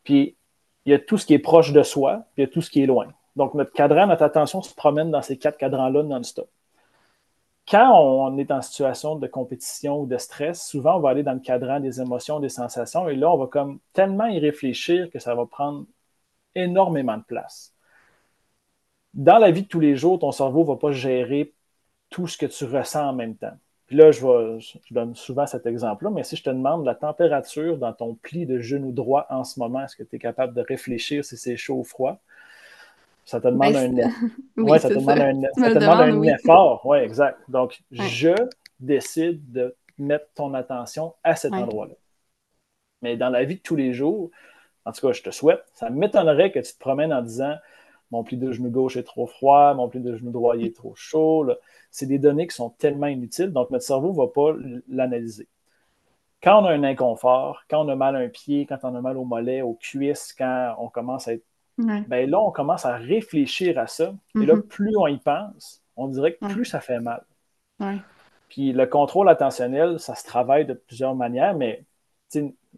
Puis 0.05 0.37
il 0.85 0.93
y 0.93 0.95
a 0.95 0.99
tout 0.99 1.17
ce 1.19 1.27
qui 1.27 1.35
est 1.35 1.39
proche 1.39 1.73
de 1.73 1.83
soi, 1.83 2.27
puis 2.35 2.43
il 2.43 2.47
y 2.47 2.51
a 2.51 2.53
tout 2.53 2.63
ce 2.63 2.71
qui 2.71 2.83
est 2.83 2.87
loin. 2.87 3.09
Donc, 3.37 3.55
notre 3.55 3.73
cadran, 3.73 4.07
notre 4.07 4.23
attention 4.23 4.63
se 4.63 4.75
promène 4.75 5.11
dans 5.11 5.23
ces 5.23 5.39
quatre 5.39 5.59
cadrans-là 5.59 6.03
non-stop. 6.03 6.49
Quand 7.69 7.97
on 7.99 8.37
est 8.39 8.51
en 8.51 8.61
situation 8.61 9.17
de 9.17 9.27
compétition 9.27 10.01
ou 10.01 10.07
de 10.07 10.19
stress, 10.19 10.67
souvent, 10.67 10.97
on 10.97 11.01
va 11.01 11.11
aller 11.11 11.23
dans 11.23 11.33
le 11.33 11.41
cadran 11.41 11.81
des 11.81 12.01
émotions, 12.01 12.41
des 12.41 12.49
sensations, 12.49 13.09
et 13.09 13.15
là, 13.15 13.33
on 13.33 13.39
va 13.39 13.47
comme 13.47 13.79
tellement 13.93 14.27
y 14.27 14.39
réfléchir 14.39 15.11
que 15.11 15.19
ça 15.19 15.35
va 15.35 15.47
prendre 15.47 15.87
énormément 16.55 17.17
de 17.17 17.23
place. 17.23 17.75
Dans 19.15 19.39
la 19.39 19.51
vie 19.51 19.63
de 19.63 19.69
tous 19.69 19.81
les 19.81 19.97
jours, 19.97 20.19
ton 20.19 20.33
cerveau 20.33 20.63
ne 20.63 20.69
va 20.69 20.77
pas 20.77 20.93
gérer 20.93 21.55
tout 22.11 22.27
ce 22.27 22.37
que 22.37 22.47
tu 22.47 22.65
ressens 22.65 23.09
en 23.09 23.13
même 23.13 23.37
temps. 23.37 23.57
Puis 23.87 23.97
là, 23.97 24.11
je, 24.11 24.21
je 24.59 24.95
donne 24.95 25.15
souvent 25.15 25.47
cet 25.47 25.67
exemple-là, 25.67 26.11
mais 26.11 26.25
si 26.25 26.37
je 26.37 26.43
te 26.43 26.51
demande 26.51 26.85
la 26.85 26.95
température 26.95 27.79
dans 27.79 27.93
ton 27.93 28.15
pli 28.15 28.47
de 28.47 28.59
genou 28.59 28.91
droit 28.91 29.27
en 29.31 29.45
ce 29.45 29.61
moment, 29.61 29.85
est-ce 29.85 29.97
que 29.97 30.03
tu 30.03 30.17
es 30.17 30.19
capable 30.19 30.55
de 30.55 30.63
réfléchir 30.63 31.25
si 31.25 31.37
c'est 31.37 31.57
chaud 31.57 31.77
ou 31.77 31.85
froid? 31.85 32.19
Ça 33.25 33.41
te 33.41 33.49
demande 33.49 33.77
un, 33.77 34.11
oui, 34.57 34.81
ça 34.81 34.89
te 34.89 34.95
demande 34.95 36.01
un, 36.01 36.23
effort. 36.23 36.85
Oui, 36.85 36.99
exact. 36.99 37.39
Donc, 37.49 37.83
je 37.91 38.35
décide 38.81 39.53
de 39.53 39.77
mettre 39.99 40.27
ton 40.35 40.55
attention 40.55 41.15
à 41.23 41.37
cet 41.37 41.53
endroit-là. 41.53 41.95
Mais 43.01 43.17
dans 43.17 43.31
la 43.31 43.45
vie 43.45 43.57
de 43.57 43.61
tous 43.61 43.77
les 43.77 43.93
jours, 43.93 44.31
en 44.85 44.93
tout 44.93 45.07
cas, 45.07 45.13
je 45.13 45.23
te 45.23 45.31
souhaite, 45.31 45.65
ça 45.75 45.91
m'étonnerait 45.91 46.51
que 46.51 46.59
tu 46.59 46.73
te 46.73 46.79
promènes 46.79 47.13
en 47.13 47.23
disant 47.23 47.55
mon 48.11 48.25
pli 48.25 48.37
de 48.37 48.53
genou 48.53 48.71
gauche 48.71 48.97
est 48.97 49.05
trop 49.05 49.27
froid, 49.27 49.73
mon 49.75 49.89
pli 49.89 50.01
de 50.01 50.15
genou 50.15 50.31
droit 50.31 50.57
est 50.57 50.77
trop 50.77 50.95
chaud. 50.95 51.51
C'est 51.91 52.07
des 52.07 52.19
données 52.19 52.47
qui 52.47 52.55
sont 52.55 52.71
tellement 52.71 53.07
inutiles, 53.07 53.53
donc 53.53 53.71
notre 53.71 53.85
cerveau 53.85 54.13
ne 54.13 54.17
va 54.17 54.29
pas 54.29 54.55
l'analyser. 54.89 55.49
Quand 56.43 56.63
on 56.63 56.67
a 56.67 56.73
un 56.73 56.83
inconfort, 56.83 57.63
quand 57.71 57.87
on 57.87 57.89
a 57.89 57.97
mal 57.97 58.17
à 58.17 58.19
un 58.19 58.29
pied, 58.29 58.67
quand 58.67 58.79
on 58.83 58.95
a 58.95 59.01
mal 59.01 59.17
au 59.17 59.25
mollet, 59.25 59.63
aux 59.63 59.75
cuisses, 59.75 60.35
quand 60.37 60.75
on 60.79 60.89
commence 60.89 61.29
à 61.29 61.35
être. 61.35 61.45
Ben 61.79 62.29
là, 62.29 62.41
on 62.41 62.51
commence 62.51 62.85
à 62.85 62.97
réfléchir 62.97 63.79
à 63.79 63.87
ça. 63.87 64.15
Et 64.41 64.47
là, 64.47 64.55
mm-hmm. 64.55 64.63
plus 64.63 64.97
on 64.97 65.07
y 65.07 65.19
pense, 65.19 65.83
on 65.97 66.09
dirait 66.09 66.35
que 66.35 66.47
plus 66.47 66.65
ça 66.65 66.81
fait 66.81 67.01
mal. 67.01 67.25
Puis 68.49 68.73
le 68.73 68.87
contrôle 68.87 69.29
attentionnel, 69.29 69.99
ça 69.99 70.15
se 70.15 70.25
travaille 70.25 70.67
de 70.67 70.75
plusieurs 70.75 71.15
manières, 71.15 71.55
mais 71.55 71.85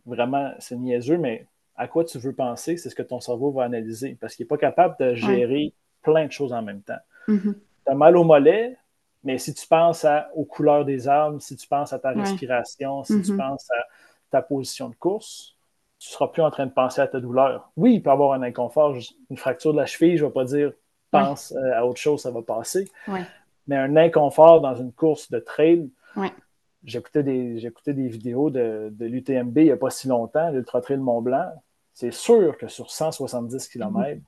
vraiment, 0.07 0.53
c'est 0.59 0.77
niaiseux, 0.77 1.19
mais 1.19 1.47
à 1.77 1.89
quoi 1.89 2.05
tu 2.05 2.19
veux 2.19 2.33
penser, 2.33 2.77
c'est 2.77 2.91
ce 2.91 2.95
que 2.95 3.03
ton 3.03 3.21
cerveau 3.21 3.51
va 3.51 3.65
analyser 3.65 4.17
parce 4.21 4.37
qu'il 4.37 4.45
n'est 4.45 4.49
pas 4.49 4.57
capable 4.57 4.97
de 5.01 5.15
gérer 5.15 5.75
plein 6.03 6.27
de 6.27 6.33
choses 6.33 6.53
en 6.53 6.63
même 6.63 6.83
temps. 6.83 7.01
Mm-hmm. 7.29 7.55
Tu 7.55 7.91
as 7.91 7.95
mal 7.95 8.17
au 8.17 8.25
mollet, 8.25 8.77
mais 9.25 9.39
si 9.39 9.53
tu 9.55 9.67
penses 9.67 10.07
aux 10.35 10.45
couleurs 10.45 10.85
des 10.85 11.09
arbres, 11.09 11.41
si 11.41 11.57
tu 11.57 11.67
penses 11.67 11.93
à 11.93 11.99
ta 11.99 12.11
respiration, 12.11 13.03
si 13.03 13.21
tu 13.23 13.33
mm-hmm. 13.33 13.37
penses 13.37 13.69
à 13.71 13.85
ta 14.31 14.43
position 14.43 14.89
de 14.89 14.95
course, 14.95 15.54
tu 16.05 16.11
ne 16.11 16.13
seras 16.13 16.29
plus 16.29 16.43
en 16.43 16.51
train 16.51 16.67
de 16.67 16.73
penser 16.73 17.01
à 17.01 17.07
ta 17.07 17.19
douleur. 17.19 17.71
Oui, 17.77 17.95
il 17.95 18.03
peut 18.03 18.11
y 18.11 18.13
avoir 18.13 18.33
un 18.33 18.43
inconfort, 18.43 18.95
une 19.31 19.37
fracture 19.39 19.73
de 19.73 19.79
la 19.79 19.87
cheville, 19.87 20.19
je 20.19 20.25
ne 20.25 20.29
vais 20.29 20.35
pas 20.35 20.45
dire 20.45 20.73
pense 21.11 21.53
euh, 21.53 21.73
à 21.75 21.87
autre 21.87 22.01
chose, 22.01 22.21
ça 22.21 22.31
va 22.31 22.43
passer. 22.43 22.91
Mais 23.67 23.77
un 23.77 23.97
inconfort 23.97 24.61
dans 24.61 24.75
une 24.75 24.93
course 24.93 25.31
de 25.31 25.39
trail, 25.39 25.89
J'écoutais 26.85 27.23
des, 27.23 27.71
des 27.87 28.09
vidéos 28.09 28.51
de, 28.51 28.91
de 28.93 29.07
l'UTMB 29.07 29.57
il 29.57 29.65
n'y 29.65 29.71
a 29.71 29.77
pas 29.79 29.89
si 29.89 30.07
longtemps, 30.07 30.51
l'Ultra 30.51 30.83
Trail 30.83 30.99
Mont 30.99 31.23
Blanc. 31.23 31.51
C'est 31.95 32.13
sûr 32.13 32.59
que 32.59 32.69
sur 32.69 32.91
170 32.91 33.69
km, 33.69 34.21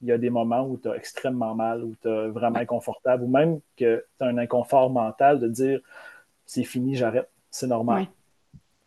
il 0.00 0.08
y 0.08 0.12
a 0.12 0.18
des 0.18 0.30
moments 0.30 0.66
où 0.66 0.76
tu 0.76 0.88
as 0.88 0.96
extrêmement 0.96 1.54
mal, 1.54 1.84
où 1.84 1.94
tu 2.02 2.08
es 2.08 2.28
vraiment 2.30 2.58
inconfortable, 2.58 3.22
ou 3.22 3.28
même 3.28 3.60
que 3.76 4.04
tu 4.18 4.24
as 4.24 4.26
un 4.26 4.38
inconfort 4.38 4.90
mental 4.90 5.38
de 5.38 5.46
dire 5.46 5.80
c'est 6.46 6.64
fini, 6.64 6.96
j'arrête, 6.96 7.30
c'est 7.50 7.68
normal. 7.68 8.08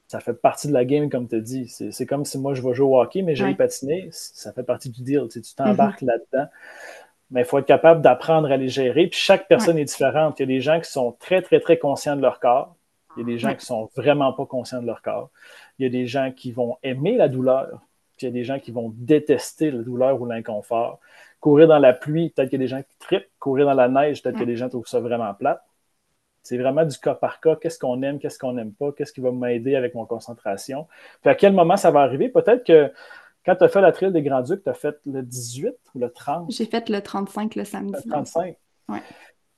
Ça 0.07 0.21
fait 0.21 0.33
partie 0.33 0.69
de 0.69 0.73
la 0.73 0.85
game, 0.85 1.09
comme 1.09 1.27
tu 1.27 1.35
as 1.35 1.41
dit. 1.41 1.67
C'est 1.67 2.05
comme 2.05 2.23
si 2.23 2.37
moi 2.37 2.53
je 2.53 2.61
vais 2.61 2.73
jouer 2.73 2.87
au 2.87 3.01
hockey, 3.01 3.21
mais 3.21 3.35
j'ai 3.35 3.53
patiné, 3.55 4.07
ça 4.11 4.53
fait 4.53 4.63
partie 4.63 4.89
du 4.89 5.03
deal. 5.03 5.27
Tu 5.29 5.41
t'embarques 5.55 6.01
mm-hmm. 6.01 6.05
là-dedans. 6.05 6.49
Mais 7.29 7.41
il 7.41 7.45
faut 7.45 7.59
être 7.59 7.65
capable 7.65 8.01
d'apprendre 8.01 8.49
à 8.49 8.55
les 8.55 8.69
gérer. 8.69 9.07
Puis 9.07 9.19
chaque 9.19 9.49
personne 9.49 9.77
est 9.77 9.83
différente. 9.83 10.39
Il 10.39 10.43
y 10.43 10.45
a 10.45 10.47
des 10.47 10.61
gens 10.61 10.79
qui 10.79 10.89
sont 10.89 11.11
très, 11.19 11.41
très, 11.41 11.59
très 11.59 11.77
conscients 11.77 12.15
de 12.15 12.21
leur 12.21 12.39
corps. 12.39 12.75
Il 13.17 13.21
y 13.21 13.23
a 13.23 13.25
des 13.25 13.37
gens 13.37 13.53
qui 13.53 13.65
sont 13.65 13.89
vraiment 13.95 14.31
pas 14.31 14.45
conscients 14.45 14.81
de 14.81 14.85
leur 14.85 15.01
corps. 15.01 15.29
Il 15.77 15.83
y 15.83 15.85
a 15.85 15.89
des 15.89 16.07
gens 16.07 16.31
qui 16.31 16.51
vont 16.51 16.77
aimer 16.83 17.17
la 17.17 17.27
douleur. 17.27 17.81
Puis 18.15 18.25
il 18.25 18.29
y 18.29 18.29
a 18.29 18.33
des 18.33 18.43
gens 18.43 18.59
qui 18.59 18.71
vont 18.71 18.93
détester 18.95 19.71
la 19.71 19.83
douleur 19.83 20.21
ou 20.21 20.25
l'inconfort. 20.25 20.99
Courir 21.41 21.67
dans 21.67 21.79
la 21.79 21.93
pluie, 21.93 22.29
peut-être 22.29 22.49
qu'il 22.49 22.59
y 22.59 22.63
a 22.63 22.65
des 22.65 22.69
gens 22.69 22.81
qui 22.81 22.97
trippent. 22.99 23.29
Courir 23.39 23.65
dans 23.65 23.73
la 23.73 23.89
neige, 23.89 24.23
peut-être 24.23 24.35
qu'il 24.35 24.47
y 24.47 24.49
a 24.49 24.53
des 24.53 24.55
gens 24.55 24.65
qui 24.67 24.71
trouvent 24.71 24.87
ça 24.87 24.99
vraiment 24.99 25.33
plate. 25.33 25.61
C'est 26.47 26.57
vraiment 26.57 26.85
du 26.85 26.97
cas 26.97 27.13
par 27.13 27.41
cas. 27.41 27.57
Qu'est-ce 27.57 27.77
qu'on 27.77 28.01
aime, 28.03 28.19
qu'est-ce 28.19 28.39
qu'on 28.39 28.53
n'aime 28.53 28.71
pas, 28.71 28.93
qu'est-ce 28.93 29.11
qui 29.11 29.19
va 29.19 29.31
m'aider 29.31 29.75
avec 29.75 29.93
mon 29.95 30.05
concentration? 30.05 30.87
Puis 31.21 31.29
à 31.29 31.35
quel 31.35 31.51
moment 31.51 31.75
ça 31.75 31.91
va 31.91 31.99
arriver? 31.99 32.29
Peut-être 32.29 32.63
que 32.63 32.89
quand 33.45 33.57
tu 33.57 33.65
as 33.65 33.67
fait 33.67 33.81
la 33.81 33.91
trail 33.91 34.13
des 34.13 34.21
Grands-Ducs, 34.21 34.63
tu 34.63 34.69
as 34.69 34.73
fait 34.73 34.97
le 35.05 35.23
18 35.23 35.75
ou 35.93 35.99
le 35.99 36.09
30? 36.09 36.49
J'ai 36.49 36.65
fait 36.65 36.87
le 36.87 37.01
35 37.01 37.55
le 37.55 37.65
samedi. 37.65 38.01
Le 38.05 38.09
35? 38.09 38.55
Oui. 38.87 38.99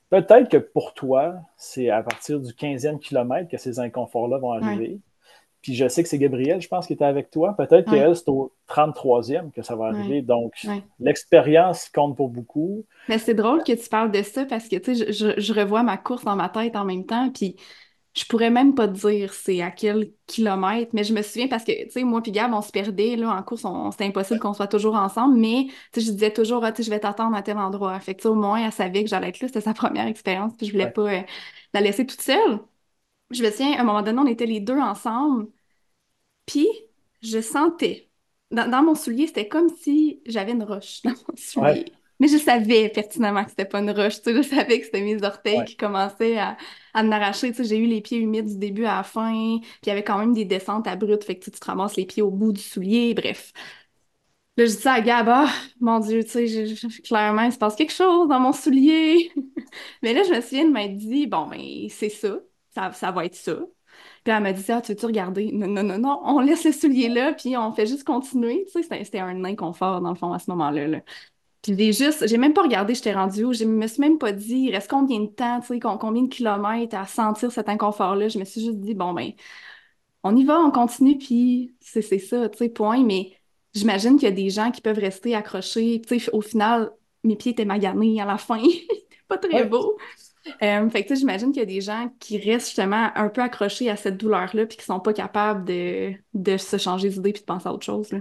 Peut-être 0.09 0.49
que 0.49 0.57
pour 0.57 0.95
toi, 0.95 1.35
c'est 1.57 1.91
à 1.91 2.01
partir 2.01 2.39
du 2.39 2.53
15e 2.53 2.97
kilomètre 2.97 3.51
que 3.51 3.57
ces 3.57 3.79
inconforts-là 3.79 4.39
vont 4.39 4.53
arriver. 4.53 4.99
Puis 5.61 5.75
je 5.75 5.87
sais 5.87 6.03
que 6.03 6.09
c'est 6.09 6.17
Gabrielle, 6.17 6.61
je 6.61 6.67
pense, 6.67 6.87
qui 6.87 6.93
était 6.93 7.05
avec 7.05 7.29
toi. 7.31 7.53
Peut-être 7.57 7.89
qu'elle, 7.89 8.15
c'est 8.15 8.29
au 8.29 8.53
33e 8.69 9.51
que 9.51 9.61
ça 9.61 9.75
va 9.75 9.87
arriver. 9.87 10.21
Donc, 10.21 10.53
l'expérience 10.99 11.89
compte 11.89 12.15
pour 12.15 12.29
beaucoup. 12.29 12.85
Mais 13.07 13.17
c'est 13.17 13.33
drôle 13.33 13.63
que 13.63 13.73
tu 13.73 13.89
parles 13.89 14.11
de 14.11 14.21
ça 14.21 14.45
parce 14.45 14.67
que, 14.67 14.77
tu 14.77 14.95
sais, 14.95 15.11
je, 15.11 15.39
je, 15.39 15.53
revois 15.53 15.83
ma 15.83 15.97
course 15.97 16.23
dans 16.23 16.35
ma 16.35 16.49
tête 16.49 16.75
en 16.75 16.85
même 16.85 17.05
temps. 17.05 17.29
Puis 17.29 17.57
je 18.15 18.25
pourrais 18.25 18.49
même 18.49 18.73
pas 18.73 18.87
te 18.87 18.93
dire 18.93 19.33
c'est 19.33 19.61
à 19.61 19.71
quel 19.71 20.11
kilomètre, 20.27 20.91
mais 20.93 21.03
je 21.03 21.13
me 21.13 21.21
souviens 21.21 21.47
parce 21.47 21.63
que, 21.63 21.83
tu 21.85 21.91
sais, 21.91 22.03
moi 22.03 22.21
puis 22.21 22.31
Gab, 22.31 22.53
on 22.53 22.61
se 22.61 22.71
perdait, 22.71 23.15
là, 23.15 23.29
en 23.29 23.43
course, 23.43 23.65
c'était 23.91 24.05
impossible 24.05 24.39
qu'on 24.39 24.53
soit 24.53 24.67
toujours 24.67 24.95
ensemble, 24.95 25.37
mais, 25.37 25.67
tu 25.93 26.01
sais, 26.01 26.07
je 26.07 26.11
disais 26.11 26.31
toujours, 26.31 26.63
ah, 26.65 26.71
tu 26.71 26.77
sais, 26.77 26.83
je 26.83 26.89
vais 26.89 26.99
t'attendre 26.99 27.35
à 27.35 27.41
tel 27.41 27.57
endroit. 27.57 27.99
Fait 27.99 28.15
que, 28.15 28.27
au 28.27 28.35
moins, 28.35 28.65
elle 28.65 28.71
savait 28.71 29.03
que 29.03 29.09
j'allais 29.09 29.29
être 29.29 29.39
là, 29.39 29.47
c'était 29.47 29.61
sa 29.61 29.73
première 29.73 30.07
expérience, 30.07 30.53
puis 30.57 30.67
je 30.67 30.71
voulais 30.71 30.91
pas 30.91 31.13
euh, 31.13 31.21
la 31.73 31.81
laisser 31.81 32.05
toute 32.05 32.21
seule. 32.21 32.59
Je 33.31 33.43
me 33.43 33.51
souviens, 33.51 33.77
à 33.77 33.81
un 33.81 33.83
moment 33.83 34.01
donné, 34.01 34.19
on 34.19 34.27
était 34.27 34.45
les 34.45 34.59
deux 34.59 34.77
ensemble, 34.79 35.47
puis 36.45 36.67
je 37.21 37.41
sentais, 37.41 38.09
dans, 38.51 38.83
mon 38.83 38.95
soulier, 38.95 39.27
c'était 39.27 39.47
comme 39.47 39.69
si 39.69 40.21
j'avais 40.25 40.53
une 40.53 40.63
roche 40.63 41.01
dans 41.03 41.11
mon 41.11 41.35
soulier. 41.35 41.85
Mais 42.19 42.27
je 42.27 42.37
savais 42.37 42.89
pertinemment 42.89 43.45
que 43.45 43.51
c'était 43.51 43.65
pas 43.65 43.79
une 43.79 43.91
roche, 43.91 44.21
tu 44.21 44.33
sais, 44.33 44.35
je 44.35 44.41
savais 44.41 44.79
que 44.79 44.85
c'était 44.85 45.01
mes 45.01 45.23
orteils 45.23 45.63
qui 45.63 45.77
commençaient 45.77 46.37
à, 46.37 46.57
à 46.93 47.03
m'arracher, 47.03 47.51
tu 47.51 47.57
sais, 47.57 47.63
j'ai 47.63 47.77
eu 47.77 47.85
les 47.85 48.01
pieds 48.01 48.17
humides 48.17 48.47
du 48.47 48.57
début 48.57 48.83
à 48.83 48.97
la 48.97 49.03
fin, 49.03 49.59
puis 49.61 49.69
il 49.85 49.89
y 49.89 49.91
avait 49.91 50.03
quand 50.03 50.17
même 50.17 50.33
des 50.33 50.43
descentes 50.43 50.87
abruptes, 50.87 51.23
fait 51.23 51.37
que 51.39 51.45
tu 51.45 51.51
te 51.51 51.65
ramasses 51.65 51.95
les 51.95 52.05
pieds 52.05 52.21
au 52.21 52.31
bout 52.31 52.51
du 52.51 52.61
soulier, 52.61 53.13
bref. 53.13 53.53
Là, 54.57 54.65
je 54.65 54.71
dis 54.71 54.81
ça 54.81 54.93
à 54.93 55.01
Gab, 55.01 55.29
ah, 55.29 55.47
mon 55.79 55.99
Dieu, 55.99 56.21
tu 56.25 56.45
sais, 56.45 56.75
clairement, 57.03 57.43
il 57.43 57.53
se 57.53 57.57
passe 57.57 57.75
quelque 57.75 57.93
chose 57.93 58.27
dans 58.27 58.41
mon 58.41 58.51
soulier. 58.51 59.31
mais 60.03 60.13
là, 60.13 60.23
je 60.23 60.33
me 60.33 60.41
souviens 60.41 60.65
de 60.65 60.71
m'être 60.71 60.97
dit, 60.97 61.27
bon, 61.27 61.47
ben, 61.47 61.87
c'est 61.89 62.09
ça, 62.09 62.39
ça, 62.79 62.91
ça 62.93 63.11
va 63.11 63.25
être 63.25 63.35
ça. 63.35 63.55
Puis 64.23 64.33
elle 64.33 64.43
m'a 64.43 64.53
dit, 64.53 64.63
ah, 64.69 64.81
tu 64.81 64.91
veux-tu 64.93 65.05
regarder? 65.05 65.51
Non, 65.51 65.67
non, 65.67 65.83
non, 65.83 65.97
non, 65.97 66.21
on 66.23 66.39
laisse 66.39 66.63
le 66.63 66.71
soulier 66.71 67.09
là, 67.09 67.33
puis 67.33 67.57
on 67.57 67.71
fait 67.73 67.85
juste 67.85 68.03
continuer. 68.03 68.65
Tu 68.71 68.81
sais, 68.83 69.03
c'était 69.03 69.19
un 69.19 69.43
inconfort, 69.43 70.01
dans 70.01 70.09
le 70.09 70.15
fond, 70.15 70.33
à 70.33 70.39
ce 70.39 70.49
moment-là. 70.51 70.87
Là. 70.87 71.01
Puis 71.61 71.75
j'ai 71.77 71.93
juste, 71.93 72.27
j'ai 72.27 72.37
même 72.37 72.53
pas 72.53 72.61
regardé, 72.61 72.95
j'étais 72.95 73.13
rendue 73.13 73.45
où, 73.45 73.53
je 73.53 73.65
me 73.65 73.87
suis 73.87 73.99
même 74.01 74.17
pas 74.17 74.31
dit, 74.31 74.67
il 74.67 74.71
reste 74.71 74.89
combien 74.89 75.19
de 75.21 75.27
temps, 75.27 75.59
tu 75.59 75.67
sais, 75.67 75.79
combien 75.79 76.23
de 76.23 76.29
kilomètres 76.29 76.95
à 76.95 77.05
sentir 77.05 77.51
cet 77.51 77.67
inconfort-là? 77.69 78.29
Je 78.29 78.39
me 78.39 78.45
suis 78.45 78.61
juste 78.61 78.79
dit, 78.79 78.93
bon, 78.93 79.13
ben, 79.13 79.31
on 80.23 80.35
y 80.35 80.43
va, 80.45 80.59
on 80.59 80.71
continue, 80.71 81.17
puis 81.17 81.75
c'est 81.81 82.01
ça, 82.01 82.49
tu 82.49 82.57
sais, 82.57 82.69
point. 82.69 83.03
Mais 83.03 83.33
j'imagine 83.73 84.15
qu'il 84.17 84.27
y 84.29 84.31
a 84.31 84.35
des 84.35 84.49
gens 84.49 84.71
qui 84.71 84.81
peuvent 84.81 84.99
rester 84.99 85.35
accrochés. 85.35 86.01
Tu 86.07 86.19
sais, 86.19 86.31
au 86.33 86.41
final, 86.41 86.91
mes 87.23 87.35
pieds 87.35 87.51
étaient 87.51 87.65
maganés 87.65 88.21
à 88.21 88.25
la 88.25 88.37
fin. 88.37 88.61
pas 89.27 89.37
très 89.37 89.65
beau. 89.65 89.97
Euh, 90.63 90.89
fait 90.89 91.03
que 91.03 91.15
j'imagine 91.15 91.51
qu'il 91.51 91.61
y 91.61 91.63
a 91.63 91.65
des 91.65 91.81
gens 91.81 92.09
qui 92.19 92.37
restent 92.37 92.67
justement 92.67 93.09
un 93.15 93.29
peu 93.29 93.41
accrochés 93.41 93.89
à 93.89 93.95
cette 93.95 94.17
douleur-là 94.17 94.65
puis 94.65 94.77
qui 94.77 94.85
sont 94.85 94.99
pas 94.99 95.13
capables 95.13 95.65
de, 95.65 96.13
de 96.33 96.57
se 96.57 96.77
changer 96.77 97.09
d'idée 97.09 97.33
puis 97.33 97.41
de 97.41 97.45
penser 97.45 97.67
à 97.67 97.73
autre 97.73 97.85
chose. 97.85 98.11
Là. 98.11 98.19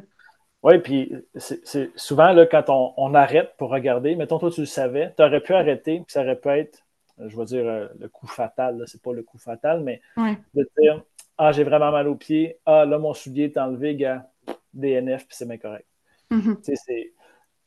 Oui, 0.64 0.78
puis 0.78 1.12
c'est 1.37 1.96
souvent 1.96 2.33
là, 2.33 2.44
quand 2.46 2.64
on, 2.68 3.14
arrête 3.14 3.52
pour 3.59 3.70
regarder, 3.70 4.16
mettons 4.16 4.38
toi 4.38 4.50
tu 4.50 4.61
le 4.61 4.66
savais, 4.66 5.14
tu 5.16 5.22
aurais 5.22 5.40
pu 5.40 5.54
arrêter, 5.54 5.98
puis 5.98 6.07
ça 6.09 6.22
aurait 6.22 6.38
pu 6.38 6.48
être, 6.48 6.85
je 7.24 7.37
vais 7.37 7.44
dire 7.44 7.64
euh, 7.64 7.87
le 7.98 8.09
coup 8.09 8.26
fatal, 8.26 8.83
c'est 8.87 9.00
pas 9.00 9.12
le 9.12 9.22
coup 9.22 9.38
fatal, 9.38 9.85
mais 9.85 10.00
de 10.54 10.68
dire 10.81 11.04
Ah, 11.37 11.52
j'ai 11.52 11.62
vraiment 11.62 11.92
mal 11.92 12.09
au 12.09 12.16
pied, 12.16 12.59
ah 12.66 12.85
là 12.85 12.98
mon 12.98 13.14
soulier 13.14 13.44
est 13.44 13.57
enlevé, 13.57 13.94
gars, 13.94 14.28
DNF, 14.74 15.28
puis 15.28 15.37
c'est 15.37 15.46
bien 15.46 15.59
correct. 15.59 15.87
Mm-hmm. 16.33 17.11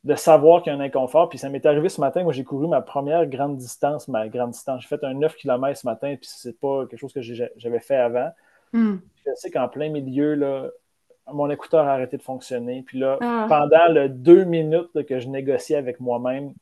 De 0.04 0.16
savoir 0.16 0.64
qu'il 0.64 0.74
y 0.74 0.76
a 0.76 0.80
un 0.80 0.82
inconfort. 0.82 1.30
Puis 1.30 1.38
ça 1.38 1.50
m'est 1.50 1.66
arrivé 1.66 1.90
ce 1.90 2.02
matin, 2.02 2.24
moi 2.24 2.34
j'ai 2.34 2.44
couru 2.44 2.68
ma 2.68 2.82
première 2.82 3.26
grande 3.28 3.58
distance, 3.58 4.08
ma 4.08 4.28
grande 4.28 4.52
distance. 4.52 4.82
J'ai 4.82 4.88
fait 4.88 5.04
un 5.04 5.14
9 5.14 5.36
km 5.36 5.80
ce 5.80 5.86
matin, 5.86 6.16
puis 6.20 6.30
c'est 6.32 6.60
pas 6.60 6.86
quelque 6.88 7.00
chose 7.00 7.14
que 7.14 7.22
j'avais 7.22 7.80
fait 7.80 7.98
avant. 7.98 8.32
Mm. 8.74 8.96
Je 9.26 9.32
sais 9.36 9.52
qu'en 9.52 9.68
plein 9.68 9.90
milieu, 9.90 10.34
là, 10.34 10.70
mon 11.32 11.50
écouteur 11.50 11.88
a 11.88 11.94
arrêté 11.94 12.18
de 12.18 12.24
fonctionner. 12.24 12.84
Puis 12.84 13.00
là, 13.00 13.18
ah. 13.22 13.46
pendant 13.48 13.86
les 13.92 14.10
deux 14.10 14.44
minutes 14.44 15.06
que 15.06 15.20
je 15.20 15.28
négociais 15.28 15.76
avec 15.76 16.00
moi-même, 16.00 16.54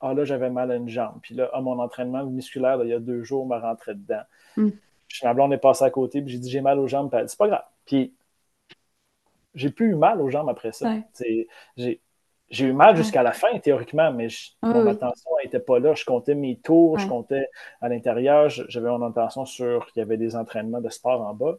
ah 0.00 0.14
là, 0.14 0.24
j'avais 0.24 0.50
mal 0.50 0.70
à 0.72 0.76
une 0.76 0.88
jambe. 0.88 1.18
Puis 1.22 1.34
là, 1.34 1.50
ah, 1.52 1.60
mon 1.60 1.78
entraînement 1.78 2.24
musculaire, 2.24 2.82
il 2.82 2.90
y 2.90 2.94
a 2.94 2.98
deux 2.98 3.22
jours, 3.22 3.46
m'a 3.46 3.60
rentré 3.60 3.94
dedans. 3.94 4.22
Mm. 4.56 4.70
Ma 5.22 5.34
blonde 5.34 5.52
est 5.52 5.58
passée 5.58 5.84
à 5.84 5.90
côté, 5.90 6.22
puis 6.22 6.32
j'ai 6.32 6.38
dit, 6.38 6.50
j'ai 6.50 6.62
mal 6.62 6.78
aux 6.78 6.88
jambes. 6.88 7.10
Puis 7.10 7.18
elle 7.18 7.26
dit, 7.26 7.30
c'est 7.30 7.38
pas 7.38 7.48
grave. 7.48 7.64
Puis 7.84 8.12
j'ai 9.54 9.70
plus 9.70 9.90
eu 9.90 9.94
mal 9.94 10.20
aux 10.20 10.30
jambes 10.30 10.48
après 10.48 10.72
ça. 10.72 10.90
J'ai 11.76 12.00
eu 12.60 12.72
mal 12.72 12.96
jusqu'à 12.96 13.22
la 13.22 13.32
fin, 13.32 13.58
théoriquement, 13.58 14.12
mais 14.12 14.28
ah 14.62 14.68
mon 14.68 14.86
attention 14.86 15.30
n'était 15.42 15.60
pas 15.60 15.78
là. 15.78 15.94
Je 15.94 16.04
comptais 16.04 16.34
mes 16.34 16.56
tours, 16.56 16.98
je 16.98 17.06
comptais 17.06 17.48
à 17.80 17.88
l'intérieur, 17.88 18.48
j'avais 18.50 18.90
mon 18.90 19.02
attention 19.06 19.44
sur 19.44 19.86
qu'il 19.86 20.00
y 20.00 20.02
avait 20.02 20.18
des 20.18 20.36
entraînements 20.36 20.80
de 20.80 20.90
sport 20.90 21.20
en 21.22 21.34
bas. 21.34 21.58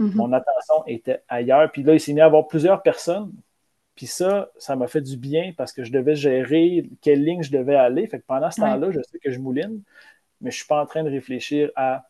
Mm-hmm. 0.00 0.14
Mon 0.14 0.32
attention 0.32 0.84
était 0.86 1.22
ailleurs. 1.28 1.70
Puis 1.70 1.82
là, 1.82 1.94
il 1.94 2.00
s'est 2.00 2.12
mis 2.12 2.20
à 2.20 2.26
avoir 2.26 2.48
plusieurs 2.48 2.82
personnes. 2.82 3.32
Puis 3.94 4.06
ça, 4.06 4.50
ça 4.56 4.74
m'a 4.74 4.88
fait 4.88 5.02
du 5.02 5.16
bien 5.16 5.52
parce 5.56 5.72
que 5.72 5.84
je 5.84 5.92
devais 5.92 6.16
gérer 6.16 6.88
quelle 7.02 7.22
ligne 7.22 7.42
je 7.42 7.52
devais 7.52 7.76
aller. 7.76 8.06
Fait 8.06 8.18
que 8.18 8.24
pendant 8.26 8.50
ce 8.50 8.60
temps-là, 8.60 8.90
je 8.90 9.00
sais 9.02 9.18
que 9.18 9.30
je 9.30 9.38
mouline. 9.38 9.82
mais 10.40 10.50
je 10.50 10.56
ne 10.56 10.58
suis 10.58 10.66
pas 10.66 10.82
en 10.82 10.86
train 10.86 11.04
de 11.04 11.10
réfléchir 11.10 11.70
à 11.76 12.06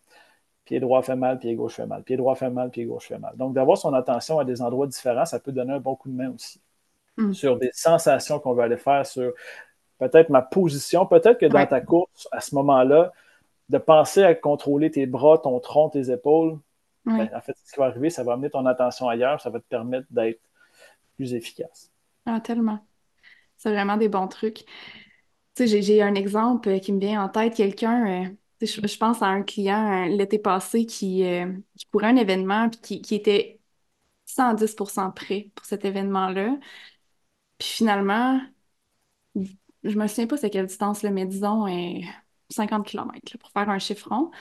pied 0.65 0.81
droit 0.81 1.03
fait 1.03 1.17
mal, 1.17 1.39
pied 1.39 1.55
gauche 1.55 1.75
fait 1.75 1.87
mal, 1.87 2.03
pied 2.05 2.17
droit 2.17 2.35
fait 2.37 2.51
mal, 2.51 2.71
pied 2.71 2.85
gauche 2.85 3.09
fait 3.09 3.19
mal. 3.19 3.37
Donc, 3.37 3.55
d'avoir 3.55 3.77
son 3.77 3.93
attention 3.95 4.39
à 4.39 4.45
des 4.45 4.63
endroits 4.63 4.87
différents, 4.87 5.25
ça 5.25 5.41
peut 5.41 5.53
donner 5.53 5.75
un 5.75 5.81
bon 5.81 5.97
coup 5.97 6.09
de 6.09 6.15
main 6.15 6.31
aussi. 6.31 6.61
Mm. 7.17 7.33
Sur 7.33 7.59
des 7.59 7.71
sensations 7.73 8.39
qu'on 8.39 8.55
veut 8.55 8.63
aller 8.63 8.77
faire, 8.77 9.07
sur 9.07 9.33
peut-être 9.99 10.31
ma 10.31 10.43
position, 10.43 11.07
peut-être 11.07 11.39
que 11.39 11.47
dans 11.47 11.67
ta 11.67 11.81
course, 11.81 12.29
à 12.33 12.41
ce 12.41 12.55
moment-là, 12.55 13.13
de 13.69 13.79
penser 13.79 14.23
à 14.23 14.35
contrôler 14.35 14.91
tes 14.91 15.07
bras, 15.07 15.39
ton 15.39 15.59
tronc, 15.61 15.91
tes 15.91 16.11
épaules, 16.11 16.59
ben, 17.05 17.29
en 17.35 17.41
fait, 17.41 17.57
ce 17.65 17.73
qui 17.73 17.81
va 17.81 17.87
arriver, 17.87 18.11
ça 18.11 18.23
va 18.23 18.35
amener 18.35 18.51
ton 18.51 18.65
attention 18.67 19.09
ailleurs, 19.09 19.41
ça 19.41 19.51
va 19.51 19.59
te 19.59 19.67
permettre 19.69 20.07
d'être 20.11 20.41
plus 21.17 21.35
efficace. 21.35 21.91
Ah, 22.27 22.41
tellement. 22.41 22.87
C'est 23.57 23.71
vraiment 23.71 23.97
des 23.97 24.09
bons 24.09 24.29
trucs. 24.29 24.65
Tu 25.55 25.69
sais, 25.69 25.83
j'ai 25.83 26.03
un 26.03 26.15
exemple 26.15 26.81
qui 26.81 26.93
me 26.93 27.01
vient 27.01 27.23
en 27.23 27.29
tête, 27.29 27.55
quelqu'un, 27.55 28.25
euh, 28.25 28.29
je, 28.61 28.99
pense 28.99 29.23
à 29.23 29.27
un 29.27 29.43
client 29.43 30.07
euh, 30.07 30.17
l'été 30.17 30.39
passé 30.39 30.87
qui, 30.87 31.25
euh, 31.25 31.53
qui 31.77 31.87
pourrait 31.87 32.09
un 32.09 32.17
événement 32.17 32.71
puis 32.71 33.03
qui, 33.03 33.15
était 33.15 33.61
110% 34.27 35.13
prêt 35.13 35.51
pour 35.55 35.67
cet 35.67 35.85
événement-là. 35.85 36.57
Puis 37.63 37.71
finalement, 37.71 38.41
je 39.37 39.97
me 39.97 40.07
souviens 40.09 40.27
pas 40.27 40.37
c'est 40.37 40.51
quelle 40.51 40.67
distance, 40.67 41.03
là, 41.05 41.11
mais 41.11 41.27
disons 41.27 41.67
50 42.49 42.85
km 42.85 43.39
pour 43.39 43.51
faire 43.51 43.71
un 43.71 43.79
chiffron. 43.79 44.33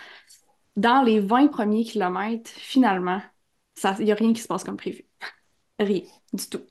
Dans 0.76 1.03
les 1.03 1.19
20 1.19 1.49
premiers 1.49 1.84
kilomètres, 1.84 2.49
finalement, 2.49 3.22
il 3.99 4.05
n'y 4.05 4.11
a 4.11 4.15
rien 4.15 4.34
qui 4.34 4.41
se 4.41 4.47
passe 4.47 4.63
comme 4.63 4.78
prévu. 4.78 5.05
rien 5.80 6.01
du 6.34 6.49
tout. 6.49 6.61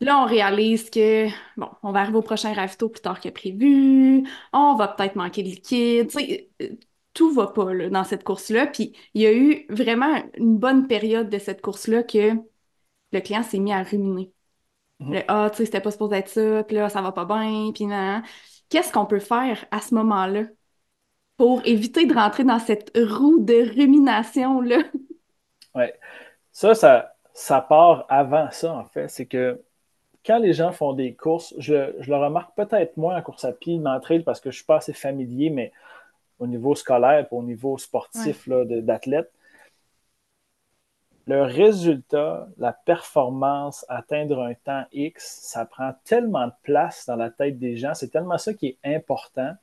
Là, 0.00 0.22
on 0.22 0.24
réalise 0.26 0.88
que, 0.88 1.28
bon, 1.58 1.68
on 1.82 1.92
va 1.92 2.00
arriver 2.00 2.16
au 2.16 2.22
prochain 2.22 2.54
ravito 2.54 2.88
plus 2.88 3.02
tard 3.02 3.20
que 3.20 3.28
prévu, 3.28 4.26
on 4.54 4.76
va 4.76 4.88
peut-être 4.88 5.16
manquer 5.16 5.42
de 5.42 5.48
liquide, 5.48 6.10
euh, 6.62 6.68
tout 7.12 7.34
va 7.34 7.48
pas 7.48 7.88
dans 7.90 8.04
cette 8.04 8.24
course-là. 8.24 8.66
Puis 8.66 8.94
il 9.12 9.22
y 9.22 9.26
a 9.26 9.32
eu 9.34 9.66
vraiment 9.68 10.24
une 10.38 10.56
bonne 10.58 10.86
période 10.88 11.28
de 11.28 11.38
cette 11.38 11.60
course-là 11.60 12.02
que 12.02 12.32
le 13.12 13.20
client 13.20 13.42
s'est 13.42 13.58
mis 13.58 13.72
à 13.74 13.82
ruminer. 13.82 14.32
Mhm. 15.00 15.22
ah, 15.28 15.48
tu 15.50 15.58
sais, 15.58 15.64
c'était 15.64 15.80
pas 15.80 15.90
supposé 15.90 16.16
être 16.16 16.28
ça, 16.28 16.62
puis 16.64 16.76
là, 16.76 16.88
ça 16.88 17.00
va 17.00 17.12
pas 17.12 17.24
bien, 17.24 17.72
puis 17.74 17.86
non. 17.86 18.22
Qu'est-ce 18.68 18.92
qu'on 18.92 19.06
peut 19.06 19.18
faire 19.18 19.64
à 19.70 19.80
ce 19.80 19.94
moment-là 19.94 20.44
pour 21.36 21.62
éviter 21.64 22.06
de 22.06 22.14
rentrer 22.14 22.44
dans 22.44 22.58
cette 22.58 22.92
roue 22.96 23.40
de 23.40 23.74
rumination-là? 23.74 24.78
Oui. 25.76 25.84
Ça, 26.50 26.74
ça, 26.74 27.14
ça 27.32 27.60
part 27.60 28.04
avant 28.08 28.50
ça, 28.50 28.74
en 28.74 28.84
fait. 28.84 29.06
C'est 29.06 29.26
que 29.26 29.62
quand 30.26 30.38
les 30.38 30.52
gens 30.52 30.72
font 30.72 30.92
des 30.94 31.14
courses, 31.14 31.54
je, 31.58 31.74
le 31.74 32.16
remarque 32.16 32.56
peut-être 32.56 32.96
moins 32.96 33.16
en 33.16 33.22
course 33.22 33.44
à 33.44 33.52
pied, 33.52 33.78
d'entrée 33.78 34.18
parce 34.18 34.40
que 34.40 34.50
je 34.50 34.56
ne 34.56 34.58
suis 34.58 34.64
pas 34.64 34.78
assez 34.78 34.92
familier, 34.92 35.48
mais 35.48 35.72
au 36.40 36.48
niveau 36.48 36.74
scolaire, 36.74 37.32
au 37.32 37.42
niveau 37.44 37.78
sportif 37.78 38.48
d'athlète, 38.48 39.30
le 41.26 41.42
résultat, 41.42 42.48
la 42.58 42.72
performance, 42.72 43.84
atteindre 43.88 44.42
un 44.42 44.54
temps 44.54 44.84
X, 44.92 45.40
ça 45.42 45.64
prend 45.64 45.92
tellement 46.04 46.46
de 46.46 46.52
place 46.62 47.06
dans 47.06 47.16
la 47.16 47.30
tête 47.30 47.58
des 47.58 47.76
gens. 47.76 47.94
C'est 47.94 48.08
tellement 48.08 48.38
ça 48.38 48.54
qui 48.54 48.66
est 48.66 48.78
important 48.96 49.54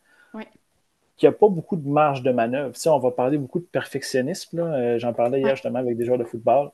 qu'il 1.18 1.28
n'y 1.28 1.36
a 1.36 1.38
pas 1.38 1.49
beaucoup 1.49 1.78
de 1.78 1.88
marge 1.88 2.22
de 2.22 2.32
manœuvre. 2.32 2.76
On 2.86 2.99
va 2.99 3.12
parler 3.12 3.39
beaucoup 3.39 3.60
de 3.60 3.66
perfectionnisme. 3.66 4.60
Euh, 4.60 4.99
j'en 4.99 5.14
parlais 5.14 5.39
hier 5.39 5.55
justement 5.55 5.80
avec 5.80 5.97
des 5.97 6.05
joueurs 6.05 6.20
de 6.20 6.24
football 6.24 6.72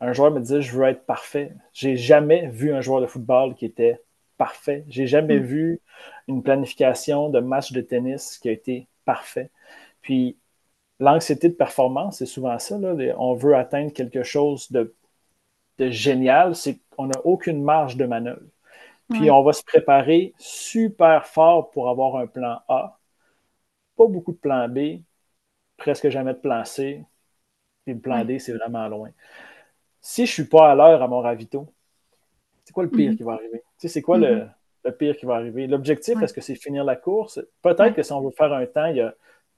un 0.00 0.12
joueur 0.12 0.30
me 0.30 0.40
disait 0.40 0.62
je 0.62 0.76
veux 0.76 0.86
être 0.86 1.04
parfait. 1.04 1.52
J'ai 1.72 1.96
jamais 1.96 2.48
vu 2.48 2.72
un 2.72 2.80
joueur 2.80 3.00
de 3.00 3.06
football 3.06 3.54
qui 3.54 3.64
était 3.64 4.00
parfait. 4.36 4.84
J'ai 4.88 5.06
jamais 5.06 5.40
hmm. 5.40 5.44
vu 5.44 5.80
une 6.28 6.42
planification 6.42 7.28
de 7.28 7.40
match 7.40 7.72
de 7.72 7.80
tennis 7.80 8.38
qui 8.38 8.48
a 8.48 8.52
été 8.52 8.86
parfait. 9.04 9.50
Puis 10.02 10.36
l'anxiété 11.00 11.48
de 11.48 11.54
performance, 11.54 12.18
c'est 12.18 12.26
souvent 12.26 12.58
ça. 12.58 12.76
On 13.18 13.34
veut 13.34 13.56
atteindre 13.56 13.92
quelque 13.92 14.22
chose 14.22 14.70
de, 14.72 14.94
génial, 15.78 16.54
c'est 16.54 16.80
qu'on 16.96 17.06
n'a 17.06 17.20
aucune 17.24 17.62
marge 17.62 17.96
de 17.96 18.04
manœuvre. 18.04 18.46
Puis 19.10 19.30
on 19.30 19.42
va 19.42 19.54
se 19.54 19.64
préparer 19.64 20.34
super 20.36 21.26
fort 21.26 21.70
pour 21.70 21.88
avoir 21.88 22.16
un 22.16 22.26
plan 22.26 22.60
A, 22.68 22.98
pas 23.96 24.06
beaucoup 24.06 24.32
de 24.32 24.36
plan 24.36 24.68
B, 24.68 25.00
presque 25.78 26.10
jamais 26.10 26.34
de 26.34 26.38
plan 26.38 26.62
C, 26.66 27.02
puis 27.86 27.94
le 27.94 28.00
plan 28.00 28.22
D, 28.24 28.38
c'est 28.38 28.52
vraiment 28.52 28.86
loin 28.86 29.10
si 30.00 30.26
je 30.26 30.30
ne 30.30 30.34
suis 30.34 30.44
pas 30.44 30.70
à 30.70 30.74
l'heure 30.74 31.02
à 31.02 31.08
mon 31.08 31.20
ravito, 31.20 31.66
c'est 32.64 32.72
quoi 32.72 32.84
le 32.84 32.90
pire 32.90 33.10
mhm. 33.10 33.16
qui 33.16 33.22
va 33.22 33.32
arriver? 33.32 33.62
c'est 33.76 34.02
quoi 34.02 34.18
le, 34.18 34.46
mhm. 34.84 34.92
pire 34.92 35.16
qui 35.16 35.26
va 35.26 35.34
arriver? 35.36 35.66
L'objectif, 35.66 36.20
est-ce 36.22 36.32
que 36.32 36.40
c'est 36.40 36.54
finir 36.54 36.84
la 36.84 36.96
course? 36.96 37.40
Peut-être 37.62 37.94
que 37.94 38.02
si 38.02 38.12
on 38.12 38.20
veut 38.20 38.30
faire 38.30 38.52
un 38.52 38.66
temps, 38.66 38.92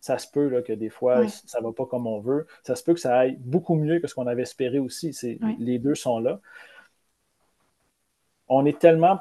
ça 0.01 0.19
se 0.19 0.31
peut 0.31 0.63
que 0.67 0.73
des 0.73 0.89
fois, 0.89 1.29
ça 1.29 1.61
ne 1.61 1.67
va 1.67 1.73
pas 1.73 1.87
comme 1.87 2.07
on 2.07 2.21
veut. 2.21 2.47
Ça 2.63 2.75
se 2.75 2.83
peut 2.83 2.95
que 2.95 3.01
ça 3.01 3.19
aille 3.19 3.37
beaucoup 3.39 3.75
mieux 3.75 4.01
que 4.01 4.07
ce 4.07 4.15
qu'on 4.15 4.27
avait 4.27 4.43
espéré 4.43 4.79
aussi. 4.79 5.17
Les 5.59 5.79
deux 5.79 5.95
sont 5.95 6.19
là. 6.19 6.41
On 8.49 8.67
est 8.67 8.79
tellement 8.79 9.21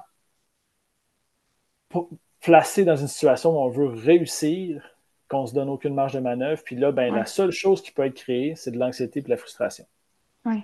placé 2.41 2.85
dans 2.85 2.95
une 2.95 3.07
situation 3.07 3.51
où 3.51 3.59
on 3.59 3.69
veut 3.69 3.87
réussir 3.87 4.95
qu'on 5.27 5.43
ne 5.43 5.47
se 5.47 5.53
donne 5.53 5.69
aucune 5.69 5.93
marge 5.93 6.13
de 6.13 6.19
manœuvre. 6.19 6.63
Puis 6.63 6.75
là, 6.75 6.91
ben, 6.91 7.13
la 7.13 7.25
seule 7.25 7.51
chose 7.51 7.81
qui 7.81 7.91
peut 7.91 8.05
être 8.05 8.15
créée, 8.15 8.55
c'est 8.55 8.71
de 8.71 8.79
l'anxiété 8.79 9.19
et 9.19 9.21
de 9.23 9.29
la 9.29 9.37
frustration. 9.37 9.85
Oui 10.45 10.63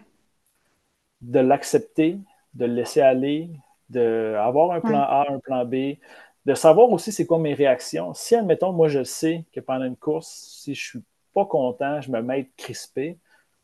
de 1.21 1.39
l'accepter, 1.39 2.19
de 2.53 2.65
le 2.65 2.73
laisser 2.73 3.01
aller, 3.01 3.49
d'avoir 3.89 4.71
un 4.71 4.81
plan 4.81 5.01
A, 5.01 5.25
un 5.29 5.39
plan 5.39 5.65
B, 5.65 5.97
de 6.45 6.53
savoir 6.53 6.91
aussi 6.91 7.11
c'est 7.11 7.25
quoi 7.25 7.39
mes 7.39 7.53
réactions. 7.53 8.13
Si, 8.13 8.35
admettons, 8.35 8.71
moi, 8.71 8.87
je 8.87 9.03
sais 9.03 9.45
que 9.51 9.59
pendant 9.59 9.85
une 9.85 9.95
course, 9.95 10.59
si 10.61 10.75
je 10.75 10.83
suis 10.83 11.03
pas 11.33 11.45
content, 11.45 12.01
je 12.01 12.11
me 12.11 12.21
mets 12.21 12.33
à 12.33 12.37
être 12.39 12.55
crispé, 12.55 13.17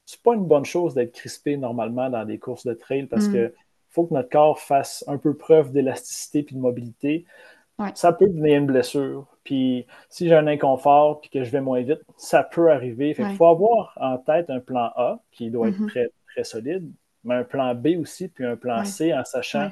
c'est 0.06 0.22
pas 0.22 0.34
une 0.34 0.46
bonne 0.46 0.66
chose 0.66 0.94
d'être 0.94 1.14
crispé 1.14 1.58
normalement 1.58 2.10
dans 2.10 2.26
des 2.26 2.38
courses 2.40 2.66
de 2.66 2.74
trail 2.74 3.06
parce 3.06 3.28
qu'il 3.28 3.42
mm. 3.42 3.50
que 3.50 3.56
faut 3.90 4.06
que 4.06 4.14
notre 4.14 4.30
corps 4.30 4.60
fasse 4.60 5.04
un 5.08 5.18
peu 5.18 5.36
preuve 5.36 5.72
d'élasticité 5.72 6.40
et 6.40 6.54
de 6.54 6.60
mobilité. 6.60 7.26
Ça 7.96 8.14
peut 8.14 8.28
devenir 8.28 8.60
une 8.60 8.68
blessure. 8.68 9.26
Puis 9.44 9.88
si 10.10 10.28
j'ai 10.28 10.36
un 10.36 10.46
inconfort 10.46 11.20
puis 11.20 11.32
que 11.32 11.44
je 11.44 11.50
vais 11.50 11.62
moins 11.62 11.82
vite, 11.82 12.02
ça 12.16 12.44
peut 12.44 12.72
arriver. 12.72 13.16
Il 13.18 13.36
faut 13.36 13.48
avoir 13.48 13.98
en 14.00 14.18
tête 14.20 14.50
un 14.50 14.60
plan 14.60 14.92
A 14.96 15.20
qui 15.32 15.50
doit 15.50 15.70
être 15.70 15.80
mm-hmm. 15.80 15.90
très, 15.90 16.12
très 16.28 16.44
solide, 16.44 16.92
mais 17.24 17.36
un 17.36 17.44
plan 17.44 17.74
B 17.74 17.98
aussi, 18.00 18.28
puis 18.28 18.46
un 18.46 18.56
plan 18.56 18.86
C 18.86 19.14
en 19.14 19.26
sachant 19.26 19.72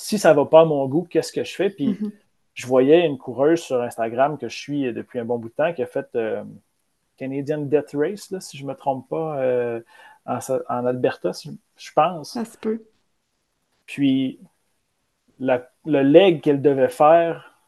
si 0.00 0.18
ça 0.18 0.30
ne 0.30 0.36
va 0.36 0.46
pas 0.46 0.62
à 0.62 0.64
mon 0.64 0.88
goût, 0.88 1.06
qu'est-ce 1.08 1.30
que 1.30 1.44
je 1.44 1.54
fais? 1.54 1.68
Puis 1.68 1.88
mm-hmm. 1.88 2.12
je 2.54 2.66
voyais 2.66 3.06
une 3.06 3.18
coureuse 3.18 3.60
sur 3.60 3.82
Instagram 3.82 4.38
que 4.38 4.48
je 4.48 4.56
suis 4.56 4.92
depuis 4.94 5.18
un 5.18 5.26
bon 5.26 5.38
bout 5.38 5.50
de 5.50 5.54
temps 5.54 5.74
qui 5.74 5.82
a 5.82 5.86
fait 5.86 6.08
euh, 6.14 6.42
Canadian 7.18 7.58
Death 7.58 7.90
Race, 7.92 8.34
si 8.40 8.56
je 8.56 8.64
ne 8.64 8.68
me 8.68 8.74
trompe 8.74 9.10
pas, 9.10 9.38
euh, 9.40 9.80
en, 10.24 10.86
Alberta, 10.86 11.32
je 11.76 11.92
pense. 11.94 12.32
Ça 12.32 12.46
se 12.46 12.56
peut. 12.56 12.82
Puis 13.84 14.40
le 15.38 16.02
leg 16.02 16.40
qu'elle 16.40 16.62
devait 16.62 16.88
faire 16.88 17.58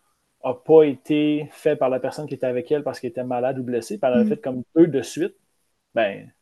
n'a 0.43 0.55
pas 0.55 0.85
été 0.85 1.51
fait 1.53 1.77
par 1.77 1.91
la 1.91 2.01
personne 2.01 2.27
qui 2.27 2.35
était 2.35 2.47
avec 2.47 2.73
elle 2.73 2.83
parce 2.83 2.99
qu'elle 2.99 3.11
était 3.11 3.25
malade 3.25 3.59
ou 3.59 3.63
blessée. 3.63 3.99
Puis 3.99 4.11
elle 4.11 4.21
a 4.21 4.25
mm. 4.25 4.29
fait 4.29 4.37
comme 4.39 4.63
deux 4.75 4.87
de 4.87 5.03
suite. 5.03 5.37
Ben, 5.95 6.33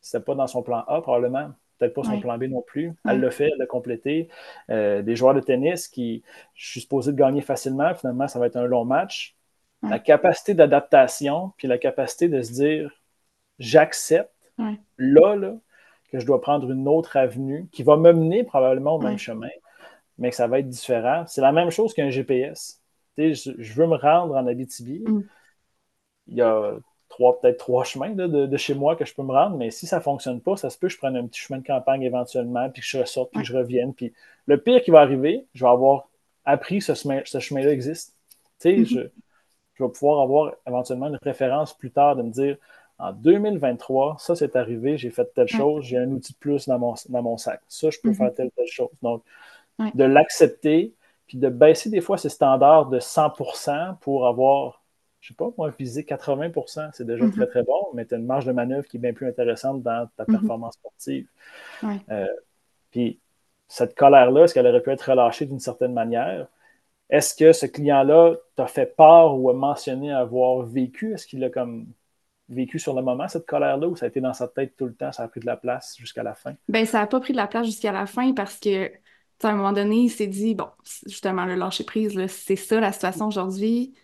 c'était 0.00 0.24
pas 0.24 0.34
dans 0.34 0.46
son 0.46 0.62
plan 0.62 0.82
A, 0.88 1.02
probablement. 1.02 1.50
Peut-être 1.80 1.94
pas 1.94 2.04
son 2.04 2.20
plan 2.20 2.36
B 2.36 2.44
non 2.44 2.60
plus. 2.60 2.92
Elle 3.08 3.20
l'a 3.20 3.30
fait, 3.30 3.46
elle 3.50 3.58
l'a 3.58 3.66
complété. 3.66 4.28
Euh, 4.68 5.00
des 5.00 5.16
joueurs 5.16 5.32
de 5.34 5.40
tennis 5.40 5.88
qui, 5.88 6.22
je 6.54 6.68
suis 6.68 6.80
supposé 6.82 7.10
de 7.12 7.16
gagner 7.16 7.40
facilement. 7.40 7.94
Finalement, 7.94 8.28
ça 8.28 8.38
va 8.38 8.46
être 8.46 8.56
un 8.56 8.66
long 8.66 8.84
match. 8.84 9.34
La 9.82 9.98
capacité 9.98 10.52
d'adaptation, 10.52 11.52
puis 11.56 11.66
la 11.66 11.78
capacité 11.78 12.28
de 12.28 12.42
se 12.42 12.52
dire, 12.52 12.92
j'accepte 13.58 14.30
là, 14.98 15.36
là, 15.36 15.54
que 16.12 16.18
je 16.18 16.26
dois 16.26 16.42
prendre 16.42 16.70
une 16.70 16.86
autre 16.86 17.16
avenue 17.16 17.66
qui 17.72 17.82
va 17.82 17.96
me 17.96 18.12
mener 18.12 18.44
probablement 18.44 18.96
au 18.96 19.00
même 19.00 19.16
chemin, 19.16 19.48
mais 20.18 20.28
que 20.28 20.36
ça 20.36 20.48
va 20.48 20.58
être 20.58 20.68
différent. 20.68 21.24
C'est 21.26 21.40
la 21.40 21.52
même 21.52 21.70
chose 21.70 21.94
qu'un 21.94 22.10
GPS. 22.10 22.82
Je, 23.16 23.52
je, 23.58 23.72
veux 23.72 23.86
me 23.86 23.96
rendre 23.96 24.34
en 24.34 24.46
Abitibi. 24.46 25.02
Mm. 25.06 25.22
Il 26.26 26.34
y 26.34 26.42
a 26.42 26.74
trois, 27.10 27.38
peut-être 27.40 27.58
trois 27.58 27.84
chemins 27.84 28.10
de, 28.10 28.56
chez 28.56 28.74
moi 28.74 28.96
que 28.96 29.04
je 29.04 29.14
peux 29.14 29.22
me 29.22 29.32
rendre, 29.32 29.56
mais 29.56 29.70
si 29.70 29.86
ça 29.86 29.98
ne 29.98 30.02
fonctionne 30.02 30.40
pas, 30.40 30.56
ça 30.56 30.70
se 30.70 30.78
peut 30.78 30.86
que 30.86 30.94
je 30.94 30.98
prenne 30.98 31.16
un 31.16 31.26
petit 31.26 31.40
chemin 31.40 31.58
de 31.58 31.66
campagne 31.66 32.02
éventuellement, 32.02 32.70
puis 32.70 32.80
que 32.80 32.88
je 32.88 32.98
ressorte, 32.98 33.30
puis 33.32 33.42
que 33.42 33.46
je 33.46 33.56
revienne. 33.56 33.92
Puis 33.92 34.14
le 34.46 34.58
pire 34.58 34.82
qui 34.82 34.90
va 34.90 35.00
arriver, 35.00 35.46
je 35.52 35.64
vais 35.64 35.70
avoir 35.70 36.08
appris 36.44 36.78
que 36.78 36.84
ce, 36.84 36.94
chemin, 36.94 37.20
ce 37.24 37.38
chemin-là 37.38 37.72
existe. 37.72 38.14
Tu 38.60 38.70
sais, 38.70 38.76
mhm. 38.76 38.84
je, 38.86 39.00
je, 39.74 39.84
vais 39.84 39.90
pouvoir 39.90 40.22
avoir 40.22 40.54
éventuellement 40.66 41.08
une 41.08 41.18
référence 41.22 41.76
plus 41.76 41.90
tard 41.90 42.16
de 42.16 42.22
me 42.22 42.30
dire 42.30 42.56
en 42.98 43.12
2023, 43.12 44.16
ça 44.18 44.36
c'est 44.36 44.56
arrivé, 44.56 44.98
j'ai 44.98 45.10
fait 45.10 45.32
telle 45.34 45.48
chose, 45.48 45.84
j'ai 45.84 45.96
un 45.96 46.10
outil 46.10 46.34
de 46.34 46.38
plus 46.38 46.68
dans 46.68 46.78
mon, 46.78 46.94
dans 47.08 47.22
mon 47.22 47.36
sac. 47.38 47.60
Ça, 47.66 47.90
je 47.90 47.98
peux 47.98 48.10
mhm. 48.10 48.14
faire 48.14 48.34
telle, 48.34 48.50
telle 48.52 48.66
chose. 48.66 48.90
Donc, 49.02 49.22
de 49.94 50.04
l'accepter, 50.04 50.92
puis 51.26 51.38
de 51.38 51.48
baisser 51.48 51.90
des 51.90 52.00
fois 52.00 52.18
ces 52.18 52.28
standards 52.28 52.86
de 52.86 52.98
100% 52.98 53.98
pour 54.00 54.26
avoir 54.26 54.79
je 55.20 55.28
sais 55.28 55.34
pas, 55.34 55.50
moi, 55.56 55.72
viser 55.78 56.02
80% 56.02 56.90
c'est 56.92 57.06
déjà 57.06 57.28
très, 57.30 57.44
mhm. 57.44 57.48
très 57.48 57.62
bon, 57.62 57.88
mais 57.94 58.06
tu 58.06 58.14
as 58.14 58.18
une 58.18 58.26
marge 58.26 58.46
de 58.46 58.52
manœuvre 58.52 58.86
qui 58.86 58.96
est 58.96 59.00
bien 59.00 59.12
plus 59.12 59.28
intéressante 59.28 59.82
dans 59.82 60.08
ta 60.16 60.24
mhm. 60.26 60.38
performance 60.38 60.74
sportive. 60.74 61.28
Euh, 62.10 62.26
puis 62.90 63.20
cette 63.68 63.94
colère-là, 63.94 64.44
est-ce 64.44 64.54
qu'elle 64.54 64.66
aurait 64.66 64.82
pu 64.82 64.90
être 64.90 65.10
relâchée 65.10 65.46
d'une 65.46 65.60
certaine 65.60 65.92
manière? 65.92 66.48
Est-ce 67.10 67.34
que 67.34 67.52
ce 67.52 67.66
client-là 67.66 68.34
t'a 68.56 68.66
fait 68.66 68.96
peur 68.96 69.38
ou 69.38 69.50
a 69.50 69.54
mentionné 69.54 70.12
avoir 70.12 70.62
vécu? 70.62 71.12
Est-ce 71.12 71.26
qu'il 71.26 71.42
a 71.44 71.50
comme 71.50 71.86
vécu 72.48 72.78
sur 72.78 72.94
le 72.94 73.02
moment, 73.02 73.28
cette 73.28 73.46
colère-là, 73.46 73.86
ou 73.88 73.96
ça 73.96 74.06
a 74.06 74.08
été 74.08 74.20
dans 74.20 74.32
sa 74.32 74.48
tête 74.48 74.74
tout 74.76 74.86
le 74.86 74.94
temps, 74.94 75.12
ça 75.12 75.22
a 75.22 75.28
pris 75.28 75.40
de 75.40 75.46
la 75.46 75.56
place 75.56 75.96
jusqu'à 75.98 76.22
la 76.22 76.34
fin? 76.34 76.54
Ben, 76.68 76.84
ça 76.84 76.98
n'a 76.98 77.06
pas 77.06 77.20
pris 77.20 77.32
de 77.32 77.36
la 77.36 77.46
place 77.46 77.66
jusqu'à 77.66 77.92
la 77.92 78.06
fin 78.06 78.32
parce 78.32 78.58
que, 78.58 78.86
à 79.42 79.48
un 79.48 79.54
moment 79.54 79.72
donné, 79.72 79.96
il 79.96 80.08
s'est 80.10 80.26
dit, 80.26 80.54
bon, 80.54 80.68
justement, 81.06 81.46
le 81.46 81.54
lâcher 81.54 81.84
prise, 81.84 82.26
c'est 82.26 82.56
ça 82.56 82.80
la 82.80 82.92
situation 82.92 83.28
aujourd'hui. 83.28 83.94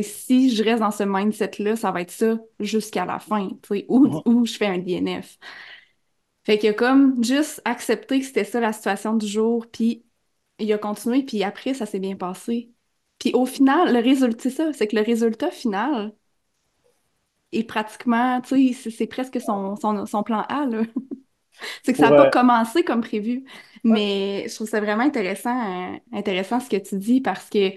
Si 0.00 0.54
je 0.54 0.64
reste 0.64 0.80
dans 0.80 0.90
ce 0.90 1.04
mindset-là, 1.04 1.76
ça 1.76 1.90
va 1.90 2.00
être 2.00 2.10
ça 2.10 2.38
jusqu'à 2.60 3.04
la 3.04 3.18
fin, 3.18 3.50
où 3.88 4.46
je 4.46 4.56
fais 4.56 4.66
un 4.66 4.78
DNF. 4.78 5.38
Fait 6.44 6.58
qu'il 6.58 6.70
a 6.70 6.72
comme 6.72 7.22
juste 7.22 7.60
accepté 7.64 8.20
que 8.20 8.26
c'était 8.26 8.44
ça 8.44 8.60
la 8.60 8.72
situation 8.72 9.14
du 9.14 9.26
jour, 9.26 9.66
puis 9.70 10.04
il 10.58 10.72
a 10.72 10.78
continué, 10.78 11.22
puis 11.22 11.44
après, 11.44 11.74
ça 11.74 11.86
s'est 11.86 12.00
bien 12.00 12.16
passé. 12.16 12.72
Puis 13.18 13.32
au 13.34 13.46
final, 13.46 13.92
le 13.92 14.00
résultat, 14.00 14.42
c'est 14.42 14.50
ça, 14.50 14.72
c'est 14.72 14.88
que 14.88 14.96
le 14.96 15.02
résultat 15.02 15.50
final 15.50 16.12
est 17.52 17.64
pratiquement, 17.64 18.40
tu 18.40 18.72
sais, 18.72 18.90
c'est 18.90 19.06
presque 19.06 19.40
son, 19.40 19.76
son, 19.76 20.22
plan 20.22 20.42
A, 20.48 20.66
là. 20.66 20.82
c'est 21.82 21.92
que 21.92 21.98
ça 21.98 22.10
n'a 22.10 22.16
pas 22.16 22.30
commencé 22.30 22.82
comme 22.82 23.02
prévu. 23.02 23.44
Mais 23.84 24.46
je 24.48 24.54
trouve 24.54 24.68
ça 24.68 24.80
vraiment 24.80 25.02
intéressant, 25.02 25.92
euh, 25.92 25.96
intéressant 26.12 26.60
ce 26.60 26.68
que 26.68 26.76
tu 26.76 26.96
dis 26.96 27.20
parce 27.20 27.48
que 27.50 27.72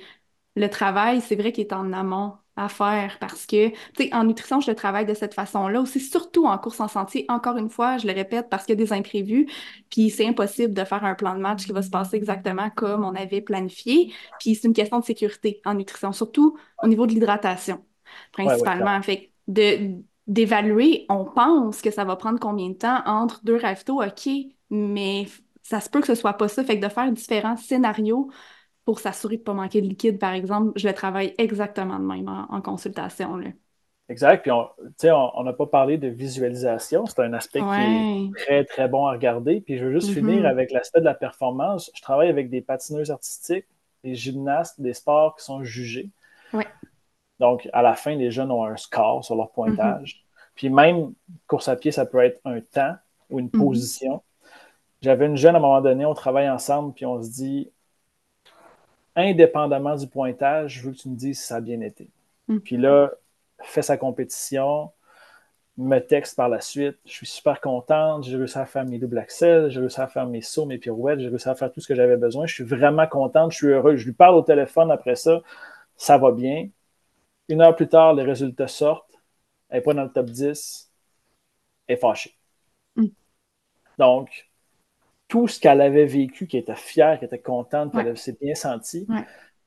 le 0.56 0.70
travail, 0.70 1.22
c'est 1.22 1.36
vrai 1.36 1.52
qu'il 1.52 1.66
est 1.66 1.74
en 1.74 1.92
amont 1.94 2.34
à 2.58 2.70
faire 2.70 3.18
parce 3.20 3.46
que, 3.46 3.70
tu 3.70 3.76
sais, 3.98 4.14
en 4.14 4.24
nutrition, 4.24 4.62
je 4.62 4.72
le 4.72 4.76
travaille 4.76 5.06
de 5.06 5.14
cette 5.14 5.34
façon-là 5.34 5.82
aussi, 5.82 6.00
surtout 6.00 6.46
en 6.46 6.58
course 6.58 6.80
en 6.80 6.88
sentier. 6.88 7.26
Encore 7.28 7.58
une 7.58 7.70
fois, 7.70 7.98
je 7.98 8.08
le 8.08 8.14
répète 8.14 8.48
parce 8.50 8.66
qu'il 8.66 8.80
y 8.80 8.82
a 8.82 8.86
des 8.86 8.94
imprévus, 8.94 9.48
puis 9.90 10.10
c'est 10.10 10.26
impossible 10.26 10.74
de 10.74 10.84
faire 10.86 11.04
un 11.04 11.16
plan 11.16 11.36
de 11.36 11.42
match 11.42 11.66
qui 11.66 11.74
va 11.74 11.82
se 11.82 11.90
passer 11.90 12.16
exactement 12.16 12.70
comme 12.70 13.04
on 13.04 13.14
avait 13.14 13.42
planifié. 13.42 14.14
Puis 14.40 14.56
c'est 14.56 14.68
une 14.68 14.74
question 14.74 15.00
de 15.00 15.06
sécurité 15.06 15.62
en 15.66 15.74
nutrition, 15.74 16.14
surtout 16.14 16.58
au 16.82 16.88
niveau 16.88 17.06
de 17.06 17.12
l'hydratation, 17.12 17.84
principalement. 18.32 19.02
fait 19.02 19.32
de 19.48 19.96
d'évaluer, 20.28 21.06
on 21.08 21.24
pense 21.24 21.84
que 21.84 21.92
ça 21.92 22.04
va 22.04 22.16
prendre 22.16 22.40
combien 22.40 22.70
de 22.70 22.74
temps 22.74 23.04
entre 23.06 23.42
deux 23.44 23.58
ravitaux, 23.58 24.02
OK, 24.02 24.28
mais 24.72 25.28
ça 25.62 25.80
se 25.80 25.88
peut 25.88 26.02
que 26.02 26.08
ce 26.08 26.16
soit 26.16 26.34
pas 26.34 26.48
ça. 26.48 26.64
Fait 26.64 26.80
que 26.80 26.86
de 26.86 26.92
faire 26.92 27.12
différents 27.12 27.58
scénarios 27.58 28.32
pour 28.86 29.00
s'assurer 29.00 29.36
de 29.36 29.42
ne 29.42 29.46
pas 29.46 29.54
manquer 29.54 29.82
de 29.82 29.88
liquide, 29.88 30.20
par 30.20 30.34
exemple, 30.34 30.72
je 30.76 30.88
le 30.88 30.94
travaille 30.94 31.34
exactement 31.38 32.00
de 32.00 32.06
même 32.06 32.30
en, 32.30 32.62
consultation. 32.62 33.36
Là. 33.36 33.50
Exact. 34.08 34.44
Puis, 34.44 34.52
on 35.12 35.44
n'a 35.44 35.54
pas 35.54 35.66
parlé 35.66 35.98
de 35.98 36.08
visualisation. 36.08 37.08
C'est 37.08 37.20
un 37.22 37.34
aspect 37.34 37.60
qui 37.60 37.66
est 37.66 38.46
très, 38.46 38.66
très 38.66 38.88
bon 38.88 39.08
à 39.08 39.14
regarder. 39.14 39.62
Puis, 39.62 39.80
je 39.80 39.86
veux 39.86 39.92
juste 39.92 40.12
finir 40.12 40.44
mm-hmm. 40.44 40.46
avec 40.46 40.72
l'aspect 40.72 41.00
de 41.00 41.06
la 41.06 41.16
performance. 41.16 41.92
Je 41.96 42.02
travaille 42.02 42.30
avec 42.30 42.52
des 42.52 42.62
patineuses 42.62 43.10
artistiques, 43.10 43.66
des 44.04 44.14
gymnastes, 44.14 44.80
des 44.80 44.94
sports 44.94 45.36
qui 45.36 45.44
sont 45.44 45.64
jugés. 45.64 46.10
Donc, 47.40 47.68
à 47.74 47.82
la 47.82 47.96
fin, 47.96 48.16
les 48.16 48.32
jeunes 48.32 48.52
ont 48.52 48.64
un 48.64 48.78
score 48.78 49.26
sur 49.26 49.36
leur 49.36 49.52
pointage. 49.52 50.14
Mm-hmm. 50.14 50.52
Puis, 50.54 50.70
même 50.70 51.14
course 51.48 51.68
à 51.68 51.76
pied, 51.76 51.92
ça 51.92 52.06
peut 52.06 52.20
être 52.20 52.40
un 52.46 52.62
temps 52.62 52.96
ou 53.32 53.40
une 53.40 53.48
mm-hmm. 53.48 53.66
position. 53.66 54.22
J'avais 55.02 55.26
une 55.26 55.38
jeune 55.38 55.56
à 55.56 55.58
un 55.58 55.62
moment 55.62 55.82
donné, 55.82 56.06
on 56.06 56.14
travaille 56.14 56.50
ensemble, 56.50 56.94
puis 56.94 57.06
on 57.06 57.22
se 57.22 57.30
dit 57.30 57.72
indépendamment 59.16 59.96
du 59.96 60.08
pointage, 60.08 60.80
je 60.80 60.88
veux 60.88 60.92
que 60.92 60.98
tu 60.98 61.10
me 61.10 61.16
dises 61.16 61.40
si 61.40 61.48
ça 61.48 61.58
a 61.58 61.62
bien 61.62 61.82
été. 61.82 62.10
Hmm. 62.48 62.60
Puis 62.60 62.78
là, 62.78 63.12
fait 63.62 63.82
sa 63.82 63.98
compétition, 63.98 64.92
me 65.78 66.00
texte 66.00 66.36
par 66.36 66.50
la 66.50 66.62
suite. 66.62 66.98
Je 67.06 67.12
suis 67.12 67.26
super 67.26 67.60
contente. 67.62 68.24
J'ai 68.24 68.38
réussi 68.38 68.58
à 68.58 68.66
faire 68.66 68.86
mes 68.86 68.98
doubles 69.00 69.18
axels, 69.18 69.70
j'ai 69.70 69.80
réussi 69.80 70.00
à 70.02 70.08
faire 70.08 70.26
mes 70.26 70.42
sauts, 70.42 70.66
mes 70.66 70.78
pirouettes, 70.78 71.20
j'ai 71.20 71.28
réussi 71.28 71.50
à 71.50 71.56
faire 71.56 71.72
tout 71.72 71.82
ce 71.82 71.88
que 71.88 71.96
j'avais 71.96 72.18
besoin. 72.18 72.46
Je 72.46 72.54
suis 72.54 72.64
vraiment 72.64 73.08
contente, 73.08 73.52
je 73.52 73.58
suis 73.58 73.68
heureux. 73.68 73.96
Je 73.96 74.06
lui 74.06 74.14
parle 74.14 74.36
au 74.36 74.42
téléphone 74.42 74.92
après 74.92 75.16
ça. 75.16 75.42
Ça 75.98 76.18
va 76.18 76.32
bien. 76.32 76.70
Une 77.50 77.62
heure 77.62 77.76
plus 77.76 77.88
tard, 77.88 78.14
les 78.14 78.24
résultats 78.24 78.68
sortent. 78.68 79.14
Elle 79.70 79.80
n'est 79.80 79.84
pas 79.84 79.94
dans 79.94 80.04
le 80.04 80.12
top 80.12 80.28
10. 80.28 80.92
Elle 81.88 81.96
est 81.96 82.00
fâchée. 82.00 82.36
Hmm. 82.96 83.08
Donc, 84.00 84.50
tout 85.28 85.48
ce 85.48 85.60
qu'elle 85.60 85.82
avait 85.82 86.06
vécu, 86.06 86.48
qui 86.48 86.58
était 86.58 86.76
fière, 86.76 87.20
qui 87.20 87.26
était 87.26 87.40
contente, 87.40 87.92
qu'elle 87.94 88.18
s'est 88.18 88.38
bien 88.40 88.56
sentie, 88.56 89.08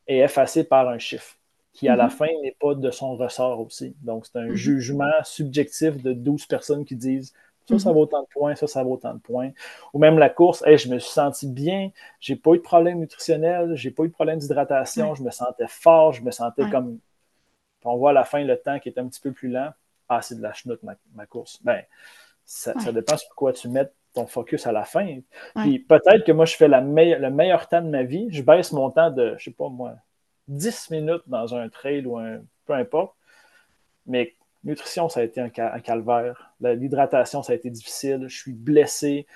est 0.06 0.18
effacé 0.18 0.64
par 0.64 0.88
un 0.88 0.98
chiffre 0.98 1.38
qui, 1.78 1.88
à 1.88 1.94
la 1.94 2.09
mm-hmm. 2.09 2.11
fin, 2.11 2.26
n'est 2.42 2.56
pas 2.59 2.74
de 2.74 2.90
son 2.90 3.16
ressort 3.16 3.61
aussi. 3.61 3.94
Donc, 4.02 4.26
c'est 4.26 4.38
un 4.38 4.48
mm-hmm. 4.48 4.54
jugement 4.54 5.12
subjectif 5.22 6.02
de 6.02 6.12
12 6.12 6.46
personnes 6.46 6.84
qui 6.84 6.96
disent 6.96 7.32
ça, 7.66 7.78
ça 7.78 7.90
mm-hmm. 7.90 7.94
vaut 7.94 8.00
autant 8.00 8.22
de 8.22 8.28
points, 8.32 8.54
ça, 8.56 8.66
ça 8.66 8.82
vaut 8.82 8.94
autant 8.94 9.14
de 9.14 9.20
points. 9.20 9.50
Ou 9.92 9.98
même 10.00 10.18
la 10.18 10.28
course, 10.28 10.64
je 10.66 10.88
me 10.88 10.98
suis 10.98 11.12
senti 11.12 11.46
bien, 11.46 11.90
j'ai 12.18 12.34
pas 12.34 12.54
eu 12.54 12.56
de 12.56 12.62
problème 12.62 12.98
nutritionnel, 12.98 13.76
j'ai 13.76 13.90
pas 13.90 14.04
eu 14.04 14.09
de 14.09 14.12
problème 14.12 14.38
d'hydratation, 14.38 15.14
je 15.14 15.22
me 15.22 15.30
sentais 15.30 15.68
fort, 15.68 16.12
je 16.12 16.22
me 16.22 16.30
sentais 16.32 16.68
comme. 16.70 16.98
On 17.84 17.96
voit 17.96 18.11
à 18.11 18.12
la 18.12 18.24
fin 18.24 18.42
le 18.42 18.56
temps 18.59 18.80
qui 18.80 18.88
est 18.88 18.98
un 18.98 19.06
petit 19.06 19.20
peu 19.20 19.30
plus 19.30 19.48
lent. 19.48 19.70
Ah, 20.09 20.20
c'est 20.20 20.34
de 20.34 20.42
la 20.42 20.52
chenoute, 20.52 20.80
ma, 20.82 21.26
course. 21.26 21.61
Ben, 21.62 21.82
ça, 22.44 22.74
ça, 22.80 22.92
dépend 22.92 23.16
sur 23.16 23.34
quoi 23.34 23.52
tu 23.52 23.68
mets 23.68 23.88
ton 24.18 24.26
focus 24.26 24.66
à 24.66 24.72
la 24.72 24.84
fin. 24.84 25.20
Puis 25.56 25.78
peut-être 25.78 26.24
que 26.24 26.32
moi, 26.32 26.44
je 26.44 26.56
fais 26.56 26.68
la 26.68 26.80
le 26.80 27.30
meilleur 27.30 27.68
temps 27.68 27.82
de 27.82 27.88
ma 27.88 28.02
vie. 28.02 28.28
Je 28.30 28.42
baisse 28.42 28.72
mon 28.72 28.90
temps 28.90 29.10
de, 29.10 29.34
je 29.38 29.44
sais 29.44 29.50
pas 29.50 29.68
moi, 29.68 29.94
10 30.48 30.90
minutes 30.90 31.22
dans 31.26 31.54
un 31.54 31.68
trail 31.68 32.04
ou 32.06 32.18
un. 32.18 32.40
peu 32.66 32.74
importe. 32.74 33.14
Mais 34.06 34.34
nutrition, 34.64 35.08
ça 35.08 35.20
a 35.20 35.22
été 35.22 35.40
un, 35.40 35.50
calvaire. 35.50 36.52
L'hydratation, 36.60 37.42
ça 37.42 37.52
a 37.52 37.56
été 37.56 37.70
difficile. 37.70 38.24
Je 38.26 38.36
suis 38.36 38.52
blessé. 38.52 39.26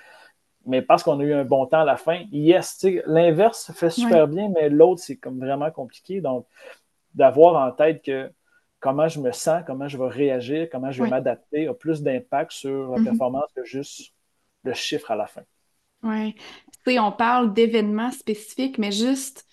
Mais 0.65 0.81
parce 0.81 1.03
qu'on 1.03 1.19
a 1.19 1.23
eu 1.23 1.33
un 1.33 1.43
bon 1.43 1.65
temps 1.65 1.81
à 1.81 1.85
la 1.85 1.97
fin, 1.97 2.23
yes, 2.31 2.85
l'inverse 3.05 3.71
fait 3.73 3.89
super 3.89 4.27
bien, 4.29 4.49
mais 4.49 4.69
l'autre, 4.69 5.01
c'est 5.01 5.17
comme 5.17 5.39
vraiment 5.39 5.69
compliqué. 5.71 6.21
Donc, 6.21 6.47
d'avoir 7.13 7.67
en 7.67 7.71
tête 7.71 8.01
que 8.01 8.31
comment 8.79 9.09
je 9.09 9.19
me 9.19 9.31
sens, 9.33 9.61
comment 9.67 9.87
je 9.87 9.97
vais 9.97 10.07
réagir, 10.07 10.69
comment 10.71 10.91
je 10.91 11.03
vais 11.03 11.09
m'adapter 11.09 11.67
a 11.67 11.73
plus 11.73 12.01
d'impact 12.01 12.51
sur 12.51 12.91
la 12.91 12.97
mm-hmm. 12.97 13.03
performance 13.03 13.51
que 13.55 13.65
juste 13.65 14.12
le 14.63 14.73
chiffre 14.73 15.11
à 15.11 15.15
la 15.15 15.27
fin. 15.27 15.43
Oui. 16.03 16.33
Tu 16.33 16.93
sais, 16.93 16.99
on 16.99 17.11
parle 17.11 17.53
d'événements 17.53 18.11
spécifiques, 18.11 18.77
mais 18.77 18.91
juste 18.91 19.45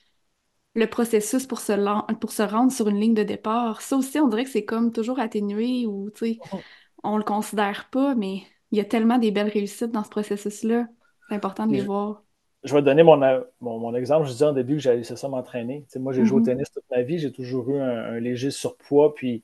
le 0.75 0.87
processus 0.87 1.47
pour 1.47 1.61
se, 1.61 1.73
pour 2.15 2.33
se 2.33 2.43
rendre 2.43 2.73
sur 2.73 2.89
une 2.89 3.01
ligne 3.01 3.15
de 3.15 3.23
départ, 3.23 3.81
ça 3.81 3.97
aussi, 3.97 4.19
on 4.19 4.29
dirait 4.29 4.45
que 4.45 4.51
c'est 4.51 4.65
comme 4.65 4.93
toujours 4.93 5.19
atténué 5.19 5.87
ou, 5.87 6.11
tu 6.11 6.35
sais, 6.35 6.39
oh. 6.53 6.59
on 7.03 7.17
le 7.17 7.25
considère 7.25 7.89
pas, 7.91 8.15
mais 8.15 8.43
il 8.71 8.79
y 8.79 8.81
a 8.81 8.85
tellement 8.85 9.19
des 9.19 9.31
belles 9.31 9.49
réussites 9.49 9.91
dans 9.91 10.05
ce 10.05 10.11
processus-là. 10.11 10.87
C'est 11.29 11.35
important 11.35 11.67
de 11.67 11.73
les 11.73 11.83
voir. 11.83 12.23
Je 12.63 12.75
vais 12.75 12.81
te 12.81 12.85
donner 12.85 13.03
mon, 13.03 13.19
mon, 13.61 13.95
exemple. 13.95 14.27
Je 14.27 14.33
disais 14.33 14.45
en 14.45 14.53
début 14.53 14.75
que 14.75 14.81
j'allais 14.81 15.03
ça 15.03 15.29
m'entraîner. 15.29 15.83
Tu 15.85 15.93
sais, 15.93 15.99
moi, 15.99 16.13
j'ai 16.13 16.25
joué 16.25 16.39
au 16.39 16.43
mm-hmm. 16.43 16.45
tennis 16.45 16.71
toute 16.71 16.85
ma 16.91 17.03
vie. 17.03 17.19
J'ai 17.19 17.33
toujours 17.33 17.71
eu 17.71 17.81
un 17.81 18.19
léger 18.21 18.51
surpoids. 18.51 19.15
Puis 19.15 19.43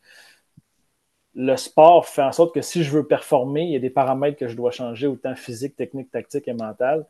le 1.36 1.56
sport 1.56 2.06
fait 2.06 2.22
en 2.22 2.32
sorte 2.32 2.54
que 2.54 2.62
si 2.62 2.82
je 2.82 2.90
veux 2.90 3.06
performer, 3.06 3.62
il 3.64 3.70
y 3.70 3.76
a 3.76 3.78
des 3.78 3.90
paramètres 3.90 4.38
que 4.38 4.48
je 4.48 4.56
dois 4.56 4.70
changer, 4.70 5.06
autant 5.06 5.34
physique, 5.36 5.76
technique, 5.76 6.10
tactique 6.10 6.48
et 6.48 6.54
mental. 6.54 7.06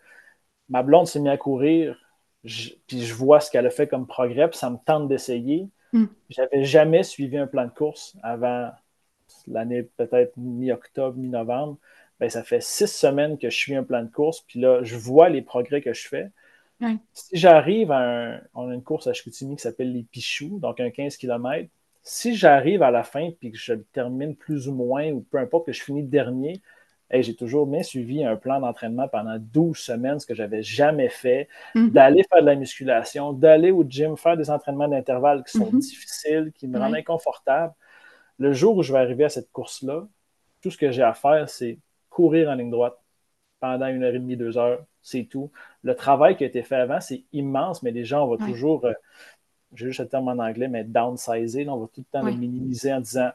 Ma 0.69 0.83
blonde 0.83 1.07
s'est 1.07 1.21
mise 1.21 1.31
à 1.31 1.37
courir, 1.37 1.97
puis 2.43 3.05
je 3.07 3.15
vois 3.15 3.39
ce 3.41 3.51
qu'elle 3.51 3.67
a 3.67 3.71
fait 3.71 3.87
comme 3.87 4.07
progrès, 4.07 4.49
puis 4.51 4.59
ça 4.59 4.69
me 4.69 4.79
tente 4.85 5.09
d'essayer. 5.09 5.69
Je 6.29 6.41
n'avais 6.43 6.65
jamais 6.65 7.05
suivi 7.05 7.39
un 7.39 7.47
plan 7.47 7.65
de 7.67 7.71
course 7.71 8.17
avant 8.23 8.71
l'année 9.47 9.85
peut-être 9.85 10.37
mi-octobre, 10.37 11.17
mi-novembre. 11.17 11.79
Ben, 12.19 12.29
ça 12.29 12.43
fait 12.43 12.63
six 12.63 12.89
semaines 12.89 13.39
que 13.39 13.49
je 13.51 13.57
suis 13.57 13.77
un 13.77 13.85
plan 13.85 14.03
de 14.03 14.11
course, 14.11 14.41
puis 14.43 14.61
là, 14.61 14.83
je 14.83 14.97
vois 14.97 15.29
les 15.29 15.43
progrès 15.43 15.81
que 15.83 15.93
je 15.93 16.09
fais. 16.09 16.31
Si 17.13 17.37
j'arrive 17.37 17.93
à 17.93 17.99
un, 18.35 18.41
on 18.55 18.69
a 18.71 18.75
une 18.75 18.83
course 18.83 19.07
à 19.07 19.13
Chicoutimi 19.13 19.57
qui 19.57 19.63
s'appelle 19.63 19.93
les 19.93 20.03
Pichoux, 20.05 20.59
donc 20.59 20.81
un 20.81 20.91
15 20.91 21.17
km, 21.17 21.69
si 22.09 22.37
j'arrive 22.37 22.85
à 22.85 22.93
la 22.93 23.03
fin 23.03 23.31
puis 23.33 23.51
que 23.51 23.59
je 23.59 23.75
termine 23.75 24.37
plus 24.37 24.69
ou 24.69 24.73
moins, 24.73 25.11
ou 25.11 25.23
peu 25.23 25.39
importe 25.39 25.67
que 25.67 25.73
je 25.73 25.83
finis 25.83 26.05
dernier, 26.05 26.63
j'ai 27.11 27.35
toujours 27.35 27.67
bien 27.67 27.83
suivi 27.83 28.25
un 28.25 28.37
plan 28.37 28.61
d'entraînement 28.61 29.09
pendant 29.09 29.37
12 29.41 29.77
semaines, 29.77 30.21
ce 30.21 30.25
que 30.25 30.33
je 30.33 30.43
n'avais 30.43 30.63
jamais 30.63 31.09
fait, 31.09 31.49
mhm. 31.75 31.91
d'aller 31.91 32.23
faire 32.31 32.43
de 32.43 32.47
la 32.47 32.55
musculation, 32.55 33.33
d'aller 33.33 33.73
au 33.73 33.83
gym, 33.83 34.17
faire 34.17 34.37
des 34.37 34.51
entraînements 34.51 34.87
d'intervalle 34.87 35.43
qui 35.43 35.59
sont 35.59 35.73
mhm. 35.73 35.81
difficiles, 35.81 36.53
qui 36.55 36.69
me 36.69 36.79
rendent 36.79 36.95
inconfortable. 36.95 37.75
Le 38.39 38.53
jour 38.53 38.77
où 38.77 38.85
je 38.85 38.93
vais 38.93 39.01
arriver 39.01 39.25
à 39.25 39.29
cette 39.29 39.51
course-là, 39.51 40.07
tout 40.63 40.71
ce 40.71 40.79
que 40.79 40.93
j'ai 40.93 41.03
à 41.03 41.13
faire, 41.13 41.49
c'est 41.49 41.81
courir 42.09 42.51
en 42.51 42.55
ligne 42.55 42.71
droite 42.71 42.97
pendant 43.59 43.89
une 43.89 44.05
heure 44.05 44.15
et 44.15 44.21
demie, 44.21 44.37
deux 44.37 44.59
heures, 44.59 44.85
c'est 45.03 45.25
tout. 45.25 45.51
Le 45.83 45.97
travail 45.97 46.37
qui 46.37 46.45
a 46.45 46.47
été 46.47 46.63
fait 46.63 46.77
avant, 46.77 47.01
c'est 47.01 47.25
immense, 47.33 47.83
mais 47.83 47.91
les 47.91 48.05
gens 48.05 48.27
vont 48.29 48.37
toujours 48.37 48.85
euh, 48.85 48.93
j'ai 49.75 49.87
juste 49.87 50.01
le 50.01 50.09
terme 50.09 50.29
en 50.29 50.43
anglais, 50.43 50.69
mais 50.69 50.85
downsizer, 50.85 51.69
on 51.69 51.79
va 51.79 51.87
tout 51.87 52.01
le 52.01 52.05
temps 52.11 52.25
le 52.25 52.33
minimiser 52.33 52.93
en 52.93 53.01
disant 53.01 53.31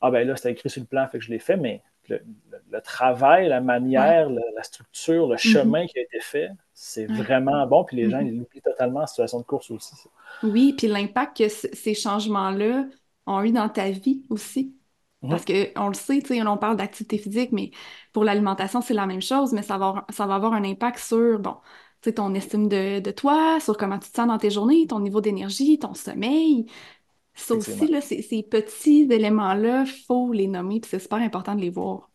Ah 0.00 0.10
ben 0.10 0.26
là, 0.26 0.36
c'était 0.36 0.52
écrit 0.52 0.70
sur 0.70 0.80
le 0.80 0.86
plan, 0.86 1.06
fait 1.08 1.18
que 1.18 1.24
je 1.24 1.30
l'ai 1.30 1.38
fait, 1.38 1.56
mais 1.56 1.82
le, 2.08 2.80
travail, 2.82 3.48
la 3.48 3.60
manière, 3.60 4.30
la, 4.30 4.62
structure, 4.62 5.26
le 5.26 5.34
mhm. 5.34 5.38
chemin 5.38 5.86
qui 5.86 5.98
a 5.98 6.02
été 6.02 6.20
fait, 6.20 6.50
c'est 6.72 7.06
vraiment 7.06 7.66
bon. 7.66 7.84
Puis 7.84 7.96
les 7.96 8.10
gens, 8.10 8.20
mhm. 8.20 8.28
ils 8.28 8.38
l'oublient 8.38 8.62
totalement 8.62 9.00
en 9.00 9.06
situation 9.06 9.38
de 9.38 9.44
course 9.44 9.70
aussi. 9.70 9.94
Oui, 10.42 10.74
puis 10.76 10.86
l'impact 10.86 11.38
que 11.38 11.48
ces 11.48 11.94
changements-là 11.94 12.86
ont 13.26 13.42
eu 13.42 13.52
dans 13.52 13.68
ta 13.68 13.90
vie 13.90 14.22
aussi. 14.30 14.74
Mhm. 15.22 15.30
Parce 15.30 15.44
qu'on 15.44 15.88
le 15.88 15.94
sait, 15.94 16.22
on 16.46 16.56
parle 16.56 16.76
d'activité 16.76 17.18
physique, 17.18 17.52
mais 17.52 17.70
pour 18.12 18.24
l'alimentation, 18.24 18.80
c'est 18.80 18.94
la 18.94 19.06
même 19.06 19.22
chose, 19.22 19.52
mais 19.52 19.62
ça 19.62 19.78
va, 19.78 20.06
ça 20.10 20.26
va 20.26 20.36
avoir 20.36 20.52
un 20.52 20.64
impact 20.64 20.98
sur, 20.98 21.38
bon, 21.38 21.56
ton 22.14 22.34
estime 22.34 22.68
de, 22.68 23.10
toi, 23.10 23.58
sur 23.60 23.76
comment 23.76 23.98
tu 23.98 24.10
te 24.10 24.16
sens 24.16 24.28
dans 24.28 24.38
tes 24.38 24.50
journées, 24.50 24.86
ton 24.86 25.00
niveau 25.00 25.20
d'énergie, 25.20 25.78
ton 25.78 25.94
sommeil. 25.94 26.66
Ça 27.34 27.54
aussi, 27.54 27.86
là, 27.86 28.00
ces, 28.00 28.22
ces 28.22 28.42
petits 28.42 29.06
éléments-là, 29.10 29.84
il 29.86 30.04
faut 30.06 30.32
les 30.32 30.48
nommer, 30.48 30.80
puis 30.80 30.90
c'est 30.90 30.98
super 30.98 31.18
important 31.18 31.54
de 31.54 31.60
les 31.60 31.70
voir. 31.70 32.10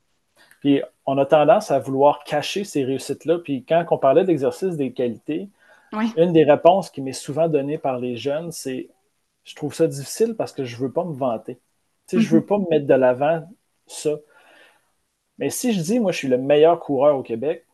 Puis 0.60 0.82
on 1.06 1.18
a 1.18 1.26
tendance 1.26 1.72
à 1.72 1.80
vouloir 1.80 2.24
cacher 2.24 2.64
ces 2.64 2.84
réussites-là. 2.84 3.40
Puis 3.40 3.66
quand 3.66 3.86
on 3.92 3.98
parlait 3.98 4.24
d'exercice 4.24 4.76
des 4.76 4.94
qualités, 4.94 5.50
une 6.18 6.34
des 6.34 6.44
réponses 6.44 6.90
qui 6.90 7.02
m'est 7.02 7.14
souvent 7.14 7.48
donnée 7.48 7.78
par 7.78 8.00
les 8.00 8.16
jeunes, 8.16 8.52
c'est 8.52 8.90
je 9.44 9.56
trouve 9.56 9.74
ça 9.74 9.88
difficile 9.88 10.36
parce 10.38 10.54
que 10.54 10.64
je 10.64 10.78
ne 10.78 10.82
veux 10.84 10.92
pas 10.92 11.04
me 11.04 11.14
vanter. 11.14 11.60
Je 12.12 12.18
ne 12.18 12.24
veux 12.24 12.40
mhm. 12.40 12.46
pas 12.46 12.58
me 12.60 12.70
mettre 12.70 12.88
de 12.88 12.94
l'avant 12.94 13.48
ça. 13.88 14.12
Mais 15.38 15.50
si 15.50 15.74
je 15.74 15.82
dis, 15.82 16.00
moi, 16.00 16.12
je 16.12 16.18
suis 16.18 16.28
le 16.28 16.38
meilleur 16.38 16.80
coureur 16.80 17.18
au 17.18 17.24
Québec, 17.24 17.66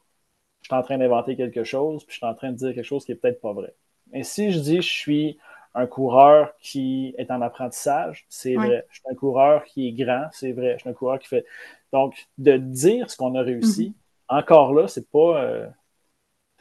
je 0.61 0.67
suis 0.67 0.75
en 0.75 0.81
train 0.81 0.97
d'inventer 0.97 1.35
quelque 1.35 1.63
chose, 1.63 2.03
puis 2.03 2.13
je 2.13 2.17
suis 2.17 2.25
en 2.25 2.35
train 2.35 2.51
de 2.51 2.57
dire 2.57 2.73
quelque 2.73 2.83
chose 2.83 3.05
qui 3.05 3.11
n'est 3.11 3.17
peut-être 3.17 3.41
pas 3.41 3.53
vrai. 3.53 3.73
Mais 4.11 4.23
si 4.23 4.51
je 4.51 4.59
dis, 4.59 4.81
je 4.81 4.89
suis 4.89 5.39
un 5.75 5.85
coureur 5.85 6.53
qui 6.59 7.13
est 7.17 7.31
en 7.31 7.41
apprentissage, 7.41 8.25
c'est 8.29 8.55
vrai. 8.55 8.85
Je 8.89 8.99
suis 8.99 9.09
un 9.09 9.15
coureur 9.15 9.63
qui 9.63 9.87
est 9.87 9.91
grand, 9.91 10.27
c'est 10.31 10.51
vrai. 10.51 10.73
Je 10.73 10.79
suis 10.79 10.89
un 10.89 10.93
coureur 10.93 11.19
qui 11.19 11.27
fait. 11.27 11.45
Donc, 11.93 12.27
de 12.37 12.57
dire 12.57 13.09
ce 13.09 13.17
qu'on 13.17 13.35
a 13.35 13.41
réussi, 13.41 13.89
mhm. 13.89 14.37
encore 14.37 14.73
là, 14.73 14.87
c'est 14.87 15.09
pas. 15.09 15.41
Euh, 15.41 15.67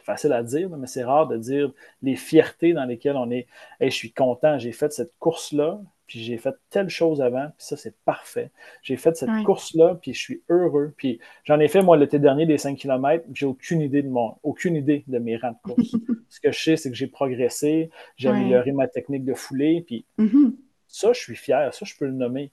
facile 0.08 0.32
à 0.32 0.42
dire, 0.42 0.70
mais 0.70 0.86
c'est 0.86 1.04
rare 1.04 1.28
de 1.28 1.36
dire 1.36 1.70
les 2.00 2.16
fiertés 2.16 2.72
dans 2.72 2.86
lesquelles 2.86 3.16
on 3.16 3.30
est. 3.30 3.46
et 3.78 3.90
je 3.90 3.94
suis 3.94 4.10
content, 4.10 4.58
j'ai 4.58 4.72
fait 4.72 4.90
cette 4.90 5.12
course-là, 5.18 5.80
puis 6.08 6.20
j'ai 6.20 6.38
fait 6.38 6.54
telle 6.70 6.88
chose 6.88 7.20
avant, 7.20 7.48
puis 7.56 7.66
ça, 7.66 7.76
c'est 7.76 7.94
parfait. 8.04 8.50
J'ai 8.82 8.96
fait 8.96 9.14
cette 9.14 9.28
course-là, 9.44 9.98
puis 10.00 10.14
je 10.14 10.18
suis 10.18 10.42
heureux. 10.48 10.94
Puis 10.96 11.20
j'en 11.44 11.60
ai 11.60 11.68
fait, 11.68 11.82
moi, 11.82 11.98
l'été 11.98 12.18
dernier, 12.18 12.46
des 12.46 12.56
5 12.56 12.78
km, 12.78 13.24
j'ai 13.34 13.44
aucune 13.44 13.82
idée 13.82 14.02
de 14.02 14.08
mon, 14.08 14.36
aucune 14.42 14.74
idée 14.74 15.04
de 15.06 15.18
mes 15.18 15.36
rangs 15.36 15.52
de 15.52 15.74
course. 15.74 15.94
Ce 16.30 16.40
que 16.40 16.50
je 16.50 16.58
sais, 16.58 16.76
c'est 16.76 16.90
que 16.90 16.96
j'ai 16.96 17.06
progressé, 17.06 17.90
j'ai 18.16 18.30
amélioré 18.30 18.72
ma 18.72 18.88
technique 18.88 19.26
de 19.26 19.34
foulée, 19.34 19.84
puis 19.86 20.06
mm-hmm. 20.18 20.54
ça, 20.88 21.12
je 21.12 21.20
suis 21.20 21.36
fier, 21.36 21.72
ça, 21.74 21.84
je 21.84 21.94
peux 21.96 22.06
le 22.06 22.12
nommer. 22.12 22.50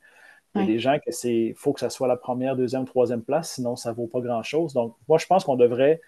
Il 0.54 0.62
y 0.62 0.64
a 0.64 0.68
des 0.68 0.80
gens 0.80 0.98
que 1.06 1.12
c'est, 1.12 1.54
faut 1.58 1.74
que 1.74 1.80
ça 1.82 1.90
soit 1.90 2.08
la 2.08 2.16
première, 2.16 2.56
deuxième, 2.56 2.86
troisième 2.86 3.24
place, 3.24 3.54
sinon 3.56 3.76
ça 3.76 3.92
vaut 3.92 4.08
pas 4.08 4.22
grand-chose. 4.22 4.74
Donc, 4.74 4.96
moi, 5.08 5.18
je 5.18 5.26
pense 5.26 5.44
qu'on 5.44 5.58
devrait 5.58 6.02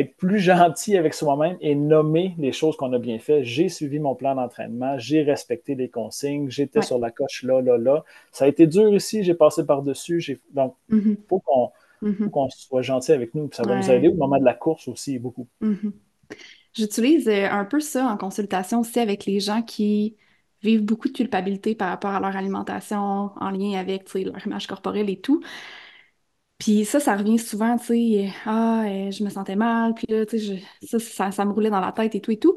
être 0.00 0.16
plus 0.16 0.38
gentil 0.38 0.96
avec 0.96 1.14
soi-même 1.14 1.56
et 1.60 1.74
nommer 1.74 2.34
les 2.38 2.52
choses 2.52 2.76
qu'on 2.76 2.92
a 2.92 2.98
bien 2.98 3.18
fait. 3.18 3.44
J'ai 3.44 3.68
suivi 3.68 3.98
mon 3.98 4.14
plan 4.14 4.34
d'entraînement, 4.34 4.98
j'ai 4.98 5.22
respecté 5.22 5.74
les 5.74 5.88
consignes, 5.88 6.48
j'étais 6.50 6.82
sur 6.82 6.98
la 6.98 7.10
coche 7.10 7.42
là, 7.42 7.60
là, 7.60 7.76
là. 7.76 8.04
Ça 8.30 8.46
a 8.46 8.48
été 8.48 8.66
dur 8.66 8.90
aussi, 8.90 9.22
j'ai 9.22 9.34
passé 9.34 9.66
par-dessus. 9.66 10.40
Donc, 10.52 10.76
il 10.88 10.96
mm-hmm. 10.96 11.02
mm-hmm. 11.02 12.16
faut 12.18 12.30
qu'on 12.30 12.48
soit 12.50 12.82
gentil 12.82 13.12
avec 13.12 13.34
nous. 13.34 13.50
Ça 13.52 13.62
va 13.64 13.76
nous 13.76 13.90
aider 13.90 14.08
au 14.08 14.14
moment 14.14 14.38
de 14.38 14.44
la 14.44 14.54
course 14.54 14.88
aussi, 14.88 15.18
beaucoup. 15.18 15.46
Mm-hmm. 15.60 15.92
J'utilise 16.72 17.28
euh, 17.28 17.48
un 17.50 17.66
peu 17.66 17.80
ça 17.80 18.06
en 18.06 18.16
consultation 18.16 18.80
aussi 18.80 18.98
avec 18.98 19.26
les 19.26 19.40
gens 19.40 19.62
qui 19.62 20.16
vivent 20.62 20.84
beaucoup 20.84 21.08
de 21.08 21.12
culpabilité 21.12 21.74
par 21.74 21.90
rapport 21.90 22.12
à 22.12 22.20
leur 22.20 22.34
alimentation 22.36 23.30
en 23.36 23.50
lien 23.50 23.78
avec 23.78 24.12
leur 24.14 24.46
image 24.46 24.66
corporelle 24.66 25.10
et 25.10 25.20
tout. 25.20 25.42
Puis 26.62 26.84
ça, 26.84 27.00
ça 27.00 27.16
revient 27.16 27.40
souvent, 27.40 27.76
tu 27.76 27.86
sais, 27.86 28.30
ah, 28.46 28.84
euh, 28.86 29.10
je 29.10 29.24
me 29.24 29.30
sentais 29.30 29.56
mal, 29.56 29.94
puis 29.94 30.06
là, 30.08 30.24
tu 30.24 30.38
sais, 30.38 31.00
ça, 31.00 31.32
ça, 31.32 31.44
me 31.44 31.50
roulait 31.52 31.70
dans 31.70 31.80
la 31.80 31.90
tête 31.90 32.14
et 32.14 32.20
tout 32.20 32.30
et 32.30 32.38
tout. 32.38 32.56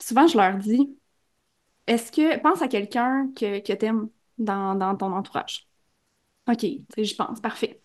Souvent, 0.00 0.26
je 0.26 0.36
leur 0.36 0.56
dis, 0.58 0.98
est-ce 1.86 2.10
que, 2.10 2.40
pense 2.40 2.60
à 2.60 2.66
quelqu'un 2.68 3.30
que, 3.36 3.60
que 3.60 3.72
t'aimes 3.72 4.08
dans, 4.38 4.74
dans 4.74 4.96
ton 4.96 5.12
entourage. 5.12 5.68
OK, 6.48 6.58
tu 6.58 6.84
sais, 6.96 7.04
je 7.04 7.14
pense, 7.14 7.40
parfait. 7.40 7.80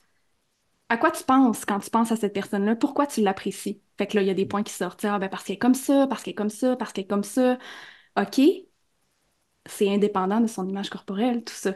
À 0.90 0.98
quoi 0.98 1.12
tu 1.12 1.24
penses 1.24 1.66
quand 1.66 1.80
tu 1.80 1.92
penses 1.92 2.12
à 2.12 2.16
cette 2.16 2.34
personne-là? 2.34 2.76
Pourquoi 2.76 3.06
tu 3.08 3.22
l'apprécies? 3.22 3.82
Fait 3.98 4.08
que 4.08 4.16
là, 4.16 4.24
il 4.24 4.28
y 4.28 4.32
a 4.32 4.34
des 4.34 4.46
points 4.48 4.64
qui 4.64 4.74
sortent. 4.74 5.06
Ah, 5.06 5.20
ben 5.20 5.30
parce 5.30 5.44
qu'elle 5.44 5.56
est 5.56 5.60
comme 5.60 5.76
ça, 5.76 6.08
parce 6.08 6.24
qu'elle 6.24 6.32
est 6.32 6.36
comme 6.36 6.50
ça, 6.50 6.76
parce 6.76 6.94
qu'elle 6.94 7.06
est 7.06 7.08
comme 7.08 7.24
ça. 7.24 7.60
OK, 8.18 8.42
c'est 9.66 9.90
indépendant 9.94 10.40
de 10.42 10.48
son 10.48 10.68
image 10.68 10.90
corporelle, 10.90 11.44
tout 11.44 11.54
ça. 11.54 11.76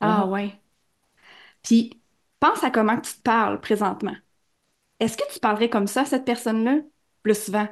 Ah, 0.00 0.24
mm-hmm. 0.26 0.30
ouais. 0.30 0.60
Puis, 1.62 2.03
pense 2.44 2.62
à 2.62 2.70
comment 2.70 3.00
tu 3.00 3.14
te 3.14 3.22
parles 3.22 3.58
présentement. 3.60 4.14
Est-ce 5.00 5.16
que 5.16 5.32
tu 5.32 5.40
parlerais 5.40 5.70
comme 5.70 5.86
ça 5.86 6.02
à 6.02 6.04
cette 6.04 6.26
personne-là? 6.26 6.80
Plus 7.22 7.42
souvent? 7.46 7.66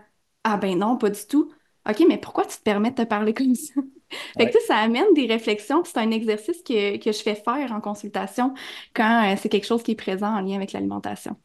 Ah 0.45 0.57
ben 0.57 0.79
non, 0.79 0.97
pas 0.97 1.11
du 1.11 1.21
tout. 1.29 1.53
OK, 1.89 2.03
mais 2.09 2.17
pourquoi 2.17 2.47
tu 2.47 2.57
te 2.57 2.63
permets 2.63 2.91
de 2.91 2.97
te 2.97 3.03
parler 3.03 3.35
comme 3.35 3.55
ça? 3.55 3.75
fait 4.39 4.51
que 4.51 4.61
ça 4.67 4.77
amène 4.77 5.13
des 5.15 5.27
réflexions. 5.27 5.85
C'est 5.85 5.99
un 5.99 6.11
exercice 6.11 6.63
que, 6.63 6.73
je 7.05 7.23
fais 7.23 7.35
faire 7.35 7.71
en 7.73 7.83
consultation 7.83 8.55
quand 8.95 9.31
euh, 9.31 9.37
c'est 9.39 9.51
quelque 9.51 9.67
chose 9.67 9.83
qui 9.83 9.93
est 9.93 9.97
présent 9.97 10.35
en 10.35 10.41
lien 10.41 10.57
avec 10.57 10.73
l'alimentation 10.73 11.37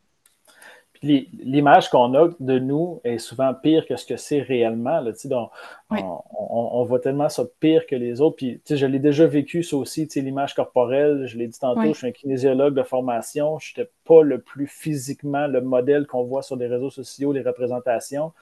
l'image 1.01 1.89
qu'on 1.89 2.13
a 2.15 2.29
de 2.39 2.59
nous 2.59 3.01
est 3.03 3.17
souvent 3.17 3.53
pire 3.53 3.85
que 3.85 3.95
ce 3.95 4.05
que 4.05 4.17
c'est 4.17 4.41
réellement. 4.41 4.99
Là, 4.99 5.11
donc, 5.25 5.51
on, 5.89 6.83
voit 6.85 6.99
tellement 6.99 7.29
ça 7.29 7.43
pire 7.59 7.85
que 7.85 7.95
les 7.95 8.21
autres. 8.21 8.37
Puis, 8.37 8.61
je 8.69 8.85
l'ai 8.85 8.99
déjà 8.99 9.27
vécu, 9.27 9.63
ça 9.63 9.77
aussi, 9.77 10.07
l'image 10.15 10.53
corporelle. 10.53 11.25
Je 11.27 11.37
l'ai 11.37 11.47
dit 11.47 11.59
tantôt, 11.59 11.93
je 11.93 11.97
suis 11.97 12.07
un 12.07 12.11
kinésiologue 12.11 12.73
de 12.73 12.83
formation. 12.83 13.59
Je 13.59 13.73
n'étais 13.77 13.91
pas 14.05 14.23
le 14.23 14.39
plus 14.39 14.67
physiquement 14.67 15.47
le 15.47 15.61
modèle 15.61 16.07
qu'on 16.07 16.23
voit 16.23 16.41
sur 16.41 16.55
les 16.55 16.67
réseaux 16.67 16.89
sociaux, 16.89 17.31
les 17.33 17.41
représentations. 17.41 18.33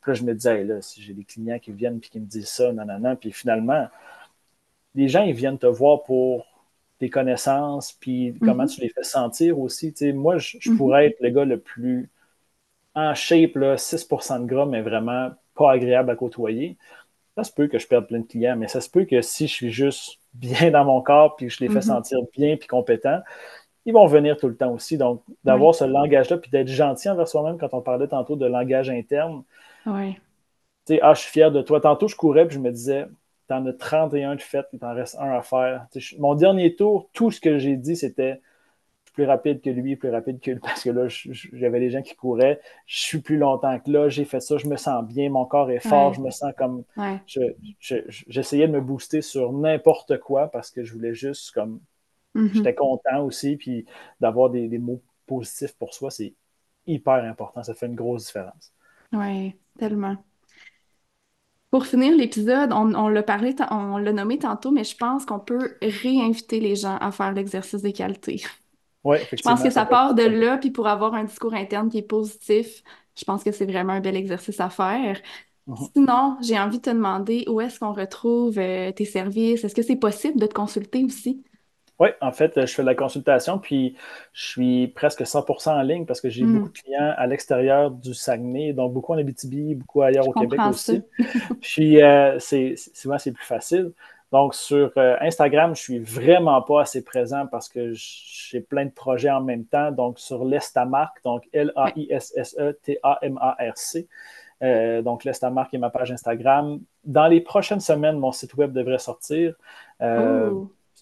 Puis 0.00 0.12
là, 0.12 0.14
je 0.14 0.24
me 0.24 0.34
disais, 0.34 0.64
là, 0.64 0.82
si 0.82 1.00
j'ai 1.02 1.14
des 1.14 1.24
clients 1.24 1.58
qui 1.58 1.72
viennent 1.72 1.98
et 1.98 2.00
qui 2.00 2.20
me 2.20 2.26
disent 2.26 2.48
ça, 2.48 2.72
nanana, 2.72 3.16
puis 3.16 3.32
finalement, 3.32 3.86
les 4.94 5.08
gens, 5.08 5.22
ils 5.22 5.32
viennent 5.32 5.58
te 5.58 5.66
voir 5.66 6.02
pour 6.02 6.51
tes 7.02 7.10
connaissances, 7.10 7.94
puis 7.94 8.32
comment 8.40 8.62
mm-hmm. 8.62 8.76
tu 8.76 8.80
les 8.80 8.88
fais 8.88 9.02
sentir 9.02 9.58
aussi. 9.58 9.92
moi, 10.14 10.38
je, 10.38 10.56
mm-hmm. 10.58 10.76
pourrais 10.76 11.06
être 11.08 11.16
le 11.18 11.30
gars 11.30 11.44
le 11.44 11.58
plus 11.58 12.08
en 12.94 13.12
shape, 13.12 13.56
là, 13.56 13.74
6% 13.74 14.42
de 14.42 14.46
gras, 14.46 14.66
mais 14.66 14.82
vraiment 14.82 15.30
pas 15.56 15.72
agréable 15.72 16.10
à 16.10 16.14
côtoyer. 16.14 16.76
Ça 17.36 17.42
se 17.42 17.50
peut 17.50 17.66
que 17.66 17.80
je 17.80 17.88
perde 17.88 18.06
plein 18.06 18.20
de 18.20 18.26
clients, 18.26 18.54
mais 18.56 18.68
ça 18.68 18.80
se 18.80 18.88
peut 18.88 19.04
que 19.04 19.20
si 19.20 19.48
je 19.48 19.52
suis 19.52 19.72
juste 19.72 20.20
bien 20.34 20.70
dans 20.70 20.84
mon 20.84 21.02
corps, 21.02 21.34
puis 21.34 21.50
je 21.50 21.58
les 21.58 21.68
fais 21.68 21.80
mm-hmm. 21.80 21.82
sentir 21.82 22.18
bien 22.36 22.56
puis 22.56 22.68
compétents, 22.68 23.20
ils 23.84 23.92
vont 23.92 24.06
venir 24.06 24.36
tout 24.36 24.46
le 24.46 24.56
temps 24.56 24.70
aussi. 24.72 24.96
Donc, 24.96 25.24
d'avoir 25.42 25.74
ce 25.74 25.82
langage-là, 25.82 26.36
puis 26.36 26.52
d'être 26.52 26.68
gentil 26.68 27.08
envers 27.08 27.26
soi-même 27.26 27.58
quand 27.58 27.74
on 27.74 27.80
parlait 27.80 28.06
tantôt 28.06 28.36
de 28.36 28.46
langage 28.46 28.90
interne. 28.90 29.42
Oui. 29.86 30.14
Tu 30.86 30.94
sais, 30.94 31.00
ah, 31.02 31.14
je 31.14 31.22
suis 31.22 31.32
fier 31.32 31.50
de 31.50 31.62
toi. 31.62 31.80
Tantôt, 31.80 32.06
je 32.06 32.14
courais, 32.14 32.46
puis 32.46 32.54
je 32.54 32.60
me 32.60 32.70
disais, 32.70 33.06
T'en 33.52 33.66
as 33.66 33.74
31 33.74 34.36
de 34.36 34.40
fait, 34.40 34.64
il 34.72 34.78
t'en 34.78 34.94
reste 34.94 35.14
un 35.18 35.30
à 35.30 35.42
faire. 35.42 35.86
mon 36.18 36.34
dernier 36.34 36.74
tour, 36.74 37.10
tout 37.12 37.30
ce 37.30 37.38
que 37.38 37.58
j'ai 37.58 37.76
dit, 37.76 37.96
c'était 37.96 38.40
plus 39.12 39.26
rapide 39.26 39.60
que 39.60 39.68
lui, 39.68 39.94
plus 39.94 40.08
rapide 40.08 40.40
que 40.40 40.52
lui, 40.52 40.60
parce 40.62 40.82
que 40.82 40.88
là, 40.88 41.06
j'avais 41.08 41.78
des 41.78 41.90
gens 41.90 42.00
qui 42.00 42.16
couraient. 42.16 42.62
Je 42.86 42.98
suis 42.98 43.18
plus 43.18 43.36
longtemps 43.36 43.78
que 43.78 43.90
là, 43.90 44.08
j'ai 44.08 44.24
fait 44.24 44.40
ça, 44.40 44.56
je 44.56 44.66
me 44.66 44.76
sens 44.76 45.04
bien, 45.04 45.28
mon 45.28 45.44
corps 45.44 45.70
est 45.70 45.86
fort, 45.86 46.14
je 46.14 46.22
me 46.22 46.30
sens 46.30 46.54
comme. 46.56 46.84
J'essayais 47.78 48.68
de 48.68 48.72
me 48.72 48.80
booster 48.80 49.20
sur 49.20 49.52
n'importe 49.52 50.18
quoi 50.18 50.50
parce 50.50 50.70
que 50.70 50.82
je 50.82 50.94
voulais 50.94 51.12
juste 51.12 51.50
comme. 51.50 51.80
Mm-hmm. 52.34 52.54
J'étais 52.54 52.74
content 52.74 53.22
aussi, 53.22 53.58
puis 53.58 53.84
d'avoir 54.18 54.48
des, 54.48 54.66
des, 54.66 54.78
mots 54.78 55.02
positifs 55.26 55.76
pour 55.76 55.92
soi, 55.92 56.10
c'est 56.10 56.32
hyper 56.86 57.22
important. 57.24 57.62
Ça 57.62 57.74
fait 57.74 57.84
une 57.84 57.96
grosse 57.96 58.24
différence. 58.24 58.72
Oui, 59.12 59.54
tellement. 59.78 60.16
Pour 61.72 61.86
finir 61.86 62.14
l'épisode, 62.14 62.70
on, 62.70 63.08
l'a 63.08 63.22
parlé, 63.22 63.56
on 63.70 63.96
l'a 63.96 64.12
nommé 64.12 64.38
tantôt, 64.38 64.70
mais 64.70 64.84
je 64.84 64.94
pense 64.94 65.24
qu'on 65.24 65.38
peut 65.38 65.74
réinviter 65.80 66.60
les 66.60 66.76
gens 66.76 66.98
à 66.98 67.10
faire 67.10 67.32
l'exercice 67.32 67.80
des 67.80 67.94
qualités. 67.94 68.44
Oui. 69.04 69.16
Je 69.32 69.42
pense 69.42 69.62
que 69.62 69.70
ça, 69.70 69.86
part 69.86 70.14
de 70.14 70.22
là, 70.22 70.58
puis 70.58 70.70
pour 70.70 70.86
avoir 70.86 71.14
un 71.14 71.24
discours 71.24 71.54
interne 71.54 71.88
qui 71.88 71.96
est 71.96 72.02
positif, 72.02 72.82
je 73.16 73.24
pense 73.24 73.42
que 73.42 73.52
c'est 73.52 73.64
vraiment 73.64 73.94
un 73.94 74.00
bel 74.00 74.16
exercice 74.16 74.60
à 74.60 74.68
faire. 74.68 75.18
Mm-hmm. 75.66 75.90
Sinon, 75.94 76.36
j'ai 76.42 76.58
envie 76.58 76.76
de 76.76 76.82
te 76.82 76.90
demander 76.90 77.46
où 77.48 77.58
est-ce 77.62 77.80
qu'on 77.80 77.94
retrouve 77.94 78.58
euh, 78.58 78.92
tes 78.92 79.06
services? 79.06 79.64
Est-ce 79.64 79.74
que 79.74 79.82
c'est 79.82 79.96
possible 79.96 80.38
de 80.38 80.46
te 80.46 80.52
consulter 80.52 81.02
aussi? 81.04 81.42
Oui, 82.02 82.08
en 82.20 82.32
fait, 82.32 82.66
je 82.66 82.74
fais 82.74 82.82
de 82.82 82.88
la 82.88 82.96
consultation, 82.96 83.60
puis 83.60 83.94
je 84.32 84.44
suis 84.44 84.88
presque 84.88 85.22
100% 85.22 85.70
en 85.70 85.82
ligne 85.82 86.04
parce 86.04 86.20
que 86.20 86.28
j'ai 86.28 86.42
hmm. 86.42 86.54
beaucoup 86.54 86.70
de 86.70 86.78
clients 86.78 87.14
à 87.16 87.28
l'extérieur 87.28 87.92
du 87.92 88.12
Saguenay, 88.12 88.72
donc 88.72 88.92
beaucoup 88.92 89.12
en 89.12 89.18
Abitibi, 89.18 89.76
beaucoup 89.76 90.02
ailleurs 90.02 90.26
au 90.26 90.32
Québec 90.32 90.58
aussi. 90.68 91.04
puis 91.60 92.02
euh, 92.02 92.40
c'est, 92.40 92.74
souvent, 92.92 93.18
c'est 93.18 93.30
plus 93.30 93.44
facile. 93.44 93.92
Donc, 94.32 94.56
sur 94.56 94.90
euh, 94.96 95.14
Instagram, 95.20 95.76
je 95.76 95.80
suis 95.80 96.00
vraiment 96.00 96.60
pas 96.62 96.80
assez 96.80 97.04
présent 97.04 97.46
parce 97.46 97.68
que 97.68 97.92
j'ai 97.92 98.60
plein 98.60 98.86
de 98.86 98.90
projets 98.90 99.30
en 99.30 99.40
même 99.40 99.64
temps. 99.64 99.92
Donc, 99.92 100.18
sur 100.18 100.44
l'Estamark, 100.44 101.22
donc 101.22 101.48
L-A-I-S-S-E-T-A-M-A-R-C. 101.52 104.08
Euh, 104.64 105.02
donc, 105.02 105.22
l'Estamark 105.22 105.72
est 105.72 105.78
ma 105.78 105.90
page 105.90 106.10
Instagram. 106.10 106.80
Dans 107.04 107.28
les 107.28 107.40
prochaines 107.40 107.78
semaines, 107.78 108.18
mon 108.18 108.32
site 108.32 108.54
web 108.54 108.72
devrait 108.72 108.98
sortir. 108.98 109.54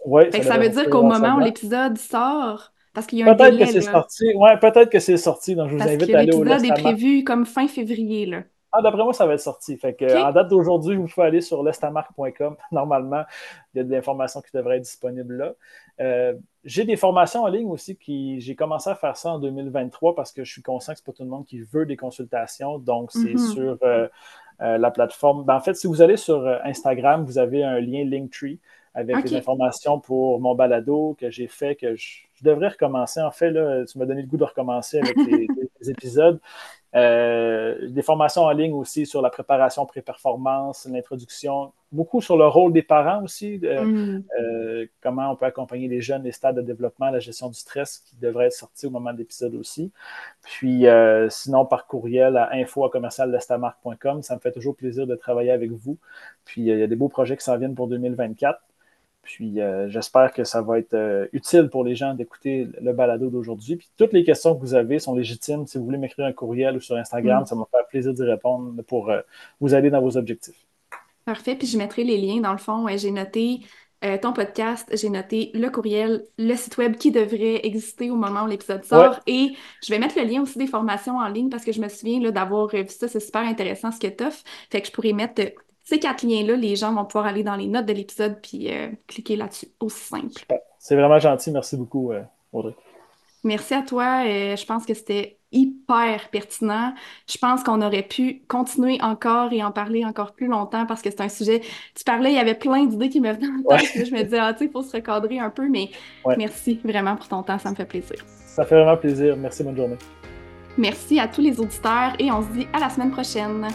Ouais, 0.04 0.30
ça, 0.42 0.58
veut 0.58 0.68
dire 0.68 0.88
qu'au 0.88 1.02
moment 1.02 1.36
où 1.36 1.40
l'épisode 1.40 1.98
sort, 1.98 2.72
parce 2.92 3.06
qu'il 3.06 3.18
y 3.18 3.22
a 3.22 3.30
un 3.30 3.34
Peut-être 3.34 3.58
que 3.58 3.66
c'est 3.66 3.80
sorti. 3.80 4.34
Ouais, 4.34 4.58
peut-être 4.58 4.90
que 4.90 4.98
c'est 4.98 5.16
sorti. 5.16 5.54
Donc, 5.54 5.70
je 5.70 5.76
vous 5.76 5.82
invite 5.82 6.14
à 6.14 6.18
aller 6.20 6.32
au 6.32 6.42
L'épisode 6.42 6.78
est 6.78 6.80
prévu 6.80 7.24
comme 7.24 7.46
fin 7.46 7.68
février. 7.68 8.26
Là. 8.26 8.42
Ah, 8.72 8.82
d'après 8.82 9.02
moi, 9.02 9.12
ça 9.12 9.26
va 9.26 9.34
être 9.34 9.40
sorti. 9.40 9.76
Fait 9.76 9.94
que, 9.94 10.22
En 10.22 10.32
date 10.32 10.48
d'aujourd'hui, 10.48 10.96
vous 10.96 11.06
pouvez 11.06 11.26
aller 11.26 11.40
sur 11.40 11.62
lestamarque.com. 11.62 12.56
Normalement, 12.72 13.22
il 13.74 13.78
y 13.78 13.80
a 13.80 13.84
de 13.84 13.90
l'information 13.90 14.40
qui 14.40 14.50
devrait 14.54 14.76
être 14.76 14.82
disponible 14.82 15.36
là. 15.36 15.52
Euh, 16.00 16.34
j'ai 16.64 16.84
des 16.84 16.96
formations 16.96 17.42
en 17.42 17.48
ligne 17.48 17.68
aussi 17.68 17.96
qui 17.96 18.40
j'ai 18.40 18.54
commencé 18.54 18.88
à 18.88 18.94
faire 18.94 19.16
ça 19.16 19.30
en 19.30 19.38
2023 19.38 20.14
parce 20.14 20.32
que 20.32 20.44
je 20.44 20.52
suis 20.52 20.62
conscient 20.62 20.92
que 20.92 20.98
ce 20.98 21.02
n'est 21.02 21.12
pas 21.12 21.16
tout 21.16 21.22
le 21.24 21.28
monde 21.28 21.46
qui 21.46 21.60
veut 21.60 21.84
des 21.84 21.96
consultations. 21.96 22.78
Donc, 22.78 23.12
c'est 23.12 23.34
mm-hmm. 23.34 23.52
sur 23.52 23.78
euh, 23.82 24.08
euh, 24.60 24.78
la 24.78 24.90
plateforme. 24.90 25.44
Ben, 25.44 25.56
en 25.56 25.60
fait, 25.60 25.74
si 25.74 25.86
vous 25.86 26.00
allez 26.00 26.16
sur 26.16 26.46
Instagram, 26.64 27.24
vous 27.24 27.38
avez 27.38 27.64
un 27.64 27.80
lien 27.80 28.04
Linktree 28.04 28.60
avec 29.00 29.24
des 29.24 29.36
informations 29.36 29.98
pour 30.00 30.40
mon 30.40 30.54
balado 30.54 31.16
que 31.18 31.30
j'ai 31.30 31.48
fait, 31.48 31.74
que 31.74 31.96
je, 31.96 32.20
devrais 32.42 32.68
recommencer. 32.68 33.20
En 33.20 33.30
fait, 33.30 33.50
là, 33.50 33.84
tu 33.84 33.98
m'as 33.98 34.06
donné 34.06 34.22
le 34.22 34.28
goût 34.28 34.38
de 34.38 34.44
recommencer 34.44 34.98
avec 34.98 35.14
les, 35.16 35.90
épisodes. 35.90 36.40
Euh, 36.94 37.88
des 37.88 38.02
formations 38.02 38.42
en 38.42 38.50
ligne 38.50 38.72
aussi 38.72 39.06
sur 39.06 39.22
la 39.22 39.30
préparation 39.30 39.86
pré-performance, 39.86 40.88
l'introduction, 40.90 41.72
beaucoup 41.92 42.20
sur 42.20 42.36
le 42.36 42.46
rôle 42.48 42.72
des 42.72 42.82
parents 42.82 43.22
aussi, 43.22 43.58
mm. 43.58 44.24
euh, 44.40 44.86
comment 45.00 45.30
on 45.30 45.36
peut 45.36 45.46
accompagner 45.46 45.86
les 45.86 46.00
jeunes, 46.00 46.24
les 46.24 46.32
stades 46.32 46.56
de 46.56 46.62
développement, 46.62 47.10
la 47.10 47.20
gestion 47.20 47.48
du 47.48 47.58
stress 47.58 47.98
qui 47.98 48.16
devrait 48.16 48.46
être 48.46 48.54
sorti 48.54 48.86
au 48.86 48.90
moment 48.90 49.12
de 49.12 49.18
l'épisode 49.18 49.54
aussi. 49.54 49.92
Puis 50.42 50.86
euh, 50.86 51.28
sinon, 51.30 51.64
par 51.64 51.86
courriel 51.86 52.36
à 52.36 52.50
info 52.54 52.88
ça 52.90 54.34
me 54.34 54.40
fait 54.40 54.52
toujours 54.52 54.74
plaisir 54.74 55.06
de 55.06 55.14
travailler 55.14 55.52
avec 55.52 55.70
vous. 55.70 55.96
Puis 56.44 56.62
il 56.62 56.66
y 56.66 56.82
a 56.82 56.86
des 56.86 56.96
beaux 56.96 57.08
projets 57.08 57.36
qui 57.36 57.44
s'en 57.44 57.56
viennent 57.56 57.74
pour 57.74 57.86
2024. 57.86 58.60
Puis 59.22 59.60
euh, 59.60 59.88
j'espère 59.88 60.32
que 60.32 60.44
ça 60.44 60.62
va 60.62 60.78
être 60.78 60.94
euh, 60.94 61.26
utile 61.32 61.68
pour 61.68 61.84
les 61.84 61.94
gens 61.94 62.14
d'écouter 62.14 62.68
le 62.80 62.92
balado 62.92 63.28
d'aujourd'hui. 63.28 63.76
Puis 63.76 63.88
toutes 63.96 64.12
les 64.12 64.24
questions 64.24 64.54
que 64.54 64.60
vous 64.60 64.74
avez 64.74 64.98
sont 64.98 65.14
légitimes. 65.14 65.66
Si 65.66 65.78
vous 65.78 65.84
voulez 65.84 65.98
m'écrire 65.98 66.26
un 66.26 66.32
courriel 66.32 66.76
ou 66.76 66.80
sur 66.80 66.96
Instagram, 66.96 67.42
mm. 67.42 67.46
ça 67.46 67.54
me 67.54 67.64
faire 67.70 67.86
plaisir 67.88 68.12
d'y 68.12 68.22
répondre 68.22 68.82
pour 68.84 69.10
euh, 69.10 69.20
vous 69.60 69.74
aider 69.74 69.90
dans 69.90 70.00
vos 70.00 70.16
objectifs. 70.16 70.66
Parfait. 71.24 71.54
Puis 71.54 71.66
je 71.66 71.76
mettrai 71.76 72.02
les 72.02 72.16
liens 72.16 72.40
dans 72.40 72.52
le 72.52 72.58
fond. 72.58 72.86
j'ai 72.96 73.10
noté 73.10 73.60
ton 74.22 74.32
podcast, 74.32 74.88
j'ai 74.96 75.10
noté 75.10 75.50
le 75.52 75.68
courriel, 75.68 76.24
le 76.38 76.54
site 76.54 76.78
web 76.78 76.96
qui 76.96 77.12
devrait 77.12 77.66
exister 77.66 78.10
au 78.10 78.16
moment 78.16 78.44
où 78.44 78.46
l'épisode 78.46 78.82
sort. 78.82 79.20
Et 79.26 79.52
je 79.84 79.92
vais 79.92 79.98
mettre 79.98 80.18
le 80.18 80.24
lien 80.24 80.40
aussi 80.40 80.56
des 80.56 80.66
formations 80.66 81.18
en 81.18 81.28
ligne 81.28 81.50
parce 81.50 81.66
que 81.66 81.72
je 81.72 81.82
me 81.82 81.88
souviens 81.90 82.30
d'avoir 82.30 82.68
vu 82.68 82.82
ça. 82.88 83.08
C'est 83.08 83.20
super 83.20 83.42
intéressant 83.42 83.92
ce 83.92 84.00
que 84.00 84.06
tu 84.06 84.24
offres. 84.24 84.42
Fait 84.70 84.80
que 84.80 84.86
je 84.86 84.92
pourrais 84.92 85.12
mettre 85.12 85.42
ces 85.84 85.98
quatre 85.98 86.22
liens-là, 86.22 86.56
les 86.56 86.76
gens 86.76 86.94
vont 86.94 87.04
pouvoir 87.04 87.26
aller 87.26 87.42
dans 87.42 87.56
les 87.56 87.66
notes 87.66 87.86
de 87.86 87.92
l'épisode 87.92 88.38
puis 88.42 88.72
euh, 88.72 88.88
cliquer 89.06 89.36
là-dessus. 89.36 89.68
Aussi 89.80 90.00
simple. 90.00 90.46
C'est 90.78 90.94
vraiment 90.94 91.18
gentil. 91.18 91.50
Merci 91.50 91.76
beaucoup, 91.76 92.12
euh, 92.12 92.22
Audrey. 92.52 92.74
Merci 93.42 93.74
à 93.74 93.82
toi. 93.82 94.24
Euh, 94.26 94.54
je 94.56 94.66
pense 94.66 94.84
que 94.84 94.94
c'était 94.94 95.38
hyper 95.52 96.28
pertinent. 96.30 96.92
Je 97.26 97.38
pense 97.38 97.64
qu'on 97.64 97.82
aurait 97.82 98.02
pu 98.02 98.42
continuer 98.46 98.98
encore 99.02 99.52
et 99.52 99.64
en 99.64 99.72
parler 99.72 100.04
encore 100.04 100.32
plus 100.32 100.46
longtemps 100.46 100.86
parce 100.86 101.02
que 101.02 101.10
c'est 101.10 101.22
un 101.22 101.28
sujet. 101.28 101.60
Tu 101.94 102.04
parlais, 102.04 102.30
il 102.30 102.36
y 102.36 102.38
avait 102.38 102.54
plein 102.54 102.84
d'idées 102.84 103.08
qui 103.08 103.20
me 103.20 103.32
venaient 103.32 103.48
en 103.48 103.76
tête. 103.76 104.06
Je 104.06 104.14
me 104.14 104.22
disais, 104.22 104.38
ah, 104.38 104.52
tu 104.52 104.60
sais, 104.60 104.64
il 104.66 104.70
faut 104.70 104.82
se 104.82 104.92
recadrer 104.92 105.38
un 105.38 105.50
peu, 105.50 105.68
mais 105.68 105.90
merci 106.36 106.78
vraiment 106.84 107.16
pour 107.16 107.26
ton 107.26 107.42
temps. 107.42 107.58
Ça 107.58 107.70
me 107.70 107.74
fait 107.74 107.86
plaisir. 107.86 108.16
Ça 108.26 108.64
fait 108.64 108.76
vraiment 108.76 108.96
plaisir. 108.96 109.36
Merci, 109.36 109.64
bonne 109.64 109.76
journée. 109.76 109.96
Merci 110.78 111.18
à 111.18 111.26
tous 111.26 111.40
les 111.40 111.58
auditeurs 111.58 112.12
et 112.18 112.30
on 112.30 112.42
se 112.42 112.48
dit 112.48 112.68
à 112.72 112.78
la 112.78 112.90
semaine 112.90 113.10
prochaine. 113.10 113.66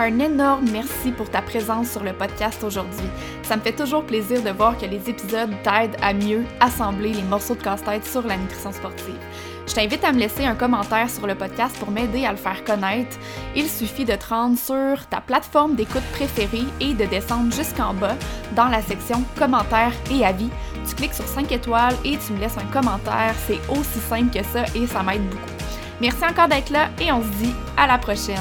Un 0.00 0.20
énorme 0.20 0.66
merci 0.70 1.10
pour 1.10 1.28
ta 1.28 1.42
présence 1.42 1.90
sur 1.90 2.04
le 2.04 2.12
podcast 2.12 2.62
aujourd'hui. 2.62 3.08
Ça 3.42 3.56
me 3.56 3.62
fait 3.62 3.72
toujours 3.72 4.04
plaisir 4.04 4.40
de 4.44 4.50
voir 4.50 4.78
que 4.78 4.86
les 4.86 5.10
épisodes 5.10 5.50
t'aident 5.64 5.96
à 6.00 6.14
mieux 6.14 6.44
assembler 6.60 7.12
les 7.12 7.24
morceaux 7.24 7.56
de 7.56 7.62
casse-tête 7.62 8.04
sur 8.04 8.24
la 8.24 8.36
nutrition 8.36 8.70
sportive. 8.70 9.18
Je 9.66 9.74
t'invite 9.74 10.04
à 10.04 10.12
me 10.12 10.20
laisser 10.20 10.44
un 10.44 10.54
commentaire 10.54 11.10
sur 11.10 11.26
le 11.26 11.34
podcast 11.34 11.76
pour 11.80 11.90
m'aider 11.90 12.24
à 12.24 12.30
le 12.30 12.36
faire 12.36 12.62
connaître. 12.62 13.18
Il 13.56 13.68
suffit 13.68 14.04
de 14.04 14.14
te 14.14 14.28
rendre 14.28 14.56
sur 14.56 15.04
ta 15.08 15.20
plateforme 15.20 15.74
d'écoute 15.74 16.06
préférée 16.12 16.66
et 16.80 16.94
de 16.94 17.04
descendre 17.06 17.52
jusqu'en 17.52 17.92
bas 17.92 18.14
dans 18.54 18.68
la 18.68 18.82
section 18.82 19.24
commentaires 19.36 19.94
et 20.12 20.24
avis. 20.24 20.50
Tu 20.88 20.94
cliques 20.94 21.14
sur 21.14 21.26
5 21.26 21.50
étoiles 21.50 21.96
et 22.04 22.16
tu 22.18 22.34
me 22.34 22.38
laisses 22.38 22.56
un 22.56 22.72
commentaire. 22.72 23.34
C'est 23.48 23.58
aussi 23.68 23.98
simple 24.08 24.30
que 24.32 24.44
ça 24.44 24.62
et 24.76 24.86
ça 24.86 25.02
m'aide 25.02 25.28
beaucoup. 25.28 25.42
Merci 26.00 26.24
encore 26.24 26.46
d'être 26.46 26.70
là 26.70 26.88
et 27.00 27.10
on 27.10 27.20
se 27.20 27.36
dit 27.42 27.54
à 27.76 27.88
la 27.88 27.98
prochaine. 27.98 28.36